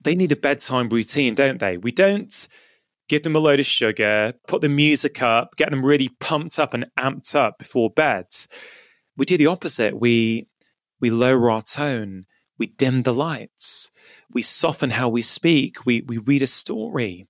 they 0.00 0.14
need 0.14 0.32
a 0.32 0.36
bedtime 0.36 0.88
routine, 0.88 1.34
don't 1.34 1.60
they? 1.60 1.76
We 1.76 1.92
don't 1.92 2.48
give 3.08 3.22
them 3.22 3.36
a 3.36 3.40
load 3.40 3.60
of 3.60 3.66
sugar, 3.66 4.34
put 4.46 4.62
the 4.62 4.68
music 4.68 5.20
up, 5.20 5.56
get 5.56 5.70
them 5.70 5.84
really 5.84 6.08
pumped 6.20 6.58
up 6.58 6.72
and 6.72 6.86
amped 6.98 7.34
up 7.34 7.58
before 7.58 7.90
bed 7.90 8.26
we 9.20 9.26
do 9.26 9.36
the 9.36 9.46
opposite. 9.46 10.00
We 10.00 10.46
we 10.98 11.10
lower 11.10 11.50
our 11.50 11.60
tone. 11.60 12.24
We 12.58 12.68
dim 12.68 13.02
the 13.02 13.12
lights. 13.12 13.90
We 14.32 14.40
soften 14.40 14.90
how 14.90 15.10
we 15.10 15.20
speak. 15.20 15.84
We 15.84 16.00
we 16.00 16.16
read 16.16 16.40
a 16.40 16.46
story, 16.46 17.28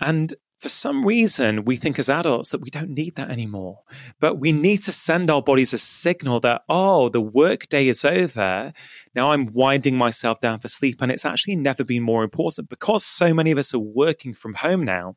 and 0.00 0.32
for 0.60 0.68
some 0.68 1.04
reason, 1.04 1.64
we 1.64 1.74
think 1.74 1.98
as 1.98 2.08
adults 2.08 2.50
that 2.50 2.60
we 2.60 2.70
don't 2.70 2.90
need 2.90 3.16
that 3.16 3.30
anymore. 3.30 3.80
But 4.20 4.36
we 4.38 4.52
need 4.52 4.78
to 4.84 4.92
send 4.92 5.28
our 5.28 5.42
bodies 5.42 5.74
a 5.74 5.78
signal 5.78 6.38
that, 6.40 6.62
oh, 6.70 7.10
the 7.10 7.20
workday 7.20 7.88
is 7.88 8.02
over. 8.04 8.72
Now 9.14 9.32
I'm 9.32 9.52
winding 9.52 9.98
myself 9.98 10.40
down 10.40 10.60
for 10.60 10.68
sleep. 10.68 11.02
And 11.02 11.12
it's 11.12 11.26
actually 11.26 11.56
never 11.56 11.84
been 11.84 12.02
more 12.02 12.24
important 12.24 12.70
because 12.70 13.04
so 13.04 13.34
many 13.34 13.50
of 13.50 13.58
us 13.58 13.74
are 13.74 13.78
working 13.78 14.32
from 14.32 14.54
home 14.54 14.84
now 14.84 15.16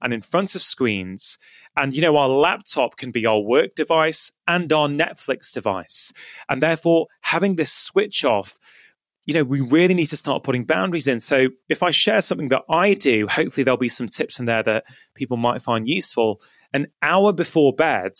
and 0.00 0.12
in 0.12 0.20
front 0.20 0.54
of 0.54 0.62
screens. 0.62 1.38
And, 1.76 1.94
you 1.94 2.02
know, 2.02 2.16
our 2.16 2.28
laptop 2.28 2.96
can 2.96 3.10
be 3.10 3.26
our 3.26 3.40
work 3.40 3.74
device 3.74 4.32
and 4.46 4.72
our 4.72 4.88
Netflix 4.88 5.52
device. 5.52 6.12
And 6.48 6.62
therefore, 6.62 7.06
having 7.22 7.56
this 7.56 7.72
switch 7.72 8.24
off 8.24 8.58
you 9.28 9.34
know, 9.34 9.44
we 9.44 9.60
really 9.60 9.92
need 9.92 10.06
to 10.06 10.16
start 10.16 10.42
putting 10.42 10.64
boundaries 10.64 11.06
in. 11.06 11.20
So 11.20 11.48
if 11.68 11.82
I 11.82 11.90
share 11.90 12.22
something 12.22 12.48
that 12.48 12.62
I 12.70 12.94
do, 12.94 13.28
hopefully 13.28 13.62
there'll 13.62 13.76
be 13.76 13.90
some 13.90 14.08
tips 14.08 14.40
in 14.40 14.46
there 14.46 14.62
that 14.62 14.84
people 15.14 15.36
might 15.36 15.60
find 15.60 15.86
useful. 15.86 16.40
An 16.72 16.86
hour 17.02 17.34
before 17.34 17.74
bed, 17.74 18.12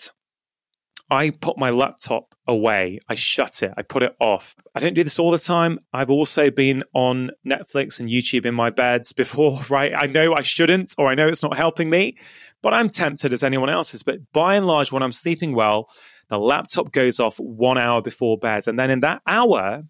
I 1.10 1.30
put 1.30 1.56
my 1.56 1.70
laptop 1.70 2.34
away. 2.46 3.00
I 3.08 3.14
shut 3.14 3.62
it. 3.62 3.72
I 3.76 3.82
put 3.82 4.02
it 4.02 4.14
off. 4.20 4.54
I 4.74 4.80
don't 4.80 4.94
do 4.94 5.02
this 5.02 5.18
all 5.18 5.30
the 5.30 5.38
time. 5.38 5.78
I've 5.92 6.10
also 6.10 6.50
been 6.50 6.84
on 6.92 7.30
Netflix 7.46 7.98
and 7.98 8.08
YouTube 8.08 8.44
in 8.44 8.54
my 8.54 8.68
beds 8.70 9.12
before, 9.12 9.60
right? 9.70 9.92
I 9.96 10.06
know 10.06 10.34
I 10.34 10.42
shouldn't, 10.42 10.94
or 10.98 11.08
I 11.08 11.14
know 11.14 11.26
it's 11.26 11.42
not 11.42 11.56
helping 11.56 11.88
me, 11.88 12.18
but 12.62 12.74
I'm 12.74 12.90
tempted 12.90 13.32
as 13.32 13.42
anyone 13.42 13.70
else 13.70 13.94
is. 13.94 14.02
But 14.02 14.18
by 14.32 14.56
and 14.56 14.66
large, 14.66 14.92
when 14.92 15.02
I'm 15.02 15.12
sleeping 15.12 15.54
well, 15.54 15.88
the 16.28 16.38
laptop 16.38 16.92
goes 16.92 17.18
off 17.18 17.38
one 17.38 17.78
hour 17.78 18.02
before 18.02 18.36
bed. 18.36 18.68
And 18.68 18.78
then 18.78 18.90
in 18.90 19.00
that 19.00 19.22
hour, 19.26 19.84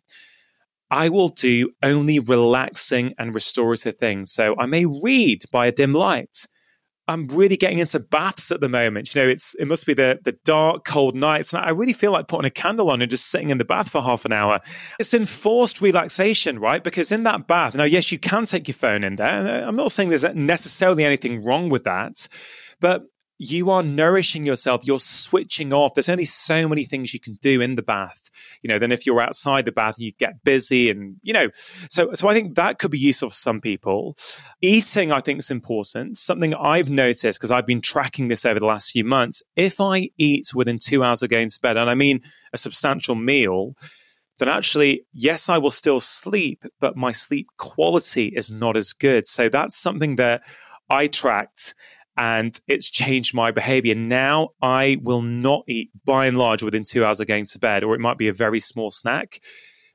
I 0.91 1.09
will 1.09 1.29
do 1.29 1.71
only 1.83 2.21
relaxing 2.21 3.13
and 3.19 3.35
restorative 3.35 3.97
things. 3.97 4.33
So 4.33 4.55
I 4.59 4.67
may 4.67 4.85
read 4.87 5.43
by 5.51 5.67
a 5.67 5.73
dim 5.73 5.93
light. 5.93 6.47
I'm 7.09 7.27
really 7.29 7.57
getting 7.57 7.79
into 7.79 7.99
baths 7.99 8.53
at 8.53 8.61
the 8.61 8.69
moment. 8.69 9.15
You 9.15 9.23
know, 9.23 9.29
it's 9.29 9.55
it 9.55 9.67
must 9.67 9.87
be 9.87 9.95
the 9.95 10.21
the 10.23 10.33
dark, 10.45 10.85
cold 10.85 11.17
nights, 11.17 11.53
and 11.53 11.65
I 11.65 11.71
really 11.71 11.95
feel 11.95 12.13
like 12.13 12.29
putting 12.29 12.45
a 12.45 12.51
candle 12.51 12.91
on 12.91 13.01
and 13.01 13.11
just 13.11 13.31
sitting 13.31 13.49
in 13.49 13.57
the 13.57 13.65
bath 13.65 13.91
for 13.91 14.03
half 14.03 14.27
an 14.27 14.33
hour. 14.33 14.61
It's 15.01 15.15
enforced 15.15 15.81
relaxation, 15.81 16.59
right? 16.59 16.85
Because 16.85 17.11
in 17.11 17.23
that 17.23 17.47
bath, 17.47 17.75
now 17.75 17.85
yes, 17.85 18.13
you 18.13 18.19
can 18.19 18.45
take 18.45 18.69
your 18.69 18.75
phone 18.75 19.03
in 19.05 19.17
there. 19.17 19.65
Uh, 19.65 19.67
I'm 19.67 19.77
not 19.77 19.91
saying 19.91 20.11
there's 20.11 20.23
necessarily 20.35 21.05
anything 21.05 21.43
wrong 21.43 21.71
with 21.71 21.85
that, 21.85 22.29
but 22.79 23.05
you 23.39 23.71
are 23.71 23.83
nourishing 23.85 24.45
yourself. 24.45 24.85
You're 24.85 24.99
switching 24.99 25.73
off. 25.73 25.95
There's 25.95 26.09
only 26.09 26.25
so 26.25 26.69
many 26.69 26.85
things 26.85 27.15
you 27.15 27.21
can 27.21 27.35
do 27.41 27.61
in 27.61 27.77
the 27.77 27.83
bath. 27.83 28.31
You 28.63 28.69
know, 28.69 28.79
then 28.79 28.91
if 28.91 29.07
you're 29.07 29.21
outside 29.21 29.65
the 29.65 29.73
bath, 29.73 29.95
you 29.99 30.13
get 30.13 30.43
busy 30.43 30.91
and, 30.91 31.17
you 31.23 31.33
know, 31.33 31.49
so, 31.89 32.13
so 32.15 32.29
I 32.29 32.35
think 32.35 32.57
that 32.57 32.79
could 32.79 32.91
be 32.91 32.99
useful 32.99 33.29
for 33.29 33.35
some 33.35 33.61
people. 33.61 34.17
Eating, 34.61 35.13
I 35.13 35.21
think 35.21 35.39
is 35.39 35.51
important. 35.51 36.19
Something 36.19 36.53
I've 36.55 36.91
noticed 36.91 37.39
because 37.39 37.53
I've 37.53 37.67
been 37.67 37.81
tracking 37.81 38.27
this 38.27 38.45
over 38.45 38.59
the 38.59 38.67
last 38.67 38.91
few 38.91 39.05
months. 39.05 39.43
If 39.55 39.81
I 39.81 40.11
eat 40.19 40.51
within 40.55 40.79
two 40.79 41.05
hours 41.05 41.23
of 41.23 41.31
going 41.31 41.49
to 41.49 41.61
bed, 41.61 41.77
and 41.77 41.89
I 41.89 41.95
mean 41.95 42.23
a 42.53 42.59
substantial 42.59 43.15
meal, 43.15 43.75
then 44.39 44.49
actually, 44.49 45.03
yes, 45.13 45.49
I 45.49 45.59
will 45.59 45.71
still 45.71 46.01
sleep, 46.01 46.65
but 46.81 46.97
my 46.97 47.13
sleep 47.13 47.47
quality 47.57 48.29
is 48.29 48.51
not 48.51 48.77
as 48.77 48.93
good. 48.93 49.29
So 49.29 49.49
that's 49.49 49.77
something 49.77 50.17
that 50.17 50.43
I 50.91 51.07
tracked 51.07 51.75
and 52.19 52.61
it's 52.67 52.91
changed 52.91 53.33
my 53.33 53.53
behavior. 53.53 53.95
Now 53.95 54.51
I 54.61 54.99
will 55.01 55.23
not 55.23 55.63
eat 55.69 55.91
by 56.05 56.27
and 56.27 56.37
large 56.37 56.63
within 56.63 56.85
two 56.85 57.05
hours 57.05 57.21
of 57.21 57.29
going 57.29 57.47
to 57.47 57.59
bed, 57.59 57.85
or 57.85 57.95
it 57.95 58.01
might 58.01 58.19
be 58.19 58.29
a 58.29 58.33
very 58.33 58.61
small 58.61 58.91
snack 58.91 59.41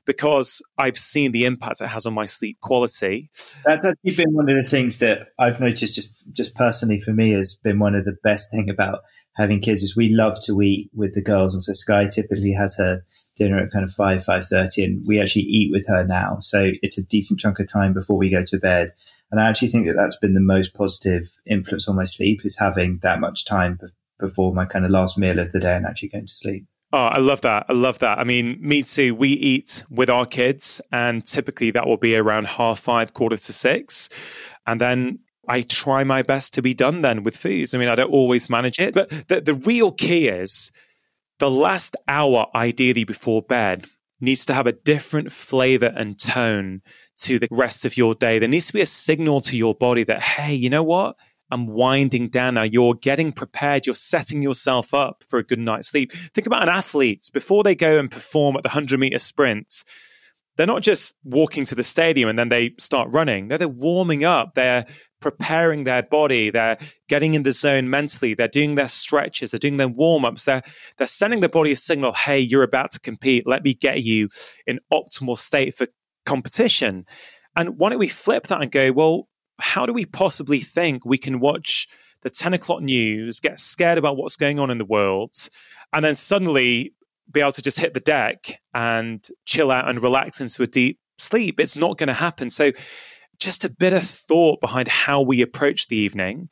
because 0.06 0.62
I've 0.78 0.98
seen 0.98 1.32
the 1.32 1.44
impact 1.44 1.80
it 1.80 1.88
has 1.88 2.06
on 2.06 2.14
my 2.14 2.26
sleep 2.26 2.60
quality. 2.60 3.30
That's 3.64 3.84
actually 3.84 4.14
been 4.14 4.32
one 4.32 4.48
of 4.48 4.62
the 4.62 4.68
things 4.68 4.98
that 4.98 5.28
I've 5.38 5.60
noticed 5.60 5.94
just 5.94 6.10
just 6.32 6.54
personally 6.54 6.98
for 6.98 7.12
me 7.12 7.32
has 7.32 7.54
been 7.54 7.78
one 7.78 7.94
of 7.94 8.06
the 8.06 8.16
best 8.24 8.50
thing 8.50 8.70
about 8.70 9.00
having 9.36 9.60
kids 9.60 9.82
is 9.82 9.96
we 9.96 10.08
love 10.08 10.38
to 10.44 10.60
eat 10.62 10.90
with 10.94 11.14
the 11.14 11.22
girls 11.22 11.54
and 11.54 11.62
so 11.62 11.72
Skye 11.72 12.06
typically 12.06 12.52
has 12.52 12.76
her 12.76 13.02
dinner 13.36 13.58
at 13.58 13.72
kind 13.72 13.84
of 13.84 13.90
5 13.90 14.24
5.30 14.24 14.84
and 14.84 15.04
we 15.08 15.20
actually 15.20 15.42
eat 15.42 15.72
with 15.72 15.84
her 15.88 16.04
now 16.04 16.38
so 16.40 16.70
it's 16.82 16.98
a 16.98 17.04
decent 17.04 17.40
chunk 17.40 17.58
of 17.58 17.66
time 17.66 17.92
before 17.92 18.16
we 18.16 18.30
go 18.30 18.44
to 18.44 18.58
bed 18.58 18.92
and 19.34 19.42
i 19.42 19.48
actually 19.48 19.68
think 19.68 19.86
that 19.86 19.96
that's 19.96 20.16
been 20.16 20.34
the 20.34 20.40
most 20.40 20.74
positive 20.74 21.28
influence 21.44 21.88
on 21.88 21.96
my 21.96 22.04
sleep 22.04 22.44
is 22.44 22.56
having 22.56 22.98
that 23.02 23.18
much 23.18 23.44
time 23.44 23.78
before 24.20 24.54
my 24.54 24.64
kind 24.64 24.84
of 24.84 24.92
last 24.92 25.18
meal 25.18 25.40
of 25.40 25.50
the 25.50 25.58
day 25.58 25.74
and 25.74 25.86
actually 25.86 26.08
going 26.08 26.26
to 26.26 26.32
sleep 26.32 26.64
Oh, 26.92 27.06
I 27.06 27.18
love 27.18 27.40
that. 27.40 27.66
I 27.68 27.72
love 27.72 27.98
that. 27.98 28.20
I 28.20 28.24
mean, 28.24 28.56
me 28.60 28.84
too. 28.84 29.16
We 29.16 29.30
eat 29.30 29.82
with 29.90 30.08
our 30.08 30.24
kids, 30.24 30.80
and 30.92 31.26
typically 31.26 31.72
that 31.72 31.88
will 31.88 31.96
be 31.96 32.14
around 32.14 32.46
half 32.46 32.78
five, 32.78 33.12
quarter 33.14 33.36
to 33.36 33.52
six. 33.52 34.08
And 34.64 34.80
then 34.80 35.18
I 35.48 35.62
try 35.62 36.04
my 36.04 36.22
best 36.22 36.54
to 36.54 36.62
be 36.62 36.72
done 36.72 37.02
then 37.02 37.24
with 37.24 37.36
foods. 37.36 37.74
I 37.74 37.78
mean, 37.78 37.88
I 37.88 37.96
don't 37.96 38.12
always 38.12 38.48
manage 38.48 38.78
it, 38.78 38.94
but 38.94 39.10
the, 39.26 39.40
the 39.40 39.54
real 39.54 39.90
key 39.90 40.28
is 40.28 40.70
the 41.40 41.50
last 41.50 41.96
hour, 42.06 42.46
ideally 42.54 43.02
before 43.02 43.42
bed, 43.42 43.86
needs 44.20 44.46
to 44.46 44.54
have 44.54 44.66
a 44.66 44.72
different 44.72 45.32
flavor 45.32 45.92
and 45.96 46.18
tone 46.18 46.82
to 47.18 47.38
the 47.38 47.48
rest 47.50 47.84
of 47.84 47.96
your 47.96 48.14
day. 48.14 48.38
There 48.38 48.48
needs 48.48 48.66
to 48.68 48.72
be 48.72 48.80
a 48.80 48.86
signal 48.86 49.40
to 49.42 49.56
your 49.56 49.74
body 49.74 50.04
that, 50.04 50.22
hey, 50.22 50.54
you 50.54 50.70
know 50.70 50.82
what? 50.82 51.16
I'm 51.50 51.66
winding 51.66 52.28
down 52.28 52.54
now. 52.54 52.62
You're 52.62 52.94
getting 52.94 53.30
prepared. 53.30 53.86
You're 53.86 53.94
setting 53.94 54.42
yourself 54.42 54.94
up 54.94 55.22
for 55.28 55.38
a 55.38 55.44
good 55.44 55.58
night's 55.58 55.88
sleep. 55.88 56.12
Think 56.12 56.46
about 56.46 56.62
an 56.62 56.68
athlete 56.68 57.30
before 57.32 57.62
they 57.62 57.74
go 57.74 57.98
and 57.98 58.10
perform 58.10 58.56
at 58.56 58.62
the 58.62 58.70
100 58.70 58.98
meter 58.98 59.18
sprints. 59.18 59.84
They're 60.56 60.66
not 60.66 60.82
just 60.82 61.14
walking 61.24 61.64
to 61.66 61.74
the 61.74 61.82
stadium 61.82 62.28
and 62.28 62.38
then 62.38 62.48
they 62.48 62.74
start 62.78 63.08
running. 63.12 63.48
No, 63.48 63.56
they're 63.56 63.68
warming 63.68 64.24
up. 64.24 64.54
They're 64.54 64.86
preparing 65.20 65.84
their 65.84 66.02
body. 66.02 66.50
They're 66.50 66.78
getting 67.08 67.34
in 67.34 67.42
the 67.42 67.52
zone 67.52 67.90
mentally. 67.90 68.34
They're 68.34 68.46
doing 68.46 68.74
their 68.74 68.88
stretches. 68.88 69.50
They're 69.50 69.58
doing 69.58 69.78
their 69.78 69.88
warm 69.88 70.24
ups. 70.24 70.44
They're, 70.44 70.62
they're 70.96 71.06
sending 71.06 71.40
the 71.40 71.48
body 71.48 71.72
a 71.72 71.76
signal 71.76 72.12
hey, 72.12 72.38
you're 72.38 72.62
about 72.62 72.92
to 72.92 73.00
compete. 73.00 73.46
Let 73.46 73.64
me 73.64 73.74
get 73.74 74.02
you 74.02 74.28
in 74.66 74.80
optimal 74.92 75.38
state 75.38 75.74
for 75.74 75.88
competition. 76.24 77.06
And 77.56 77.78
why 77.78 77.90
don't 77.90 77.98
we 77.98 78.08
flip 78.08 78.46
that 78.48 78.62
and 78.62 78.70
go, 78.70 78.92
well, 78.92 79.28
how 79.58 79.86
do 79.86 79.92
we 79.92 80.04
possibly 80.04 80.60
think 80.60 81.04
we 81.04 81.18
can 81.18 81.40
watch 81.40 81.86
the 82.22 82.30
10 82.30 82.54
o'clock 82.54 82.82
news, 82.82 83.40
get 83.40 83.58
scared 83.58 83.98
about 83.98 84.16
what's 84.16 84.36
going 84.36 84.58
on 84.58 84.70
in 84.70 84.78
the 84.78 84.84
world, 84.84 85.34
and 85.92 86.04
then 86.04 86.14
suddenly 86.14 86.92
be 87.30 87.40
able 87.40 87.52
to 87.52 87.62
just 87.62 87.78
hit 87.78 87.94
the 87.94 88.00
deck 88.00 88.60
and 88.72 89.28
chill 89.46 89.70
out 89.70 89.88
and 89.88 90.02
relax 90.02 90.40
into 90.40 90.62
a 90.62 90.66
deep 90.66 90.98
sleep? 91.18 91.60
It's 91.60 91.76
not 91.76 91.98
going 91.98 92.08
to 92.08 92.14
happen. 92.14 92.50
So, 92.50 92.72
just 93.38 93.64
a 93.64 93.68
bit 93.68 93.92
of 93.92 94.04
thought 94.04 94.60
behind 94.60 94.86
how 94.86 95.20
we 95.20 95.42
approach 95.42 95.88
the 95.88 95.96
evening 95.96 96.48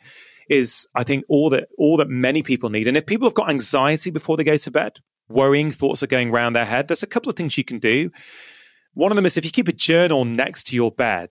is, 0.48 0.88
I 0.94 1.04
think, 1.04 1.24
all 1.28 1.48
that 1.50 1.68
all 1.78 1.96
that 1.96 2.08
many 2.08 2.42
people 2.42 2.70
need. 2.70 2.88
And 2.88 2.96
if 2.96 3.06
people 3.06 3.26
have 3.26 3.34
got 3.34 3.50
anxiety 3.50 4.10
before 4.10 4.36
they 4.36 4.44
go 4.44 4.56
to 4.56 4.70
bed, 4.70 4.98
worrying 5.28 5.70
thoughts 5.70 6.02
are 6.02 6.08
going 6.08 6.30
around 6.30 6.52
their 6.52 6.64
head, 6.64 6.88
there's 6.88 7.02
a 7.02 7.08
couple 7.08 7.30
of 7.30 7.36
things 7.36 7.56
you 7.56 7.64
can 7.64 7.78
do. 7.78 8.10
One 8.94 9.10
of 9.10 9.16
them 9.16 9.26
is 9.26 9.36
if 9.36 9.44
you 9.44 9.50
keep 9.50 9.68
a 9.68 9.72
journal 9.72 10.24
next 10.24 10.64
to 10.68 10.76
your 10.76 10.90
bed, 10.90 11.30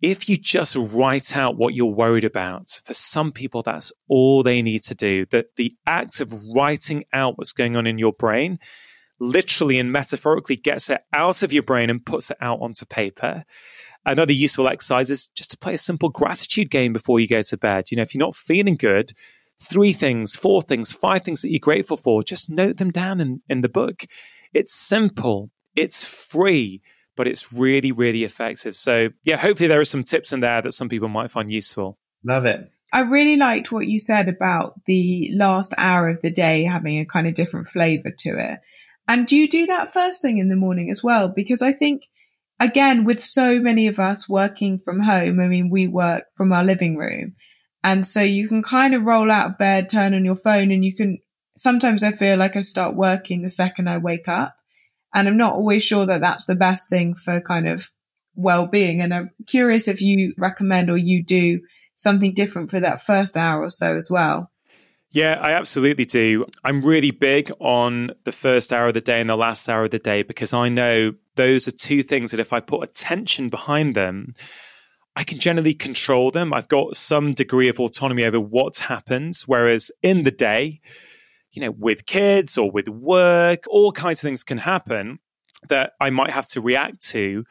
if 0.00 0.28
you 0.28 0.36
just 0.36 0.76
write 0.76 1.36
out 1.36 1.56
what 1.56 1.74
you're 1.74 1.86
worried 1.86 2.24
about, 2.24 2.80
for 2.84 2.94
some 2.94 3.32
people, 3.32 3.62
that's 3.62 3.92
all 4.08 4.42
they 4.42 4.62
need 4.62 4.82
to 4.84 4.94
do. 4.94 5.26
That 5.26 5.56
the 5.56 5.72
act 5.86 6.20
of 6.20 6.32
writing 6.54 7.04
out 7.12 7.38
what's 7.38 7.52
going 7.52 7.76
on 7.76 7.86
in 7.86 7.98
your 7.98 8.12
brain 8.12 8.58
literally 9.20 9.78
and 9.78 9.92
metaphorically 9.92 10.56
gets 10.56 10.90
it 10.90 11.02
out 11.12 11.42
of 11.42 11.52
your 11.52 11.62
brain 11.62 11.88
and 11.88 12.04
puts 12.04 12.30
it 12.30 12.36
out 12.40 12.60
onto 12.60 12.84
paper. 12.84 13.44
Another 14.04 14.32
useful 14.32 14.68
exercise 14.68 15.10
is 15.10 15.28
just 15.28 15.50
to 15.52 15.58
play 15.58 15.74
a 15.74 15.78
simple 15.78 16.10
gratitude 16.10 16.70
game 16.70 16.92
before 16.92 17.20
you 17.20 17.28
go 17.28 17.40
to 17.40 17.56
bed. 17.56 17.90
You 17.90 17.96
know, 17.96 18.02
if 18.02 18.14
you're 18.14 18.26
not 18.26 18.36
feeling 18.36 18.76
good, 18.76 19.12
three 19.60 19.92
things, 19.92 20.36
four 20.36 20.60
things, 20.60 20.92
five 20.92 21.22
things 21.22 21.40
that 21.42 21.50
you're 21.50 21.60
grateful 21.60 21.96
for, 21.96 22.22
just 22.22 22.50
note 22.50 22.76
them 22.76 22.90
down 22.90 23.20
in, 23.20 23.40
in 23.48 23.62
the 23.62 23.68
book. 23.68 24.04
It's 24.52 24.74
simple, 24.74 25.50
it's 25.76 26.04
free 26.04 26.82
but 27.16 27.28
it's 27.28 27.52
really, 27.52 27.92
really 27.92 28.24
effective. 28.24 28.76
So, 28.76 29.10
yeah, 29.24 29.36
hopefully 29.36 29.68
there 29.68 29.80
are 29.80 29.84
some 29.84 30.02
tips 30.02 30.32
in 30.32 30.40
there 30.40 30.62
that 30.62 30.72
some 30.72 30.88
people 30.88 31.08
might 31.08 31.30
find 31.30 31.50
useful. 31.50 31.98
Love 32.24 32.44
it. 32.44 32.70
I 32.92 33.00
really 33.00 33.36
liked 33.36 33.72
what 33.72 33.86
you 33.86 33.98
said 33.98 34.28
about 34.28 34.84
the 34.86 35.30
last 35.34 35.74
hour 35.76 36.08
of 36.08 36.22
the 36.22 36.30
day 36.30 36.64
having 36.64 36.98
a 36.98 37.04
kind 37.04 37.26
of 37.26 37.34
different 37.34 37.68
flavor 37.68 38.10
to 38.18 38.38
it. 38.38 38.60
And 39.08 39.26
do 39.26 39.36
you 39.36 39.48
do 39.48 39.66
that 39.66 39.92
first 39.92 40.22
thing 40.22 40.38
in 40.38 40.48
the 40.48 40.56
morning 40.56 40.90
as 40.90 41.02
well? 41.02 41.28
Because 41.28 41.60
I 41.60 41.72
think, 41.72 42.06
again, 42.60 43.04
with 43.04 43.20
so 43.20 43.58
many 43.58 43.88
of 43.88 43.98
us 43.98 44.28
working 44.28 44.78
from 44.78 45.00
home, 45.00 45.40
I 45.40 45.48
mean, 45.48 45.70
we 45.70 45.86
work 45.88 46.24
from 46.36 46.52
our 46.52 46.64
living 46.64 46.96
room. 46.96 47.34
And 47.82 48.06
so 48.06 48.22
you 48.22 48.48
can 48.48 48.62
kind 48.62 48.94
of 48.94 49.02
roll 49.02 49.30
out 49.30 49.50
of 49.50 49.58
bed, 49.58 49.88
turn 49.88 50.14
on 50.14 50.24
your 50.24 50.36
phone, 50.36 50.70
and 50.70 50.84
you 50.84 50.94
can. 50.94 51.18
Sometimes 51.56 52.02
I 52.02 52.12
feel 52.12 52.36
like 52.36 52.56
I 52.56 52.62
start 52.62 52.96
working 52.96 53.42
the 53.42 53.48
second 53.48 53.88
I 53.88 53.98
wake 53.98 54.26
up. 54.26 54.56
And 55.14 55.28
I'm 55.28 55.36
not 55.36 55.54
always 55.54 55.82
sure 55.82 56.04
that 56.06 56.20
that's 56.20 56.46
the 56.46 56.56
best 56.56 56.88
thing 56.88 57.14
for 57.14 57.40
kind 57.40 57.68
of 57.68 57.90
well 58.34 58.66
being. 58.66 59.00
And 59.00 59.14
I'm 59.14 59.30
curious 59.46 59.88
if 59.88 60.02
you 60.02 60.34
recommend 60.36 60.90
or 60.90 60.96
you 60.96 61.22
do 61.24 61.60
something 61.96 62.34
different 62.34 62.70
for 62.70 62.80
that 62.80 63.00
first 63.00 63.36
hour 63.36 63.62
or 63.62 63.70
so 63.70 63.96
as 63.96 64.10
well. 64.10 64.50
Yeah, 65.10 65.38
I 65.40 65.52
absolutely 65.52 66.06
do. 66.06 66.44
I'm 66.64 66.82
really 66.82 67.12
big 67.12 67.52
on 67.60 68.10
the 68.24 68.32
first 68.32 68.72
hour 68.72 68.88
of 68.88 68.94
the 68.94 69.00
day 69.00 69.20
and 69.20 69.30
the 69.30 69.36
last 69.36 69.68
hour 69.68 69.84
of 69.84 69.92
the 69.92 70.00
day 70.00 70.22
because 70.22 70.52
I 70.52 70.68
know 70.68 71.14
those 71.36 71.68
are 71.68 71.70
two 71.70 72.02
things 72.02 72.32
that 72.32 72.40
if 72.40 72.52
I 72.52 72.58
put 72.58 72.82
attention 72.82 73.48
behind 73.48 73.94
them, 73.94 74.34
I 75.14 75.22
can 75.22 75.38
generally 75.38 75.74
control 75.74 76.32
them. 76.32 76.52
I've 76.52 76.66
got 76.66 76.96
some 76.96 77.32
degree 77.32 77.68
of 77.68 77.78
autonomy 77.78 78.24
over 78.24 78.40
what 78.40 78.78
happens. 78.78 79.46
Whereas 79.46 79.92
in 80.02 80.24
the 80.24 80.32
day, 80.32 80.80
you 81.54 81.62
know, 81.62 81.70
with 81.70 82.04
kids 82.06 82.58
or 82.58 82.70
with 82.70 82.88
work, 82.88 83.64
all 83.70 83.92
kinds 83.92 84.18
of 84.18 84.26
things 84.28 84.44
can 84.44 84.58
happen 84.58 85.20
that 85.68 85.92
I 86.00 86.10
might 86.10 86.30
have 86.30 86.48
to 86.48 86.60
react 86.60 87.00
to 87.08 87.44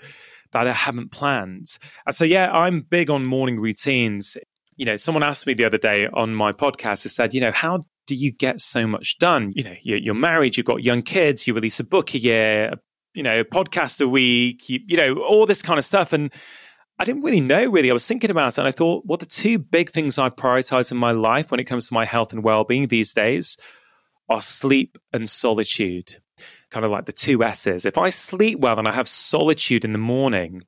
that 0.51 0.67
I 0.67 0.71
haven't 0.71 1.11
planned. 1.11 1.79
And 2.05 2.15
so, 2.15 2.25
yeah, 2.25 2.51
I'm 2.51 2.81
big 2.81 3.09
on 3.09 3.25
morning 3.25 3.59
routines. 3.59 4.37
You 4.75 4.85
know, 4.85 4.97
someone 4.97 5.23
asked 5.23 5.47
me 5.47 5.53
the 5.53 5.65
other 5.65 5.77
day 5.77 6.07
on 6.07 6.35
my 6.35 6.51
podcast, 6.51 7.03
they 7.03 7.09
said, 7.09 7.33
you 7.33 7.41
know, 7.41 7.51
how 7.51 7.85
do 8.05 8.13
you 8.13 8.31
get 8.31 8.59
so 8.59 8.85
much 8.85 9.17
done? 9.17 9.53
You 9.55 9.63
know, 9.63 9.75
you're, 9.81 10.13
married, 10.13 10.57
you've 10.57 10.65
got 10.65 10.83
young 10.83 11.01
kids, 11.01 11.47
you 11.47 11.53
release 11.53 11.79
a 11.79 11.83
book 11.83 12.13
a 12.13 12.19
year, 12.19 12.73
you 13.13 13.23
know, 13.23 13.39
a 13.39 13.45
podcast 13.45 14.01
a 14.01 14.07
week, 14.07 14.69
you, 14.69 14.79
you 14.85 14.97
know, 14.97 15.15
all 15.15 15.45
this 15.45 15.61
kind 15.61 15.79
of 15.79 15.85
stuff. 15.85 16.11
And 16.11 16.31
I 16.99 17.05
didn't 17.05 17.23
really 17.23 17.41
know, 17.41 17.65
really. 17.69 17.89
I 17.89 17.93
was 17.93 18.05
thinking 18.05 18.29
about 18.29 18.53
it 18.53 18.57
and 18.59 18.67
I 18.67 18.71
thought, 18.71 19.05
well, 19.05 19.17
the 19.17 19.25
two 19.25 19.57
big 19.57 19.89
things 19.91 20.17
I 20.17 20.29
prioritize 20.29 20.91
in 20.91 20.97
my 20.97 21.11
life 21.11 21.49
when 21.49 21.61
it 21.61 21.65
comes 21.65 21.87
to 21.87 21.93
my 21.93 22.05
health 22.05 22.33
and 22.33 22.43
well 22.43 22.65
being 22.65 22.87
these 22.87 23.13
days 23.13 23.57
are 24.29 24.41
sleep 24.41 24.97
and 25.11 25.29
solitude, 25.29 26.17
kind 26.69 26.85
of 26.85 26.91
like 26.91 27.05
the 27.05 27.13
two 27.13 27.43
S's. 27.43 27.85
If 27.85 27.97
I 27.97 28.09
sleep 28.09 28.59
well 28.59 28.79
and 28.79 28.87
I 28.87 28.91
have 28.91 29.07
solitude 29.07 29.85
in 29.85 29.91
the 29.91 29.99
morning, 29.99 30.63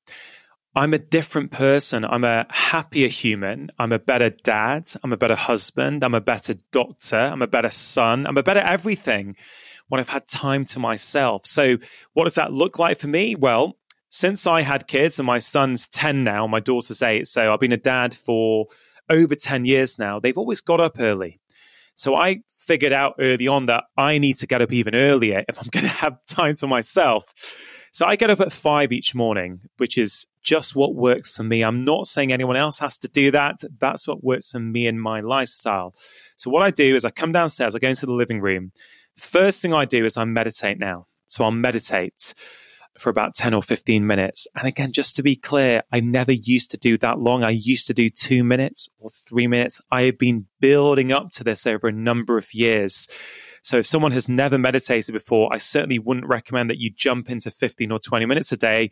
I'm 0.76 0.94
a 0.94 1.00
different 1.00 1.52
person. 1.52 2.04
I'm 2.04 2.26
a 2.26 2.46
happier 2.50 3.08
human. 3.08 3.72
I'm 3.80 3.94
a 3.94 4.00
better 4.00 4.30
dad. 4.30 4.92
I'm 5.04 5.14
a 5.14 5.18
better 5.18 5.36
husband. 5.36 6.04
I'm 6.04 6.14
a 6.14 6.20
better 6.20 6.54
doctor. 6.74 7.18
I'm 7.18 7.42
a 7.42 7.48
better 7.48 7.72
son. 7.72 8.28
I'm 8.28 8.38
a 8.38 8.44
better 8.44 8.60
everything 8.60 9.38
when 9.88 10.00
I've 10.00 10.10
had 10.10 10.28
time 10.28 10.66
to 10.66 10.80
myself. 10.80 11.46
So, 11.46 11.78
what 12.14 12.26
does 12.26 12.36
that 12.36 12.52
look 12.52 12.78
like 12.78 12.98
for 12.98 13.08
me? 13.08 13.36
Well, 13.36 13.78
since 14.10 14.46
I 14.46 14.62
had 14.62 14.88
kids 14.88 15.18
and 15.18 15.26
my 15.26 15.40
son's 15.40 15.88
10 15.88 16.24
now, 16.24 16.46
my 16.46 16.60
daughter's 16.60 17.02
eight. 17.02 17.28
So, 17.28 17.54
I've 17.54 17.60
been 17.60 17.72
a 17.72 17.78
dad 17.78 18.14
for 18.14 18.68
over 19.10 19.36
10 19.36 19.64
years 19.64 19.98
now. 19.98 20.20
They've 20.20 20.38
always 20.38 20.60
got 20.60 20.82
up 20.82 21.00
early. 21.00 21.40
So, 21.96 22.16
I 22.16 22.42
figured 22.56 22.94
out 22.94 23.16
early 23.20 23.48
on 23.48 23.68
that 23.68 23.86
I 23.98 24.18
need 24.18 24.38
to 24.38 24.48
get 24.48 24.62
up 24.62 24.72
even 24.72 24.96
earlier 24.96 25.44
if 25.48 25.60
I'm 25.60 25.70
going 25.72 25.84
to 25.84 25.90
have 25.90 26.24
time 26.26 26.56
to 26.58 26.68
myself. 26.68 27.34
So 27.96 28.06
I 28.06 28.18
get 28.18 28.30
up 28.30 28.42
at 28.42 28.52
five 28.52 28.92
each 28.92 29.16
morning, 29.16 29.62
which 29.78 29.98
is 29.98 30.28
just 30.44 30.76
what 30.76 30.96
works 30.96 31.38
for 31.38 31.44
me. 31.44 31.64
I'm 31.64 31.86
not 31.86 32.08
saying 32.08 32.34
anyone 32.34 32.58
else 32.58 32.80
has 32.80 32.98
to 32.98 33.08
do 33.08 33.32
that. 33.32 33.62
That's 33.80 34.06
what 34.06 34.22
works 34.22 34.52
for 34.52 34.60
me 34.60 34.86
and 34.86 35.02
my 35.02 35.22
lifestyle. 35.22 35.94
So 36.36 36.50
what 36.50 36.62
I 36.62 36.72
do 36.72 36.94
is 36.98 37.06
I 37.06 37.10
come 37.10 37.32
downstairs, 37.32 37.74
I 37.74 37.80
go 37.80 37.88
into 37.88 38.06
the 38.06 38.12
living 38.12 38.42
room. 38.42 38.74
First 39.16 39.62
thing 39.62 39.74
I 39.74 39.86
do 39.86 40.04
is 40.04 40.18
I 40.18 40.26
meditate 40.26 40.78
now. 40.78 41.08
So 41.28 41.46
I'll 41.46 41.52
meditate 41.52 42.34
for 42.98 43.10
about 43.10 43.36
10 43.36 43.54
or 43.54 43.62
15 43.62 44.08
minutes. 44.08 44.48
And 44.56 44.68
again, 44.68 44.92
just 44.92 45.16
to 45.18 45.24
be 45.24 45.36
clear, 45.36 45.84
I 45.92 46.00
never 46.00 46.32
used 46.32 46.72
to 46.72 46.78
do 46.78 46.98
that 47.00 47.20
long. 47.20 47.44
I 47.44 47.50
used 47.50 47.88
to 47.88 47.94
do 47.94 48.10
two 48.10 48.44
minutes 48.44 48.90
or 49.00 49.10
three 49.10 49.48
minutes. 49.48 49.82
I 49.92 50.04
have 50.04 50.18
been 50.18 50.46
building 50.60 51.12
up 51.12 51.32
to 51.32 51.44
this 51.44 51.68
over 51.68 51.88
a 51.88 51.92
number 51.92 52.38
of 52.38 52.54
years. 52.54 53.08
So 53.64 53.78
if 53.78 53.86
someone 53.86 54.12
has 54.12 54.30
never 54.30 54.58
meditated 54.58 55.14
before, 55.14 55.54
I 55.54 55.58
certainly 55.58 56.00
wouldn't 56.00 56.28
recommend 56.28 56.70
that 56.70 56.80
you 56.80 56.90
jump 56.90 57.30
into 57.30 57.52
15 57.52 57.92
or 57.92 58.00
20 58.00 58.26
minutes 58.26 58.52
a 58.52 58.58
day. 58.58 58.92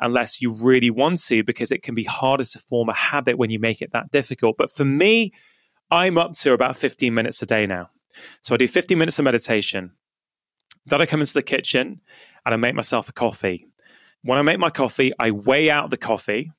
unless 0.00 0.40
you 0.40 0.52
really 0.52 0.90
want 0.90 1.20
to, 1.20 1.44
because 1.44 1.70
it 1.70 1.82
can 1.82 1.94
be 1.94 2.04
harder 2.04 2.44
to 2.44 2.58
form 2.58 2.88
a 2.88 2.94
habit 2.94 3.38
when 3.38 3.50
you 3.50 3.58
make 3.58 3.82
it 3.82 3.92
that 3.92 4.10
difficult. 4.10 4.56
But 4.56 4.72
for 4.72 4.84
me, 4.84 5.32
I'm 5.90 6.18
up 6.18 6.32
to 6.32 6.52
about 6.52 6.76
15 6.76 7.12
minutes 7.12 7.42
a 7.42 7.46
day 7.46 7.66
now. 7.66 7.90
So 8.40 8.54
I 8.54 8.58
do 8.58 8.66
15 8.66 8.98
minutes 8.98 9.18
of 9.18 9.24
meditation. 9.24 9.92
Then 10.86 11.00
I 11.00 11.06
come 11.06 11.20
into 11.20 11.34
the 11.34 11.42
kitchen 11.42 12.00
and 12.44 12.54
I 12.54 12.56
make 12.56 12.74
myself 12.74 13.08
a 13.08 13.12
coffee. 13.12 13.66
When 14.22 14.38
I 14.38 14.42
make 14.42 14.58
my 14.58 14.70
coffee, 14.70 15.12
I 15.18 15.30
weigh 15.30 15.70
out 15.70 15.90
the 15.90 15.96
coffee 15.96 16.52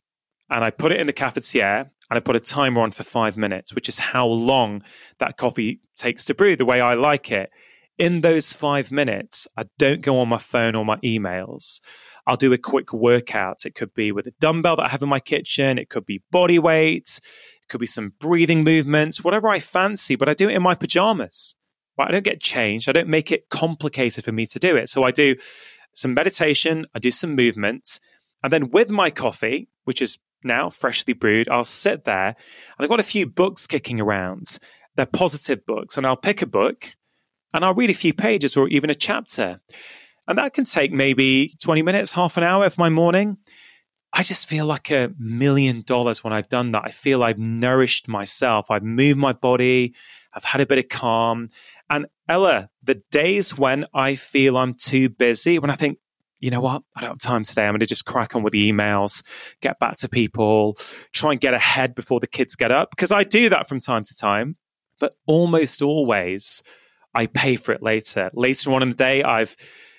and 0.49 0.63
I 0.63 0.71
put 0.71 0.91
it 0.91 0.99
in 0.99 1.07
the 1.07 1.13
cafetiere 1.13 1.89
and 2.09 2.17
I 2.17 2.19
put 2.19 2.35
a 2.35 2.39
timer 2.39 2.81
on 2.81 2.91
for 2.91 3.03
five 3.03 3.37
minutes, 3.37 3.73
which 3.73 3.87
is 3.87 3.99
how 3.99 4.27
long 4.27 4.83
that 5.19 5.37
coffee 5.37 5.79
takes 5.95 6.25
to 6.25 6.33
brew, 6.33 6.55
the 6.55 6.65
way 6.65 6.81
I 6.81 6.93
like 6.93 7.31
it. 7.31 7.51
In 7.97 8.21
those 8.21 8.51
five 8.51 8.91
minutes, 8.91 9.47
I 9.55 9.65
don't 9.77 10.01
go 10.01 10.19
on 10.19 10.27
my 10.27 10.39
phone 10.39 10.75
or 10.75 10.83
my 10.83 10.97
emails. 10.97 11.79
I'll 12.25 12.35
do 12.35 12.51
a 12.51 12.57
quick 12.57 12.91
workout. 12.93 13.65
It 13.65 13.75
could 13.75 13.93
be 13.93 14.11
with 14.11 14.27
a 14.27 14.33
dumbbell 14.39 14.75
that 14.77 14.85
I 14.85 14.89
have 14.89 15.03
in 15.03 15.09
my 15.09 15.19
kitchen, 15.19 15.77
it 15.77 15.89
could 15.89 16.05
be 16.05 16.21
body 16.31 16.59
weight, 16.59 17.19
it 17.61 17.69
could 17.69 17.79
be 17.79 17.87
some 17.87 18.13
breathing 18.19 18.63
movements, 18.63 19.23
whatever 19.23 19.49
I 19.49 19.59
fancy, 19.59 20.15
but 20.15 20.27
I 20.27 20.33
do 20.33 20.49
it 20.49 20.55
in 20.55 20.63
my 20.63 20.75
pajamas. 20.75 21.55
I 22.07 22.11
don't 22.11 22.23
get 22.23 22.41
changed. 22.41 22.89
I 22.89 22.91
don't 22.91 23.07
make 23.07 23.31
it 23.31 23.49
complicated 23.49 24.23
for 24.23 24.31
me 24.31 24.45
to 24.47 24.59
do 24.59 24.75
it. 24.75 24.89
So 24.89 25.03
I 25.03 25.11
do 25.11 25.35
some 25.93 26.13
meditation, 26.13 26.85
I 26.95 26.99
do 26.99 27.11
some 27.11 27.35
movement, 27.35 27.99
and 28.43 28.51
then 28.51 28.71
with 28.71 28.89
my 28.89 29.09
coffee, 29.09 29.69
which 29.83 30.01
is 30.01 30.17
now 30.43 30.69
freshly 30.69 31.13
brewed, 31.13 31.49
I'll 31.49 31.63
sit 31.63 32.05
there 32.05 32.27
and 32.27 32.35
I've 32.79 32.89
got 32.89 32.99
a 32.99 33.03
few 33.03 33.27
books 33.27 33.67
kicking 33.67 33.99
around. 33.99 34.57
They're 34.95 35.05
positive 35.05 35.65
books, 35.65 35.97
and 35.97 36.05
I'll 36.05 36.17
pick 36.17 36.41
a 36.41 36.47
book 36.47 36.95
and 37.53 37.63
I'll 37.63 37.73
read 37.73 37.89
a 37.89 37.93
few 37.93 38.13
pages 38.13 38.57
or 38.57 38.67
even 38.69 38.89
a 38.89 38.95
chapter. 38.95 39.59
And 40.27 40.37
that 40.37 40.53
can 40.53 40.65
take 40.65 40.91
maybe 40.91 41.55
20 41.61 41.81
minutes, 41.81 42.13
half 42.13 42.37
an 42.37 42.43
hour 42.43 42.65
of 42.65 42.77
my 42.77 42.89
morning. 42.89 43.37
I 44.13 44.23
just 44.23 44.47
feel 44.47 44.65
like 44.65 44.91
a 44.91 45.11
million 45.17 45.83
dollars 45.85 46.23
when 46.23 46.33
I've 46.33 46.49
done 46.49 46.71
that. 46.71 46.83
I 46.85 46.91
feel 46.91 47.23
I've 47.23 47.39
nourished 47.39 48.07
myself. 48.07 48.69
I've 48.69 48.83
moved 48.83 49.17
my 49.17 49.33
body. 49.33 49.93
I've 50.33 50.43
had 50.43 50.61
a 50.61 50.65
bit 50.65 50.79
of 50.79 50.89
calm. 50.89 51.47
Ella, 52.31 52.69
the 52.81 53.01
days 53.11 53.57
when 53.57 53.85
I 53.93 54.15
feel 54.15 54.57
I'm 54.57 54.73
too 54.73 55.09
busy, 55.09 55.59
when 55.59 55.69
I 55.69 55.75
think, 55.75 55.97
you 56.39 56.49
know 56.49 56.61
what, 56.61 56.81
I 56.95 57.01
don't 57.01 57.09
have 57.09 57.19
time 57.19 57.43
today. 57.43 57.65
I'm 57.67 57.73
going 57.73 57.81
to 57.81 57.85
just 57.85 58.05
crack 58.05 58.37
on 58.37 58.41
with 58.41 58.53
the 58.53 58.71
emails, 58.71 59.21
get 59.59 59.79
back 59.79 59.97
to 59.97 60.07
people, 60.07 60.77
try 61.11 61.31
and 61.31 61.41
get 61.41 61.53
ahead 61.53 61.93
before 61.93 62.21
the 62.21 62.27
kids 62.27 62.55
get 62.55 62.71
up. 62.71 62.89
Because 62.91 63.11
I 63.11 63.25
do 63.25 63.49
that 63.49 63.67
from 63.67 63.81
time 63.81 64.05
to 64.05 64.15
time. 64.15 64.55
But 64.97 65.13
almost 65.27 65.81
always, 65.81 66.63
I 67.13 67.25
pay 67.25 67.57
for 67.57 67.73
it 67.73 67.83
later. 67.83 68.31
Later 68.33 68.71
on 68.71 68.81
in 68.81 68.89
the 68.89 68.95
day, 68.95 69.23
I've 69.23 69.57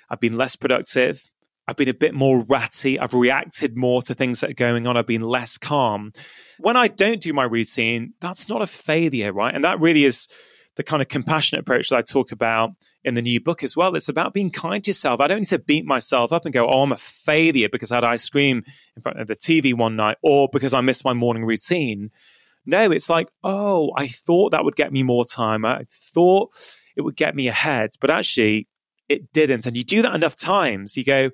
I've 0.09 0.21
been 0.21 0.39
less 0.39 0.57
productive. 0.57 1.31
I've 1.69 1.77
been 1.77 1.91
a 1.91 1.95
bit 1.95 2.15
more 2.15 2.41
ratty. 2.41 2.99
I've 2.99 3.13
reacted 3.13 3.77
more 3.77 4.01
to 4.03 4.15
things 4.15 4.41
that 4.41 4.51
are 4.51 4.55
going 4.55 4.87
on. 4.87 4.97
I've 4.97 5.07
been 5.07 5.21
less 5.21 5.59
calm. 5.59 6.13
When 6.59 6.79
I 6.79 6.89
don't 6.89 7.21
do 7.21 7.35
my 7.35 7.45
routine, 7.45 8.15
that's 8.21 8.49
not 8.49 8.63
a 8.63 8.67
failure, 8.67 9.35
right? 9.35 9.55
And 9.55 9.65
that 9.65 9.81
really 9.81 10.05
is 10.05 10.29
the 10.77 10.83
kind 10.83 11.03
of 11.03 11.09
compassionate 11.09 11.61
approach 11.61 11.91
that 11.91 11.97
I 11.97 12.03
talk 12.03 12.33
about 12.33 12.71
in 13.05 13.15
the 13.15 13.23
new 13.23 13.41
book 13.41 13.63
as 13.63 13.77
well. 13.77 13.95
It's 13.95 14.09
about 14.09 14.33
being 14.33 14.51
kind 14.51 14.83
to 14.85 14.91
yourself. 14.91 15.21
I 15.21 15.29
don't 15.29 15.41
need 15.41 15.49
to 15.49 15.59
beat 15.59 15.85
myself 15.85 16.33
up 16.33 16.45
and 16.45 16.55
go, 16.55 16.67
oh, 16.69 16.83
I'm 16.83 16.93
a 16.93 16.97
failure 16.97 17.69
because 17.69 17.93
I 17.93 17.97
had 17.97 18.05
ice 18.05 18.29
cream 18.29 18.65
in 18.97 19.03
front 19.03 19.21
of 19.21 19.27
the 19.27 19.37
TV 19.37 19.75
one 19.75 19.97
night 19.97 20.17
or 20.23 20.49
because 20.51 20.73
I 20.73 20.81
missed 20.81 21.05
my 21.05 21.13
morning 21.13 21.45
routine. 21.45 22.11
No, 22.65 22.91
it's 22.91 23.11
like, 23.11 23.29
oh, 23.43 23.93
I 23.97 24.07
thought 24.09 24.53
that 24.53 24.65
would 24.65 24.77
get 24.77 24.93
me 24.93 25.03
more 25.03 25.25
time. 25.25 25.65
I 25.65 25.85
thought 25.91 26.55
it 26.97 27.03
would 27.03 27.17
get 27.17 27.35
me 27.35 27.49
ahead, 27.49 27.91
but 28.01 28.11
actually 28.11 28.69
it 29.09 29.33
didn't. 29.33 29.67
And 29.67 29.77
you 29.77 29.85
do 29.85 30.01
that 30.03 30.15
enough 30.15 30.37
times, 30.37 30.97
you 30.97 31.05
go, 31.05 31.31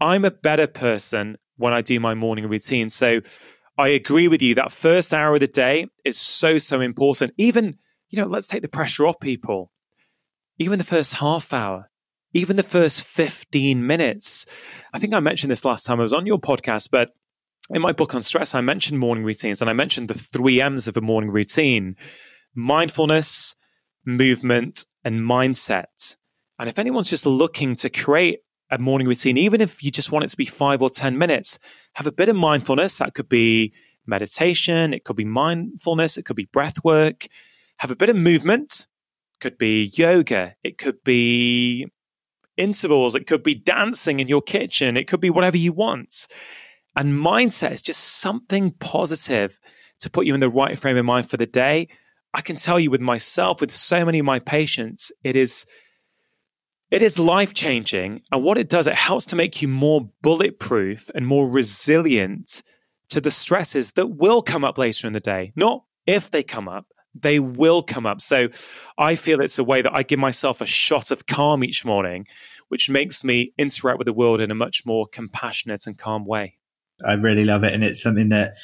I'm 0.00 0.24
a 0.24 0.30
better 0.32 0.66
person 0.66 1.38
when 1.56 1.72
I 1.72 1.80
do 1.80 2.00
my 2.00 2.14
morning 2.14 2.48
routine. 2.48 2.90
So 2.90 3.20
I 3.78 3.88
agree 3.88 4.26
with 4.26 4.42
you. 4.42 4.54
That 4.54 4.72
first 4.72 5.14
hour 5.14 5.34
of 5.34 5.40
the 5.40 5.46
day 5.46 5.86
is 6.04 6.18
so, 6.18 6.58
so 6.58 6.80
important. 6.80 7.32
Even, 7.38 7.78
you 8.12 8.20
know, 8.20 8.28
let's 8.28 8.46
take 8.46 8.62
the 8.62 8.68
pressure 8.68 9.06
off 9.06 9.18
people. 9.18 9.72
Even 10.58 10.78
the 10.78 10.84
first 10.84 11.14
half 11.14 11.52
hour, 11.52 11.90
even 12.34 12.56
the 12.56 12.62
first 12.62 13.02
15 13.02 13.84
minutes. 13.84 14.46
I 14.92 14.98
think 14.98 15.14
I 15.14 15.20
mentioned 15.20 15.50
this 15.50 15.64
last 15.64 15.84
time 15.84 15.98
I 15.98 16.02
was 16.02 16.12
on 16.12 16.26
your 16.26 16.38
podcast, 16.38 16.90
but 16.92 17.10
in 17.70 17.80
my 17.80 17.92
book 17.92 18.14
on 18.14 18.22
stress, 18.22 18.54
I 18.54 18.60
mentioned 18.60 19.00
morning 19.00 19.24
routines 19.24 19.60
and 19.62 19.70
I 19.70 19.72
mentioned 19.72 20.08
the 20.08 20.14
three 20.14 20.60
M's 20.60 20.86
of 20.86 20.96
a 20.96 21.00
morning 21.00 21.30
routine 21.30 21.96
mindfulness, 22.54 23.56
movement, 24.04 24.84
and 25.02 25.20
mindset. 25.20 26.16
And 26.58 26.68
if 26.68 26.78
anyone's 26.78 27.08
just 27.08 27.24
looking 27.24 27.74
to 27.76 27.88
create 27.88 28.40
a 28.70 28.78
morning 28.78 29.08
routine, 29.08 29.38
even 29.38 29.62
if 29.62 29.82
you 29.82 29.90
just 29.90 30.12
want 30.12 30.26
it 30.26 30.28
to 30.28 30.36
be 30.36 30.44
five 30.44 30.82
or 30.82 30.90
10 30.90 31.16
minutes, 31.16 31.58
have 31.94 32.06
a 32.06 32.12
bit 32.12 32.28
of 32.28 32.36
mindfulness. 32.36 32.98
That 32.98 33.14
could 33.14 33.30
be 33.30 33.72
meditation, 34.06 34.92
it 34.92 35.04
could 35.04 35.16
be 35.16 35.24
mindfulness, 35.24 36.18
it 36.18 36.26
could 36.26 36.36
be 36.36 36.48
breath 36.52 36.84
work. 36.84 37.26
Have 37.82 37.90
a 37.90 37.96
bit 37.96 38.08
of 38.08 38.16
movement, 38.16 38.86
could 39.40 39.58
be 39.58 39.92
yoga, 39.96 40.54
it 40.62 40.78
could 40.78 41.02
be 41.04 41.86
intervals, 42.56 43.14
it 43.14 43.26
could 43.26 43.42
be 43.42 43.54
dancing 43.54 44.20
in 44.20 44.28
your 44.28 44.40
kitchen, 44.42 44.96
it 44.96 45.08
could 45.08 45.20
be 45.20 45.30
whatever 45.30 45.56
you 45.56 45.72
want. 45.72 46.28
And 46.94 47.14
mindset 47.14 47.72
is 47.72 47.82
just 47.82 48.02
something 48.02 48.70
positive 48.70 49.58
to 49.98 50.08
put 50.08 50.26
you 50.26 50.34
in 50.34 50.40
the 50.40 50.48
right 50.48 50.78
frame 50.78 50.96
of 50.96 51.04
mind 51.04 51.28
for 51.28 51.36
the 51.36 51.46
day 51.46 51.88
I 52.34 52.40
can 52.40 52.56
tell 52.56 52.80
you 52.80 52.90
with 52.90 53.00
myself, 53.00 53.60
with 53.60 53.70
so 53.70 54.04
many 54.04 54.18
of 54.18 54.24
my 54.24 54.38
patients, 54.38 55.12
it 55.22 55.36
is 55.36 55.66
it 56.90 57.02
is 57.02 57.18
life 57.18 57.54
changing. 57.54 58.22
And 58.30 58.42
what 58.42 58.58
it 58.58 58.68
does, 58.68 58.86
it 58.86 58.94
helps 58.94 59.24
to 59.26 59.36
make 59.36 59.62
you 59.62 59.68
more 59.68 60.10
bulletproof 60.20 61.10
and 61.14 61.26
more 61.26 61.48
resilient 61.48 62.62
to 63.08 63.20
the 63.20 63.30
stresses 63.30 63.92
that 63.92 64.08
will 64.08 64.42
come 64.42 64.62
up 64.62 64.76
later 64.76 65.06
in 65.06 65.14
the 65.14 65.20
day. 65.20 65.52
Not 65.56 65.84
if 66.06 66.30
they 66.30 66.42
come 66.42 66.68
up, 66.68 66.86
they 67.14 67.38
will 67.38 67.82
come 67.82 68.06
up. 68.06 68.20
So 68.20 68.48
I 68.98 69.14
feel 69.14 69.40
it's 69.40 69.58
a 69.58 69.64
way 69.64 69.82
that 69.82 69.94
I 69.94 70.02
give 70.02 70.18
myself 70.18 70.60
a 70.60 70.66
shot 70.66 71.10
of 71.10 71.26
calm 71.26 71.62
each 71.64 71.84
morning, 71.84 72.26
which 72.68 72.88
makes 72.88 73.22
me 73.22 73.52
interact 73.58 73.98
with 73.98 74.06
the 74.06 74.12
world 74.12 74.40
in 74.40 74.50
a 74.50 74.54
much 74.54 74.86
more 74.86 75.06
compassionate 75.06 75.86
and 75.86 75.98
calm 75.98 76.24
way. 76.24 76.58
I 77.04 77.14
really 77.14 77.44
love 77.44 77.64
it. 77.64 77.74
And 77.74 77.84
it's 77.84 78.02
something 78.02 78.30
that 78.30 78.54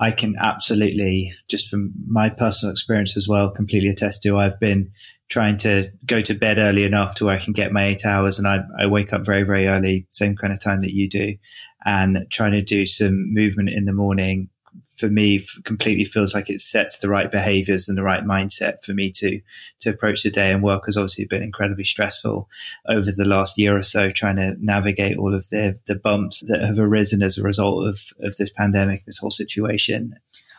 I 0.00 0.12
can 0.12 0.36
absolutely, 0.38 1.32
just 1.48 1.68
from 1.68 1.92
my 2.06 2.28
personal 2.28 2.70
experience 2.70 3.16
as 3.16 3.26
well, 3.26 3.50
completely 3.50 3.88
attest 3.88 4.22
to. 4.22 4.36
I've 4.36 4.60
been 4.60 4.92
trying 5.28 5.56
to 5.58 5.90
go 6.06 6.20
to 6.20 6.34
bed 6.34 6.58
early 6.58 6.84
enough 6.84 7.16
to 7.16 7.24
where 7.24 7.36
I 7.36 7.42
can 7.42 7.52
get 7.52 7.72
my 7.72 7.86
eight 7.86 8.06
hours, 8.06 8.38
and 8.38 8.46
I, 8.46 8.60
I 8.78 8.86
wake 8.86 9.12
up 9.12 9.26
very, 9.26 9.42
very 9.42 9.66
early, 9.66 10.06
same 10.12 10.36
kind 10.36 10.52
of 10.52 10.60
time 10.60 10.82
that 10.82 10.92
you 10.92 11.08
do, 11.08 11.34
and 11.84 12.26
trying 12.30 12.52
to 12.52 12.62
do 12.62 12.86
some 12.86 13.34
movement 13.34 13.70
in 13.70 13.84
the 13.84 13.92
morning 13.92 14.48
for 14.96 15.08
me 15.08 15.44
completely 15.64 16.04
feels 16.04 16.34
like 16.34 16.50
it 16.50 16.60
sets 16.60 16.98
the 16.98 17.08
right 17.08 17.30
behaviors 17.30 17.88
and 17.88 17.96
the 17.96 18.02
right 18.02 18.24
mindset 18.24 18.82
for 18.82 18.92
me 18.92 19.10
to 19.12 19.40
to 19.80 19.90
approach 19.90 20.22
the 20.22 20.30
day 20.30 20.50
and 20.50 20.62
work 20.62 20.86
has 20.86 20.96
obviously 20.96 21.24
been 21.24 21.42
incredibly 21.42 21.84
stressful 21.84 22.48
over 22.88 23.10
the 23.12 23.24
last 23.24 23.58
year 23.58 23.76
or 23.76 23.82
so 23.82 24.10
trying 24.10 24.36
to 24.36 24.54
navigate 24.60 25.16
all 25.18 25.34
of 25.34 25.48
the 25.50 25.78
the 25.86 25.94
bumps 25.94 26.42
that 26.48 26.62
have 26.62 26.78
arisen 26.78 27.22
as 27.22 27.38
a 27.38 27.42
result 27.42 27.86
of 27.86 28.00
of 28.20 28.36
this 28.36 28.50
pandemic 28.50 29.04
this 29.04 29.18
whole 29.18 29.30
situation. 29.30 30.14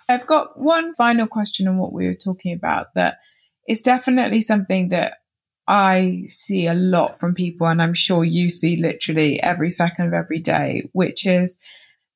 I've 0.08 0.26
got 0.26 0.60
one 0.60 0.96
final 0.96 1.28
question 1.28 1.68
on 1.68 1.78
what 1.78 1.94
we 1.94 2.08
were 2.08 2.16
talking 2.16 2.54
about 2.54 2.94
that 2.96 3.18
it's 3.68 3.82
definitely 3.82 4.42
something 4.42 4.90
that 4.90 5.18
I 5.68 6.24
see 6.28 6.66
a 6.66 6.74
lot 6.74 7.20
from 7.20 7.36
people, 7.36 7.68
and 7.68 7.80
I'm 7.80 7.94
sure 7.94 8.24
you 8.24 8.50
see 8.50 8.78
literally 8.78 9.42
every 9.44 9.70
second 9.70 10.08
of 10.08 10.14
every 10.14 10.40
day, 10.40 10.90
which 10.94 11.28
is 11.28 11.58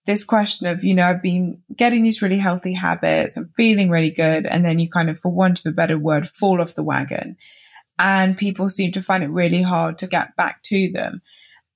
this 0.06 0.24
question 0.24 0.68
of, 0.68 0.84
you 0.84 0.94
know, 0.94 1.08
I've 1.08 1.22
been 1.22 1.62
getting 1.76 2.04
these 2.04 2.22
really 2.22 2.38
healthy 2.38 2.74
habits, 2.74 3.38
I'm 3.38 3.50
feeling 3.56 3.90
really 3.90 4.12
good. 4.12 4.46
And 4.46 4.66
then 4.66 4.80
you 4.80 4.90
kind 4.90 5.10
of, 5.10 5.20
for 5.20 5.32
want 5.32 5.60
of 5.60 5.66
a 5.68 5.72
better 5.72 5.98
word, 5.98 6.28
fall 6.28 6.62
off 6.62 6.76
the 6.76 6.84
wagon. 6.84 7.38
And 8.00 8.38
people 8.38 8.70
seem 8.70 8.92
to 8.94 9.02
find 9.02 9.24
it 9.24 9.30
really 9.30 9.62
hard 9.62 9.98
to 10.00 10.08
get 10.08 10.36
back 10.36 10.62
to 10.64 10.92
them. 10.92 11.22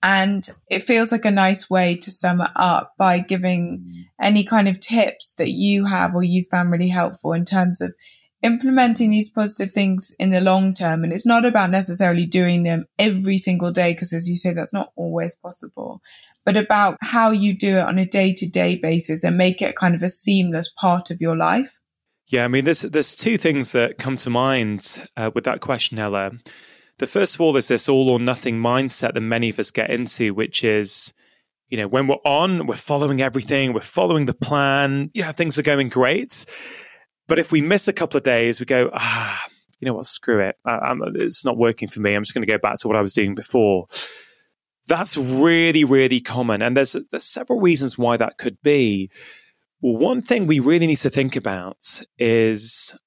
And 0.03 0.47
it 0.69 0.84
feels 0.84 1.11
like 1.11 1.25
a 1.25 1.32
nice 1.32 1.69
way 1.69 1.95
to 1.97 2.11
sum 2.11 2.41
it 2.41 2.51
up 2.55 2.93
by 2.97 3.19
giving 3.19 3.80
mm. 3.80 4.05
any 4.21 4.43
kind 4.43 4.67
of 4.67 4.80
tips 4.80 5.34
that 5.34 5.49
you 5.49 5.86
have 5.86 6.13
or 6.15 6.23
you 6.23 6.43
found 6.43 6.71
really 6.71 6.89
helpful 6.89 7.34
in 7.34 7.45
terms 7.45 7.82
of 7.82 7.95
implementing 8.43 9.11
these 9.11 9.31
positive 9.31 9.71
things 9.71 10.13
in 10.19 10.29
the 10.29 10.41
long 10.41 10.73
term. 10.73 11.03
And 11.03 11.11
it's 11.11 11.25
not 11.25 11.45
about 11.45 11.71
necessarily 11.71 12.25
doing 12.25 12.63
them 12.63 12.85
every 12.99 13.38
single 13.38 13.71
day, 13.71 13.93
because 13.93 14.13
as 14.13 14.27
you 14.27 14.35
say, 14.35 14.53
that's 14.53 14.73
not 14.73 14.91
always 14.95 15.35
possible, 15.35 16.01
but 16.45 16.55
about 16.55 16.97
how 17.01 17.31
you 17.31 17.57
do 17.57 17.77
it 17.77 17.85
on 17.85 17.97
a 17.97 18.05
day 18.05 18.33
to 18.33 18.47
day 18.47 18.75
basis 18.75 19.23
and 19.23 19.38
make 19.38 19.61
it 19.61 19.75
kind 19.75 19.95
of 19.95 20.03
a 20.03 20.09
seamless 20.09 20.71
part 20.79 21.09
of 21.09 21.19
your 21.19 21.35
life. 21.35 21.71
Yeah, 22.27 22.43
I 22.43 22.47
mean, 22.49 22.65
there's 22.65 22.81
there's 22.81 23.15
two 23.15 23.38
things 23.38 23.71
that 23.71 23.97
come 23.97 24.17
to 24.17 24.29
mind 24.29 25.07
uh, 25.15 25.31
with 25.33 25.45
that 25.45 25.61
question, 25.61 25.97
Ella. 25.97 26.31
The 26.99 27.07
first 27.07 27.35
of 27.35 27.41
all 27.41 27.55
is 27.55 27.69
this 27.69 27.88
all 27.88 28.09
or 28.09 28.19
nothing 28.19 28.59
mindset 28.59 29.13
that 29.13 29.21
many 29.21 29.49
of 29.49 29.59
us 29.59 29.71
get 29.71 29.89
into, 29.89 30.33
which 30.33 30.63
is, 30.63 31.13
you 31.69 31.77
know, 31.77 31.88
when 31.88 32.07
we're 32.07 32.15
on, 32.25 32.67
we're 32.67 32.75
following 32.75 33.21
everything, 33.21 33.71
we're 33.71 33.81
following 33.81 34.25
the 34.25 34.33
plan, 34.33 35.09
know, 35.21 35.31
things 35.31 35.57
are 35.57 35.63
going 35.63 35.89
great. 35.89 36.45
But 37.28 37.39
if 37.39 37.51
we 37.51 37.61
miss 37.61 37.88
a 37.88 37.93
couple 37.93 38.17
of 38.17 38.23
days, 38.23 38.59
we 38.59 38.65
go, 38.65 38.89
ah, 38.93 39.45
you 39.80 39.86
know 39.86 39.93
what, 39.93 40.05
screw 40.05 40.39
it. 40.39 40.55
I, 40.65 40.95
it's 41.15 41.45
not 41.45 41.57
working 41.57 41.88
for 41.88 41.99
me. 41.99 42.13
I'm 42.13 42.23
just 42.23 42.34
going 42.34 42.45
to 42.45 42.51
go 42.51 42.57
back 42.57 42.78
to 42.80 42.88
what 42.88 42.97
I 42.97 43.01
was 43.01 43.13
doing 43.13 43.36
before. 43.36 43.88
That's 44.88 45.17
really, 45.17 45.84
really 45.84 46.21
common. 46.21 46.61
And 46.61 46.75
there's, 46.75 46.95
there's 47.11 47.25
several 47.25 47.59
reasons 47.59 47.97
why 47.97 48.17
that 48.17 48.38
could 48.38 48.61
be. 48.61 49.11
One 49.82 50.21
thing 50.21 50.47
we 50.47 50.59
really 50.59 50.88
need 50.88 50.97
to 50.97 51.09
think 51.09 51.36
about 51.36 52.01
is 52.17 52.97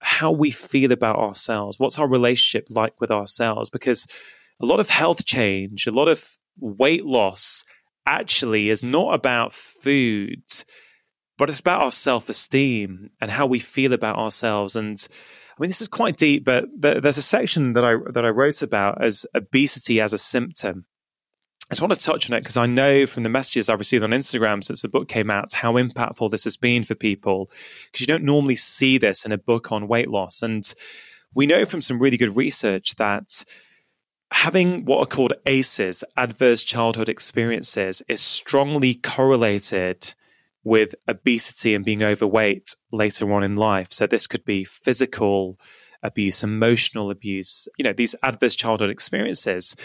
how 0.00 0.32
we 0.32 0.50
feel 0.50 0.90
about 0.90 1.16
ourselves. 1.16 1.78
What's 1.78 1.98
our 1.98 2.08
relationship 2.08 2.66
like 2.70 3.00
with 3.00 3.10
ourselves? 3.10 3.70
Because 3.70 4.06
a 4.60 4.66
lot 4.66 4.80
of 4.80 4.90
health 4.90 5.24
change, 5.24 5.86
a 5.86 5.92
lot 5.92 6.08
of 6.08 6.38
weight 6.58 7.04
loss 7.04 7.64
actually 8.06 8.70
is 8.70 8.82
not 8.82 9.14
about 9.14 9.52
food, 9.52 10.42
but 11.42 11.50
it's 11.50 11.58
about 11.58 11.82
our 11.82 11.90
self 11.90 12.28
esteem 12.28 13.10
and 13.20 13.28
how 13.28 13.46
we 13.46 13.58
feel 13.58 13.92
about 13.92 14.16
ourselves. 14.16 14.76
And 14.76 14.96
I 15.10 15.60
mean, 15.60 15.70
this 15.70 15.80
is 15.80 15.88
quite 15.88 16.16
deep, 16.16 16.44
but 16.44 16.66
there's 16.72 17.18
a 17.18 17.22
section 17.22 17.72
that 17.72 17.84
I 17.84 17.96
that 18.12 18.24
I 18.24 18.28
wrote 18.28 18.62
about 18.62 19.02
as 19.02 19.26
obesity 19.34 20.00
as 20.00 20.12
a 20.12 20.18
symptom. 20.18 20.86
I 21.68 21.74
just 21.74 21.82
want 21.82 21.94
to 21.94 22.00
touch 22.00 22.30
on 22.30 22.36
it 22.36 22.42
because 22.42 22.56
I 22.56 22.66
know 22.66 23.06
from 23.06 23.24
the 23.24 23.28
messages 23.28 23.68
I've 23.68 23.80
received 23.80 24.04
on 24.04 24.10
Instagram 24.10 24.62
since 24.62 24.82
the 24.82 24.88
book 24.88 25.08
came 25.08 25.32
out 25.32 25.52
how 25.52 25.72
impactful 25.72 26.30
this 26.30 26.44
has 26.44 26.56
been 26.56 26.84
for 26.84 26.94
people 26.94 27.50
because 27.86 28.00
you 28.00 28.06
don't 28.06 28.22
normally 28.22 28.54
see 28.54 28.96
this 28.96 29.24
in 29.24 29.32
a 29.32 29.36
book 29.36 29.72
on 29.72 29.88
weight 29.88 30.08
loss. 30.08 30.42
And 30.42 30.72
we 31.34 31.46
know 31.46 31.64
from 31.64 31.80
some 31.80 31.98
really 31.98 32.18
good 32.18 32.36
research 32.36 32.94
that 32.98 33.44
having 34.30 34.84
what 34.84 35.00
are 35.00 35.06
called 35.06 35.32
ACEs, 35.44 36.04
adverse 36.16 36.62
childhood 36.62 37.08
experiences, 37.08 38.00
is 38.06 38.20
strongly 38.20 38.94
correlated 38.94 40.14
with 40.64 40.94
obesity 41.08 41.74
and 41.74 41.84
being 41.84 42.02
overweight 42.02 42.74
later 42.92 43.32
on 43.32 43.42
in 43.42 43.56
life. 43.56 43.92
So 43.92 44.06
this 44.06 44.26
could 44.26 44.44
be 44.44 44.64
physical 44.64 45.58
abuse, 46.02 46.42
emotional 46.42 47.10
abuse, 47.10 47.68
you 47.78 47.84
know, 47.84 47.92
these 47.92 48.14
adverse 48.22 48.54
childhood 48.54 48.90
experiences. 48.90 49.76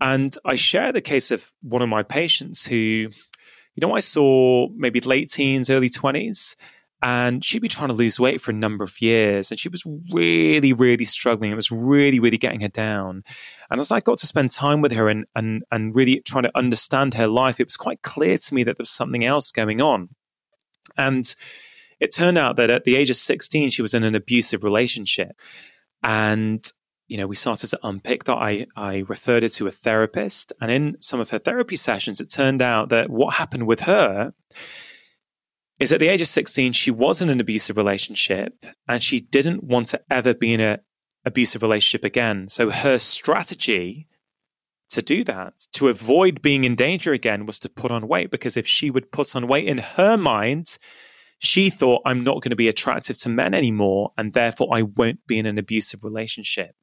And 0.00 0.36
I 0.44 0.56
share 0.56 0.92
the 0.92 1.02
case 1.02 1.30
of 1.30 1.52
one 1.62 1.82
of 1.82 1.88
my 1.88 2.02
patients 2.02 2.66
who, 2.66 2.76
you 2.76 3.80
know, 3.80 3.94
I 3.94 4.00
saw 4.00 4.68
maybe 4.74 5.00
late 5.00 5.30
teens, 5.30 5.68
early 5.68 5.90
20s, 5.90 6.56
and 7.02 7.44
she'd 7.44 7.62
be 7.62 7.68
trying 7.68 7.88
to 7.88 7.94
lose 7.94 8.20
weight 8.20 8.40
for 8.40 8.50
a 8.50 8.54
number 8.54 8.84
of 8.84 9.00
years. 9.00 9.50
And 9.50 9.58
she 9.58 9.70
was 9.70 9.84
really, 10.12 10.72
really 10.72 11.06
struggling. 11.06 11.50
It 11.50 11.56
was 11.56 11.72
really, 11.72 12.20
really 12.20 12.36
getting 12.36 12.60
her 12.60 12.68
down. 12.68 13.24
And 13.70 13.80
as 13.80 13.90
I 13.90 14.00
got 14.00 14.18
to 14.18 14.26
spend 14.26 14.50
time 14.50 14.82
with 14.82 14.92
her 14.92 15.08
and, 15.08 15.24
and, 15.34 15.62
and 15.72 15.94
really 15.94 16.20
trying 16.20 16.44
to 16.44 16.56
understand 16.56 17.14
her 17.14 17.26
life, 17.26 17.58
it 17.58 17.66
was 17.66 17.76
quite 17.76 18.02
clear 18.02 18.36
to 18.36 18.54
me 18.54 18.64
that 18.64 18.76
there 18.76 18.82
was 18.82 18.90
something 18.90 19.24
else 19.24 19.50
going 19.50 19.80
on. 19.80 20.10
And 20.98 21.34
it 22.00 22.12
turned 22.12 22.36
out 22.36 22.56
that 22.56 22.70
at 22.70 22.84
the 22.84 22.96
age 22.96 23.08
of 23.08 23.16
16, 23.16 23.70
she 23.70 23.82
was 23.82 23.94
in 23.94 24.04
an 24.04 24.14
abusive 24.14 24.62
relationship. 24.62 25.32
And 26.02 26.70
you 27.08 27.16
know, 27.16 27.26
we 27.26 27.34
started 27.34 27.66
to 27.66 27.80
unpick 27.82 28.24
that. 28.24 28.36
I, 28.36 28.66
I 28.76 29.04
referred 29.08 29.42
her 29.42 29.48
to 29.48 29.66
a 29.66 29.72
therapist. 29.72 30.52
And 30.60 30.70
in 30.70 30.96
some 31.00 31.18
of 31.18 31.30
her 31.30 31.40
therapy 31.40 31.74
sessions, 31.74 32.20
it 32.20 32.30
turned 32.30 32.62
out 32.62 32.90
that 32.90 33.10
what 33.10 33.34
happened 33.34 33.66
with 33.66 33.80
her 33.80 34.32
is 35.80 35.92
at 35.92 35.98
the 35.98 36.08
age 36.08 36.20
of 36.20 36.28
16, 36.28 36.72
she 36.72 36.90
was 36.90 37.22
in 37.22 37.30
an 37.30 37.40
abusive 37.40 37.76
relationship 37.76 38.66
and 38.86 39.02
she 39.02 39.20
didn't 39.20 39.64
want 39.64 39.88
to 39.88 40.00
ever 40.10 40.34
be 40.34 40.52
in 40.52 40.60
an 40.60 40.80
abusive 41.24 41.62
relationship 41.62 42.04
again. 42.04 42.48
So 42.48 42.70
her 42.70 42.98
strategy 42.98 44.06
to 44.90 45.02
do 45.02 45.24
that, 45.24 45.54
to 45.72 45.88
avoid 45.88 46.42
being 46.42 46.64
in 46.64 46.74
danger 46.74 47.12
again, 47.12 47.46
was 47.46 47.58
to 47.60 47.68
put 47.68 47.90
on 47.90 48.08
weight. 48.08 48.30
Because 48.30 48.56
if 48.56 48.66
she 48.66 48.90
would 48.90 49.10
put 49.10 49.34
on 49.34 49.48
weight 49.48 49.66
in 49.66 49.78
her 49.78 50.16
mind, 50.16 50.78
she 51.38 51.70
thought, 51.70 52.02
I'm 52.04 52.22
not 52.22 52.42
going 52.42 52.50
to 52.50 52.56
be 52.56 52.68
attractive 52.68 53.16
to 53.18 53.28
men 53.28 53.54
anymore. 53.54 54.12
And 54.18 54.32
therefore, 54.32 54.68
I 54.72 54.82
won't 54.82 55.26
be 55.26 55.38
in 55.38 55.46
an 55.46 55.58
abusive 55.58 56.04
relationship. 56.04 56.74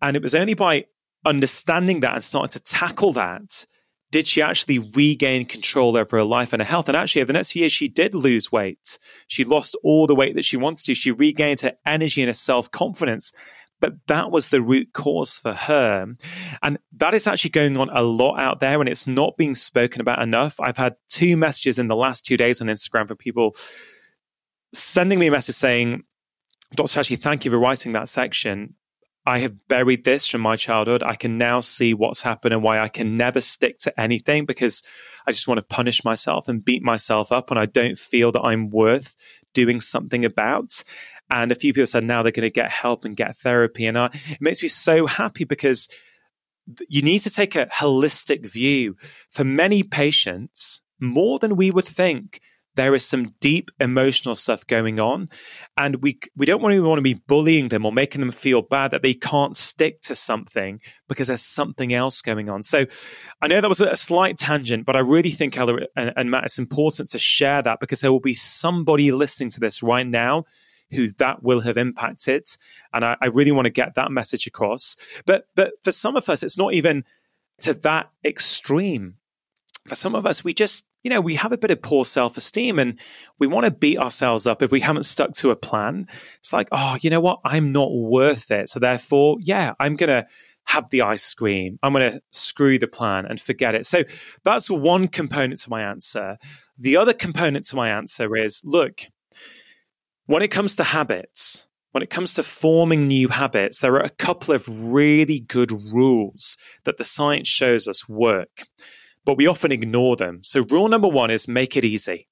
And 0.00 0.16
it 0.16 0.22
was 0.22 0.34
only 0.34 0.54
by 0.54 0.86
understanding 1.26 2.00
that 2.00 2.14
and 2.14 2.24
starting 2.24 2.50
to 2.50 2.60
tackle 2.60 3.12
that 3.14 3.66
did 4.10 4.26
she 4.26 4.40
actually 4.40 4.78
regain 4.78 5.44
control 5.44 5.96
over 5.96 6.16
her 6.16 6.24
life 6.24 6.52
and 6.52 6.62
her 6.62 6.68
health. 6.68 6.88
And 6.88 6.96
actually, 6.96 7.22
over 7.22 7.28
the 7.28 7.34
next 7.34 7.52
few 7.52 7.60
years, 7.60 7.72
she 7.72 7.88
did 7.88 8.14
lose 8.14 8.50
weight. 8.50 8.98
She 9.26 9.44
lost 9.44 9.76
all 9.84 10.06
the 10.06 10.14
weight 10.14 10.34
that 10.34 10.44
she 10.44 10.56
wanted 10.56 10.84
to. 10.86 10.94
She 10.94 11.10
regained 11.10 11.60
her 11.60 11.74
energy 11.84 12.22
and 12.22 12.28
her 12.28 12.34
self 12.34 12.70
confidence. 12.70 13.32
But 13.80 14.06
that 14.08 14.30
was 14.30 14.48
the 14.48 14.60
root 14.60 14.92
cause 14.92 15.38
for 15.38 15.52
her. 15.52 16.06
And 16.62 16.78
that 16.96 17.14
is 17.14 17.26
actually 17.26 17.50
going 17.50 17.76
on 17.76 17.90
a 17.90 18.02
lot 18.02 18.40
out 18.40 18.58
there 18.58 18.80
and 18.80 18.88
it's 18.88 19.06
not 19.06 19.36
being 19.36 19.54
spoken 19.54 20.00
about 20.00 20.20
enough. 20.20 20.58
I've 20.58 20.78
had 20.78 20.96
two 21.08 21.36
messages 21.36 21.78
in 21.78 21.86
the 21.86 21.94
last 21.94 22.24
two 22.24 22.36
days 22.36 22.60
on 22.60 22.66
Instagram 22.66 23.06
from 23.06 23.18
people 23.18 23.54
sending 24.74 25.18
me 25.18 25.28
a 25.28 25.30
message 25.30 25.54
saying, 25.54 26.02
Dr. 26.74 26.92
Chatterjee, 26.92 27.16
thank 27.16 27.44
you 27.44 27.52
for 27.52 27.58
writing 27.58 27.92
that 27.92 28.08
section. 28.08 28.74
I 29.26 29.40
have 29.40 29.68
buried 29.68 30.04
this 30.04 30.26
from 30.26 30.40
my 30.40 30.56
childhood. 30.56 31.02
I 31.02 31.14
can 31.14 31.36
now 31.36 31.60
see 31.60 31.92
what's 31.92 32.22
happened 32.22 32.54
and 32.54 32.62
why 32.62 32.78
I 32.78 32.88
can 32.88 33.16
never 33.16 33.40
stick 33.40 33.78
to 33.80 34.00
anything 34.00 34.46
because 34.46 34.82
I 35.26 35.32
just 35.32 35.46
want 35.46 35.58
to 35.58 35.74
punish 35.74 36.04
myself 36.04 36.48
and 36.48 36.64
beat 36.64 36.82
myself 36.82 37.30
up. 37.30 37.50
And 37.50 37.60
I 37.60 37.66
don't 37.66 37.98
feel 37.98 38.32
that 38.32 38.42
I'm 38.42 38.70
worth 38.70 39.14
doing 39.52 39.80
something 39.80 40.24
about. 40.24 40.82
And 41.30 41.52
a 41.52 41.54
few 41.54 41.74
people 41.74 41.86
said 41.86 42.04
now 42.04 42.22
they're 42.22 42.32
going 42.32 42.42
to 42.42 42.50
get 42.50 42.70
help 42.70 43.04
and 43.04 43.16
get 43.16 43.36
therapy. 43.36 43.86
And 43.86 43.98
I, 43.98 44.06
it 44.06 44.40
makes 44.40 44.62
me 44.62 44.68
so 44.68 45.06
happy 45.06 45.44
because 45.44 45.88
you 46.88 47.02
need 47.02 47.20
to 47.20 47.30
take 47.30 47.54
a 47.54 47.66
holistic 47.66 48.46
view. 48.46 48.96
For 49.30 49.44
many 49.44 49.82
patients, 49.82 50.80
more 51.00 51.38
than 51.38 51.56
we 51.56 51.70
would 51.70 51.84
think, 51.84 52.40
there 52.78 52.94
is 52.94 53.04
some 53.04 53.34
deep 53.40 53.72
emotional 53.80 54.36
stuff 54.36 54.64
going 54.68 55.00
on 55.00 55.28
and 55.76 55.96
we 55.96 56.20
we 56.36 56.46
don't 56.46 56.62
want 56.62 56.72
to 56.72 56.80
want 56.80 56.98
to 56.98 57.02
be 57.02 57.14
bullying 57.14 57.68
them 57.68 57.84
or 57.84 57.90
making 57.90 58.20
them 58.20 58.30
feel 58.30 58.62
bad 58.62 58.92
that 58.92 59.02
they 59.02 59.14
can't 59.14 59.56
stick 59.56 60.00
to 60.00 60.14
something 60.14 60.80
because 61.08 61.26
there's 61.26 61.42
something 61.42 61.92
else 61.92 62.22
going 62.22 62.48
on. 62.48 62.62
So 62.62 62.86
i 63.42 63.48
know 63.48 63.60
that 63.60 63.68
was 63.68 63.80
a 63.80 63.96
slight 63.96 64.38
tangent 64.38 64.86
but 64.86 64.94
i 64.94 65.00
really 65.00 65.30
think 65.30 65.58
Ella 65.58 65.80
and, 65.96 66.12
and 66.16 66.30
matt 66.30 66.44
it's 66.44 66.58
important 66.58 67.08
to 67.10 67.18
share 67.18 67.62
that 67.62 67.80
because 67.80 68.00
there 68.00 68.12
will 68.12 68.20
be 68.20 68.34
somebody 68.34 69.10
listening 69.10 69.50
to 69.50 69.60
this 69.60 69.82
right 69.82 70.06
now 70.06 70.44
who 70.92 71.08
that 71.18 71.42
will 71.42 71.60
have 71.60 71.76
impacted 71.76 72.46
and 72.94 73.04
I, 73.04 73.16
I 73.20 73.26
really 73.26 73.52
want 73.52 73.66
to 73.66 73.70
get 73.70 73.94
that 73.96 74.10
message 74.10 74.46
across. 74.46 74.96
But 75.26 75.46
but 75.56 75.72
for 75.82 75.90
some 75.90 76.16
of 76.16 76.28
us 76.28 76.44
it's 76.44 76.56
not 76.56 76.74
even 76.74 77.04
to 77.60 77.74
that 77.74 78.10
extreme 78.24 79.16
for 79.88 79.94
some 79.94 80.14
of 80.14 80.26
us, 80.26 80.44
we 80.44 80.54
just, 80.54 80.86
you 81.02 81.10
know, 81.10 81.20
we 81.20 81.34
have 81.34 81.52
a 81.52 81.58
bit 81.58 81.70
of 81.70 81.82
poor 81.82 82.04
self 82.04 82.36
esteem 82.36 82.78
and 82.78 82.98
we 83.38 83.46
want 83.46 83.64
to 83.64 83.70
beat 83.70 83.98
ourselves 83.98 84.46
up 84.46 84.62
if 84.62 84.70
we 84.70 84.80
haven't 84.80 85.04
stuck 85.04 85.32
to 85.34 85.50
a 85.50 85.56
plan. 85.56 86.06
It's 86.38 86.52
like, 86.52 86.68
oh, 86.72 86.96
you 87.00 87.10
know 87.10 87.20
what? 87.20 87.40
I'm 87.44 87.72
not 87.72 87.92
worth 87.92 88.50
it. 88.50 88.68
So 88.68 88.78
therefore, 88.78 89.38
yeah, 89.40 89.74
I'm 89.80 89.96
going 89.96 90.08
to 90.08 90.26
have 90.66 90.90
the 90.90 91.02
ice 91.02 91.32
cream. 91.32 91.78
I'm 91.82 91.92
going 91.92 92.12
to 92.12 92.22
screw 92.30 92.78
the 92.78 92.88
plan 92.88 93.24
and 93.26 93.40
forget 93.40 93.74
it. 93.74 93.86
So 93.86 94.04
that's 94.44 94.68
one 94.68 95.08
component 95.08 95.60
to 95.60 95.70
my 95.70 95.82
answer. 95.82 96.36
The 96.76 96.96
other 96.96 97.14
component 97.14 97.64
to 97.66 97.76
my 97.76 97.88
answer 97.90 98.36
is 98.36 98.62
look, 98.64 99.00
when 100.26 100.42
it 100.42 100.50
comes 100.50 100.76
to 100.76 100.84
habits, 100.84 101.66
when 101.92 102.02
it 102.02 102.10
comes 102.10 102.34
to 102.34 102.42
forming 102.42 103.08
new 103.08 103.28
habits, 103.28 103.80
there 103.80 103.94
are 103.94 104.02
a 104.02 104.10
couple 104.10 104.54
of 104.54 104.92
really 104.92 105.40
good 105.40 105.72
rules 105.72 106.58
that 106.84 106.98
the 106.98 107.04
science 107.04 107.48
shows 107.48 107.88
us 107.88 108.06
work 108.08 108.64
but 109.24 109.36
we 109.36 109.46
often 109.46 109.72
ignore 109.72 110.16
them. 110.16 110.40
So, 110.42 110.64
rule 110.70 110.88
number 110.88 111.08
one 111.08 111.30
is 111.30 111.48
make 111.48 111.76
it 111.76 111.84
easy. 111.84 112.28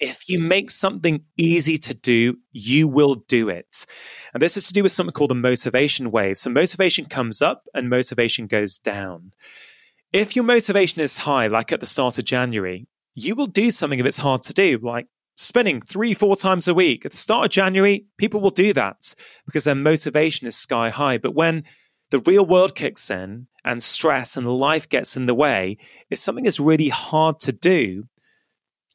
If 0.00 0.28
you 0.28 0.38
make 0.38 0.70
something 0.70 1.24
easy 1.36 1.76
to 1.78 1.94
do, 1.94 2.38
you 2.50 2.88
will 2.88 3.16
do 3.16 3.48
it. 3.48 3.86
And 4.32 4.42
this 4.42 4.56
is 4.56 4.66
to 4.68 4.72
do 4.72 4.82
with 4.82 4.92
something 4.92 5.12
called 5.12 5.32
a 5.32 5.34
motivation 5.34 6.10
wave. 6.10 6.38
So, 6.38 6.50
motivation 6.50 7.04
comes 7.06 7.42
up 7.42 7.64
and 7.74 7.90
motivation 7.90 8.46
goes 8.46 8.78
down. 8.78 9.32
If 10.12 10.36
your 10.36 10.44
motivation 10.44 11.00
is 11.00 11.18
high, 11.18 11.46
like 11.46 11.72
at 11.72 11.80
the 11.80 11.86
start 11.86 12.18
of 12.18 12.24
January, 12.24 12.86
you 13.14 13.34
will 13.34 13.46
do 13.46 13.70
something 13.70 13.98
if 13.98 14.06
it's 14.06 14.18
hard 14.18 14.42
to 14.44 14.52
do, 14.52 14.78
like 14.82 15.06
spinning 15.36 15.80
three, 15.80 16.14
four 16.14 16.36
times 16.36 16.68
a 16.68 16.74
week. 16.74 17.04
At 17.04 17.12
the 17.12 17.16
start 17.16 17.46
of 17.46 17.50
January, 17.50 18.06
people 18.18 18.40
will 18.40 18.50
do 18.50 18.72
that 18.74 19.14
because 19.46 19.64
their 19.64 19.74
motivation 19.74 20.46
is 20.46 20.56
sky 20.56 20.90
high. 20.90 21.18
But 21.18 21.34
when 21.34 21.64
the 22.12 22.22
real 22.26 22.44
world 22.44 22.74
kicks 22.74 23.10
in 23.10 23.46
and 23.64 23.82
stress 23.82 24.36
and 24.36 24.46
life 24.46 24.86
gets 24.86 25.16
in 25.16 25.24
the 25.24 25.34
way, 25.34 25.78
if 26.10 26.18
something 26.18 26.44
is 26.44 26.60
really 26.60 26.90
hard 26.90 27.40
to 27.40 27.52
do, 27.52 28.04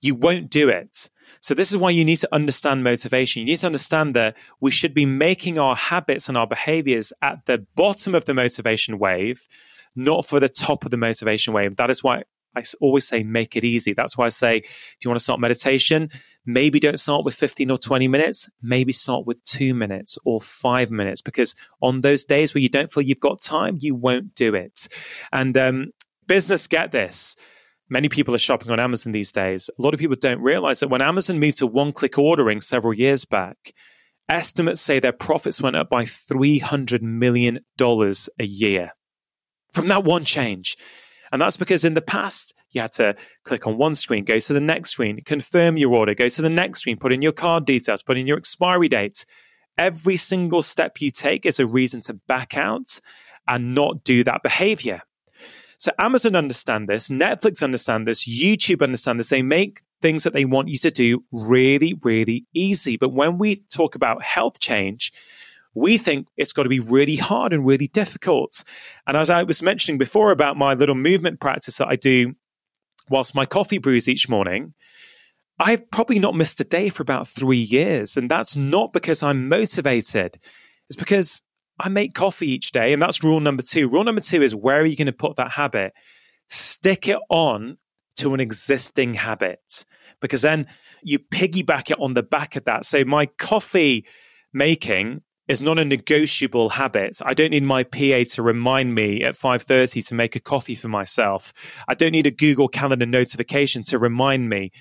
you 0.01 0.13
won't 0.13 0.51
do 0.51 0.69
it. 0.69 1.09
So, 1.41 1.55
this 1.55 1.71
is 1.71 1.77
why 1.77 1.89
you 1.89 2.05
need 2.05 2.17
to 2.17 2.29
understand 2.31 2.83
motivation. 2.83 3.39
You 3.39 3.47
need 3.47 3.57
to 3.57 3.65
understand 3.65 4.15
that 4.15 4.37
we 4.61 4.69
should 4.69 4.93
be 4.93 5.07
making 5.07 5.57
our 5.57 5.75
habits 5.75 6.29
and 6.29 6.37
our 6.37 6.45
behaviors 6.45 7.11
at 7.23 7.47
the 7.47 7.65
bottom 7.75 8.13
of 8.13 8.25
the 8.25 8.35
motivation 8.35 8.99
wave, 8.99 9.47
not 9.95 10.27
for 10.27 10.39
the 10.39 10.47
top 10.47 10.85
of 10.85 10.91
the 10.91 10.97
motivation 10.97 11.55
wave. 11.55 11.75
That 11.77 11.89
is 11.89 12.03
why 12.03 12.23
I 12.55 12.63
always 12.81 13.07
say 13.07 13.23
make 13.23 13.55
it 13.55 13.63
easy. 13.63 13.93
That's 13.93 14.17
why 14.17 14.25
I 14.25 14.29
say, 14.29 14.57
if 14.57 14.97
you 15.01 15.09
want 15.09 15.19
to 15.19 15.23
start 15.23 15.39
meditation, 15.39 16.09
maybe 16.45 16.79
don't 16.79 16.99
start 16.99 17.23
with 17.23 17.35
15 17.35 17.71
or 17.71 17.77
20 17.77 18.07
minutes, 18.07 18.49
maybe 18.61 18.91
start 18.91 19.25
with 19.25 19.43
two 19.43 19.73
minutes 19.73 20.17
or 20.25 20.41
five 20.41 20.89
minutes, 20.91 21.21
because 21.21 21.55
on 21.81 22.01
those 22.01 22.25
days 22.25 22.53
where 22.53 22.61
you 22.61 22.69
don't 22.69 22.91
feel 22.91 23.03
you've 23.03 23.19
got 23.19 23.41
time, 23.41 23.77
you 23.79 23.95
won't 23.95 24.33
do 24.33 24.55
it. 24.55 24.87
And 25.31 25.57
um, 25.57 25.91
business, 26.25 26.67
get 26.67 26.91
this. 26.91 27.35
Many 27.89 28.09
people 28.09 28.35
are 28.35 28.39
shopping 28.39 28.71
on 28.71 28.79
Amazon 28.79 29.13
these 29.13 29.31
days. 29.31 29.69
A 29.77 29.81
lot 29.81 29.93
of 29.93 29.99
people 29.99 30.17
don't 30.19 30.41
realize 30.41 30.81
that 30.81 30.89
when 30.89 31.01
Amazon 31.01 31.39
moved 31.39 31.59
to 31.59 31.67
one 31.67 31.93
click 31.93 32.17
ordering 32.17 32.59
several 32.59 32.93
years 32.93 33.23
back, 33.23 33.73
estimates 34.27 34.81
say 34.81 34.99
their 34.99 35.13
profits 35.13 35.61
went 35.61 35.77
up 35.77 35.89
by 35.89 36.03
$300 36.03 37.01
million 37.01 37.59
a 37.79 38.43
year 38.43 38.91
from 39.71 39.87
that 39.87 40.03
one 40.03 40.25
change. 40.25 40.75
And 41.37 41.41
that's 41.43 41.55
because 41.55 41.85
in 41.85 41.93
the 41.93 42.01
past, 42.01 42.55
you 42.71 42.81
had 42.81 42.93
to 42.93 43.15
click 43.43 43.67
on 43.67 43.77
one 43.77 43.93
screen, 43.93 44.23
go 44.23 44.39
to 44.39 44.53
the 44.53 44.59
next 44.59 44.89
screen, 44.89 45.21
confirm 45.23 45.77
your 45.77 45.93
order, 45.93 46.15
go 46.15 46.29
to 46.29 46.41
the 46.41 46.49
next 46.49 46.79
screen, 46.79 46.97
put 46.97 47.13
in 47.13 47.21
your 47.21 47.31
card 47.31 47.63
details, 47.63 48.01
put 48.01 48.17
in 48.17 48.25
your 48.25 48.39
expiry 48.39 48.89
date. 48.89 49.23
Every 49.77 50.15
single 50.15 50.63
step 50.63 50.99
you 50.99 51.11
take 51.11 51.45
is 51.45 51.59
a 51.59 51.67
reason 51.67 52.01
to 52.01 52.15
back 52.15 52.57
out 52.57 52.99
and 53.47 53.75
not 53.75 54.03
do 54.03 54.23
that 54.23 54.41
behavior. 54.41 55.03
So 55.77 55.91
Amazon 55.99 56.35
understand 56.35 56.89
this, 56.89 57.07
Netflix 57.07 57.61
understand 57.61 58.07
this, 58.07 58.27
YouTube 58.27 58.81
understand 58.81 59.19
this. 59.19 59.29
They 59.29 59.43
make 59.43 59.83
things 60.01 60.23
that 60.23 60.33
they 60.33 60.45
want 60.45 60.69
you 60.69 60.79
to 60.79 60.89
do 60.89 61.23
really, 61.31 61.93
really 62.01 62.47
easy. 62.55 62.97
But 62.97 63.09
when 63.09 63.37
we 63.37 63.57
talk 63.71 63.93
about 63.93 64.23
health 64.23 64.59
change, 64.59 65.13
we 65.77 65.97
think 65.97 66.27
it's 66.37 66.53
got 66.53 66.63
to 66.63 66.69
be 66.69 66.79
really 66.79 67.15
hard 67.15 67.53
and 67.53 67.65
really 67.65 67.87
difficult. 67.87 68.63
And 69.05 69.15
as 69.15 69.29
I 69.29 69.43
was 69.43 69.61
mentioning 69.61 69.97
before 69.97 70.31
about 70.31 70.57
my 70.57 70.73
little 70.73 70.95
movement 70.95 71.39
practice 71.39 71.77
that 71.77 71.87
I 71.87 71.95
do 71.95 72.35
whilst 73.09 73.35
my 73.35 73.45
coffee 73.45 73.77
brews 73.77 74.07
each 74.07 74.27
morning, 74.27 74.73
I've 75.59 75.89
probably 75.91 76.19
not 76.19 76.35
missed 76.35 76.59
a 76.59 76.63
day 76.63 76.89
for 76.89 77.03
about 77.03 77.27
three 77.27 77.57
years. 77.57 78.17
And 78.17 78.29
that's 78.29 78.57
not 78.57 78.91
because 78.91 79.21
I'm 79.21 79.47
motivated. 79.47 80.39
It's 80.89 80.97
because 80.97 81.41
I 81.79 81.89
make 81.89 82.15
coffee 82.15 82.49
each 82.49 82.71
day. 82.71 82.91
And 82.91 83.01
that's 83.01 83.23
rule 83.23 83.39
number 83.39 83.63
two. 83.63 83.87
Rule 83.87 84.03
number 84.03 84.21
two 84.21 84.41
is 84.41 84.55
where 84.55 84.81
are 84.81 84.85
you 84.85 84.95
going 84.95 85.05
to 85.05 85.13
put 85.13 85.35
that 85.35 85.51
habit? 85.51 85.93
Stick 86.49 87.07
it 87.07 87.19
on 87.29 87.77
to 88.17 88.33
an 88.33 88.39
existing 88.39 89.13
habit 89.13 89.85
because 90.21 90.41
then 90.41 90.65
you 91.03 91.19
piggyback 91.19 91.91
it 91.91 91.99
on 91.99 92.15
the 92.15 92.23
back 92.23 92.55
of 92.55 92.65
that. 92.65 92.83
So 92.85 93.05
my 93.05 93.27
coffee 93.27 94.05
making 94.53 95.21
is 95.47 95.61
not 95.61 95.79
a 95.79 95.85
negotiable 95.85 96.69
habit. 96.69 97.19
I 97.25 97.33
don't 97.33 97.51
need 97.51 97.63
my 97.63 97.83
PA 97.83 98.23
to 98.31 98.41
remind 98.41 98.93
me 98.93 99.23
at 99.23 99.37
5:30 99.37 100.05
to 100.07 100.15
make 100.15 100.35
a 100.35 100.39
coffee 100.39 100.75
for 100.75 100.89
myself. 100.89 101.53
I 101.87 101.93
don't 101.93 102.11
need 102.11 102.27
a 102.27 102.31
Google 102.31 102.67
Calendar 102.67 103.05
notification 103.05 103.83
to 103.83 103.97
remind 103.97 104.49
me. 104.49 104.71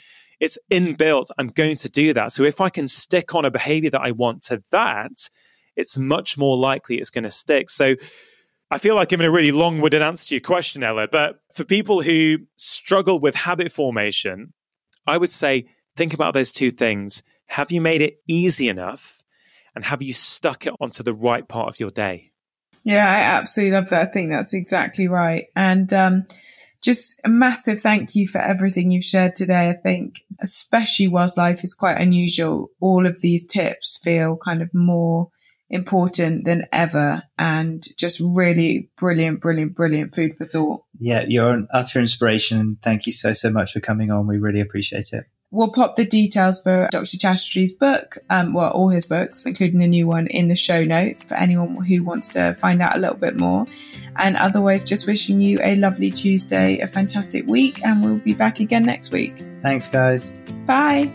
It's 0.40 0.58
inbuilt. 0.70 1.30
I'm 1.38 1.48
going 1.48 1.76
to 1.76 1.88
do 1.88 2.12
that. 2.12 2.32
So 2.32 2.42
if 2.42 2.60
I 2.60 2.68
can 2.68 2.88
stick 2.88 3.34
on 3.34 3.44
a 3.44 3.50
behavior 3.50 3.90
that 3.90 4.02
I 4.02 4.10
want 4.10 4.42
to 4.44 4.62
that, 4.70 5.30
it's 5.76 5.96
much 5.96 6.36
more 6.36 6.56
likely 6.56 6.98
it's 6.98 7.10
going 7.10 7.24
to 7.24 7.30
stick. 7.30 7.70
So 7.70 7.94
I 8.70 8.78
feel 8.78 8.96
like 8.96 9.08
giving 9.08 9.26
a 9.26 9.30
really 9.30 9.52
long-winded 9.52 10.02
answer 10.02 10.26
to 10.28 10.34
your 10.34 10.40
question, 10.40 10.82
Ella, 10.82 11.06
but 11.06 11.38
for 11.54 11.64
people 11.64 12.02
who 12.02 12.38
struggle 12.56 13.20
with 13.20 13.34
habit 13.34 13.70
formation, 13.70 14.52
I 15.06 15.18
would 15.18 15.30
say 15.30 15.66
think 15.94 16.12
about 16.12 16.34
those 16.34 16.50
two 16.50 16.72
things. 16.72 17.22
Have 17.46 17.70
you 17.70 17.80
made 17.80 18.02
it 18.02 18.18
easy 18.26 18.68
enough 18.68 19.22
and 19.76 19.84
have 19.84 20.02
you 20.02 20.14
stuck 20.14 20.66
it 20.66 20.72
onto 20.80 21.02
the 21.02 21.12
right 21.12 21.46
part 21.46 21.68
of 21.68 21.78
your 21.78 21.90
day? 21.90 22.32
Yeah, 22.82 23.06
I 23.06 23.20
absolutely 23.20 23.76
love 23.76 23.90
that. 23.90 24.08
I 24.08 24.10
think 24.10 24.30
that's 24.30 24.54
exactly 24.54 25.06
right. 25.06 25.46
And 25.54 25.92
um, 25.92 26.26
just 26.82 27.20
a 27.24 27.28
massive 27.28 27.82
thank 27.82 28.14
you 28.14 28.26
for 28.26 28.38
everything 28.38 28.90
you've 28.90 29.04
shared 29.04 29.34
today. 29.34 29.68
I 29.68 29.74
think, 29.74 30.20
especially 30.40 31.08
whilst 31.08 31.36
life 31.36 31.62
is 31.62 31.74
quite 31.74 32.00
unusual, 32.00 32.70
all 32.80 33.06
of 33.06 33.20
these 33.20 33.44
tips 33.44 33.98
feel 34.02 34.38
kind 34.42 34.62
of 34.62 34.72
more 34.72 35.28
important 35.68 36.44
than 36.44 36.64
ever 36.72 37.22
and 37.38 37.82
just 37.98 38.20
really 38.20 38.88
brilliant, 38.96 39.40
brilliant, 39.40 39.74
brilliant 39.74 40.14
food 40.14 40.36
for 40.36 40.46
thought. 40.46 40.84
Yeah, 40.98 41.24
you're 41.26 41.50
an 41.50 41.68
utter 41.72 41.98
inspiration. 41.98 42.78
Thank 42.82 43.06
you 43.06 43.12
so, 43.12 43.32
so 43.32 43.50
much 43.50 43.72
for 43.72 43.80
coming 43.80 44.10
on. 44.10 44.26
We 44.26 44.38
really 44.38 44.60
appreciate 44.60 45.12
it. 45.12 45.24
We'll 45.52 45.70
pop 45.70 45.94
the 45.96 46.04
details 46.04 46.60
for 46.60 46.88
Dr. 46.90 47.16
Chatterjee's 47.16 47.72
book, 47.72 48.18
um, 48.30 48.52
well, 48.52 48.70
all 48.72 48.88
his 48.88 49.06
books, 49.06 49.46
including 49.46 49.78
the 49.78 49.86
new 49.86 50.06
one, 50.06 50.26
in 50.26 50.48
the 50.48 50.56
show 50.56 50.84
notes 50.84 51.24
for 51.24 51.34
anyone 51.34 51.76
who 51.84 52.02
wants 52.02 52.28
to 52.28 52.54
find 52.54 52.82
out 52.82 52.96
a 52.96 52.98
little 52.98 53.16
bit 53.16 53.38
more. 53.38 53.64
And 54.16 54.36
otherwise, 54.36 54.82
just 54.82 55.06
wishing 55.06 55.40
you 55.40 55.58
a 55.62 55.76
lovely 55.76 56.10
Tuesday, 56.10 56.80
a 56.80 56.88
fantastic 56.88 57.46
week, 57.46 57.84
and 57.84 58.04
we'll 58.04 58.18
be 58.18 58.34
back 58.34 58.60
again 58.60 58.82
next 58.82 59.12
week. 59.12 59.34
Thanks, 59.62 59.88
guys. 59.88 60.30
Bye. 60.66 61.10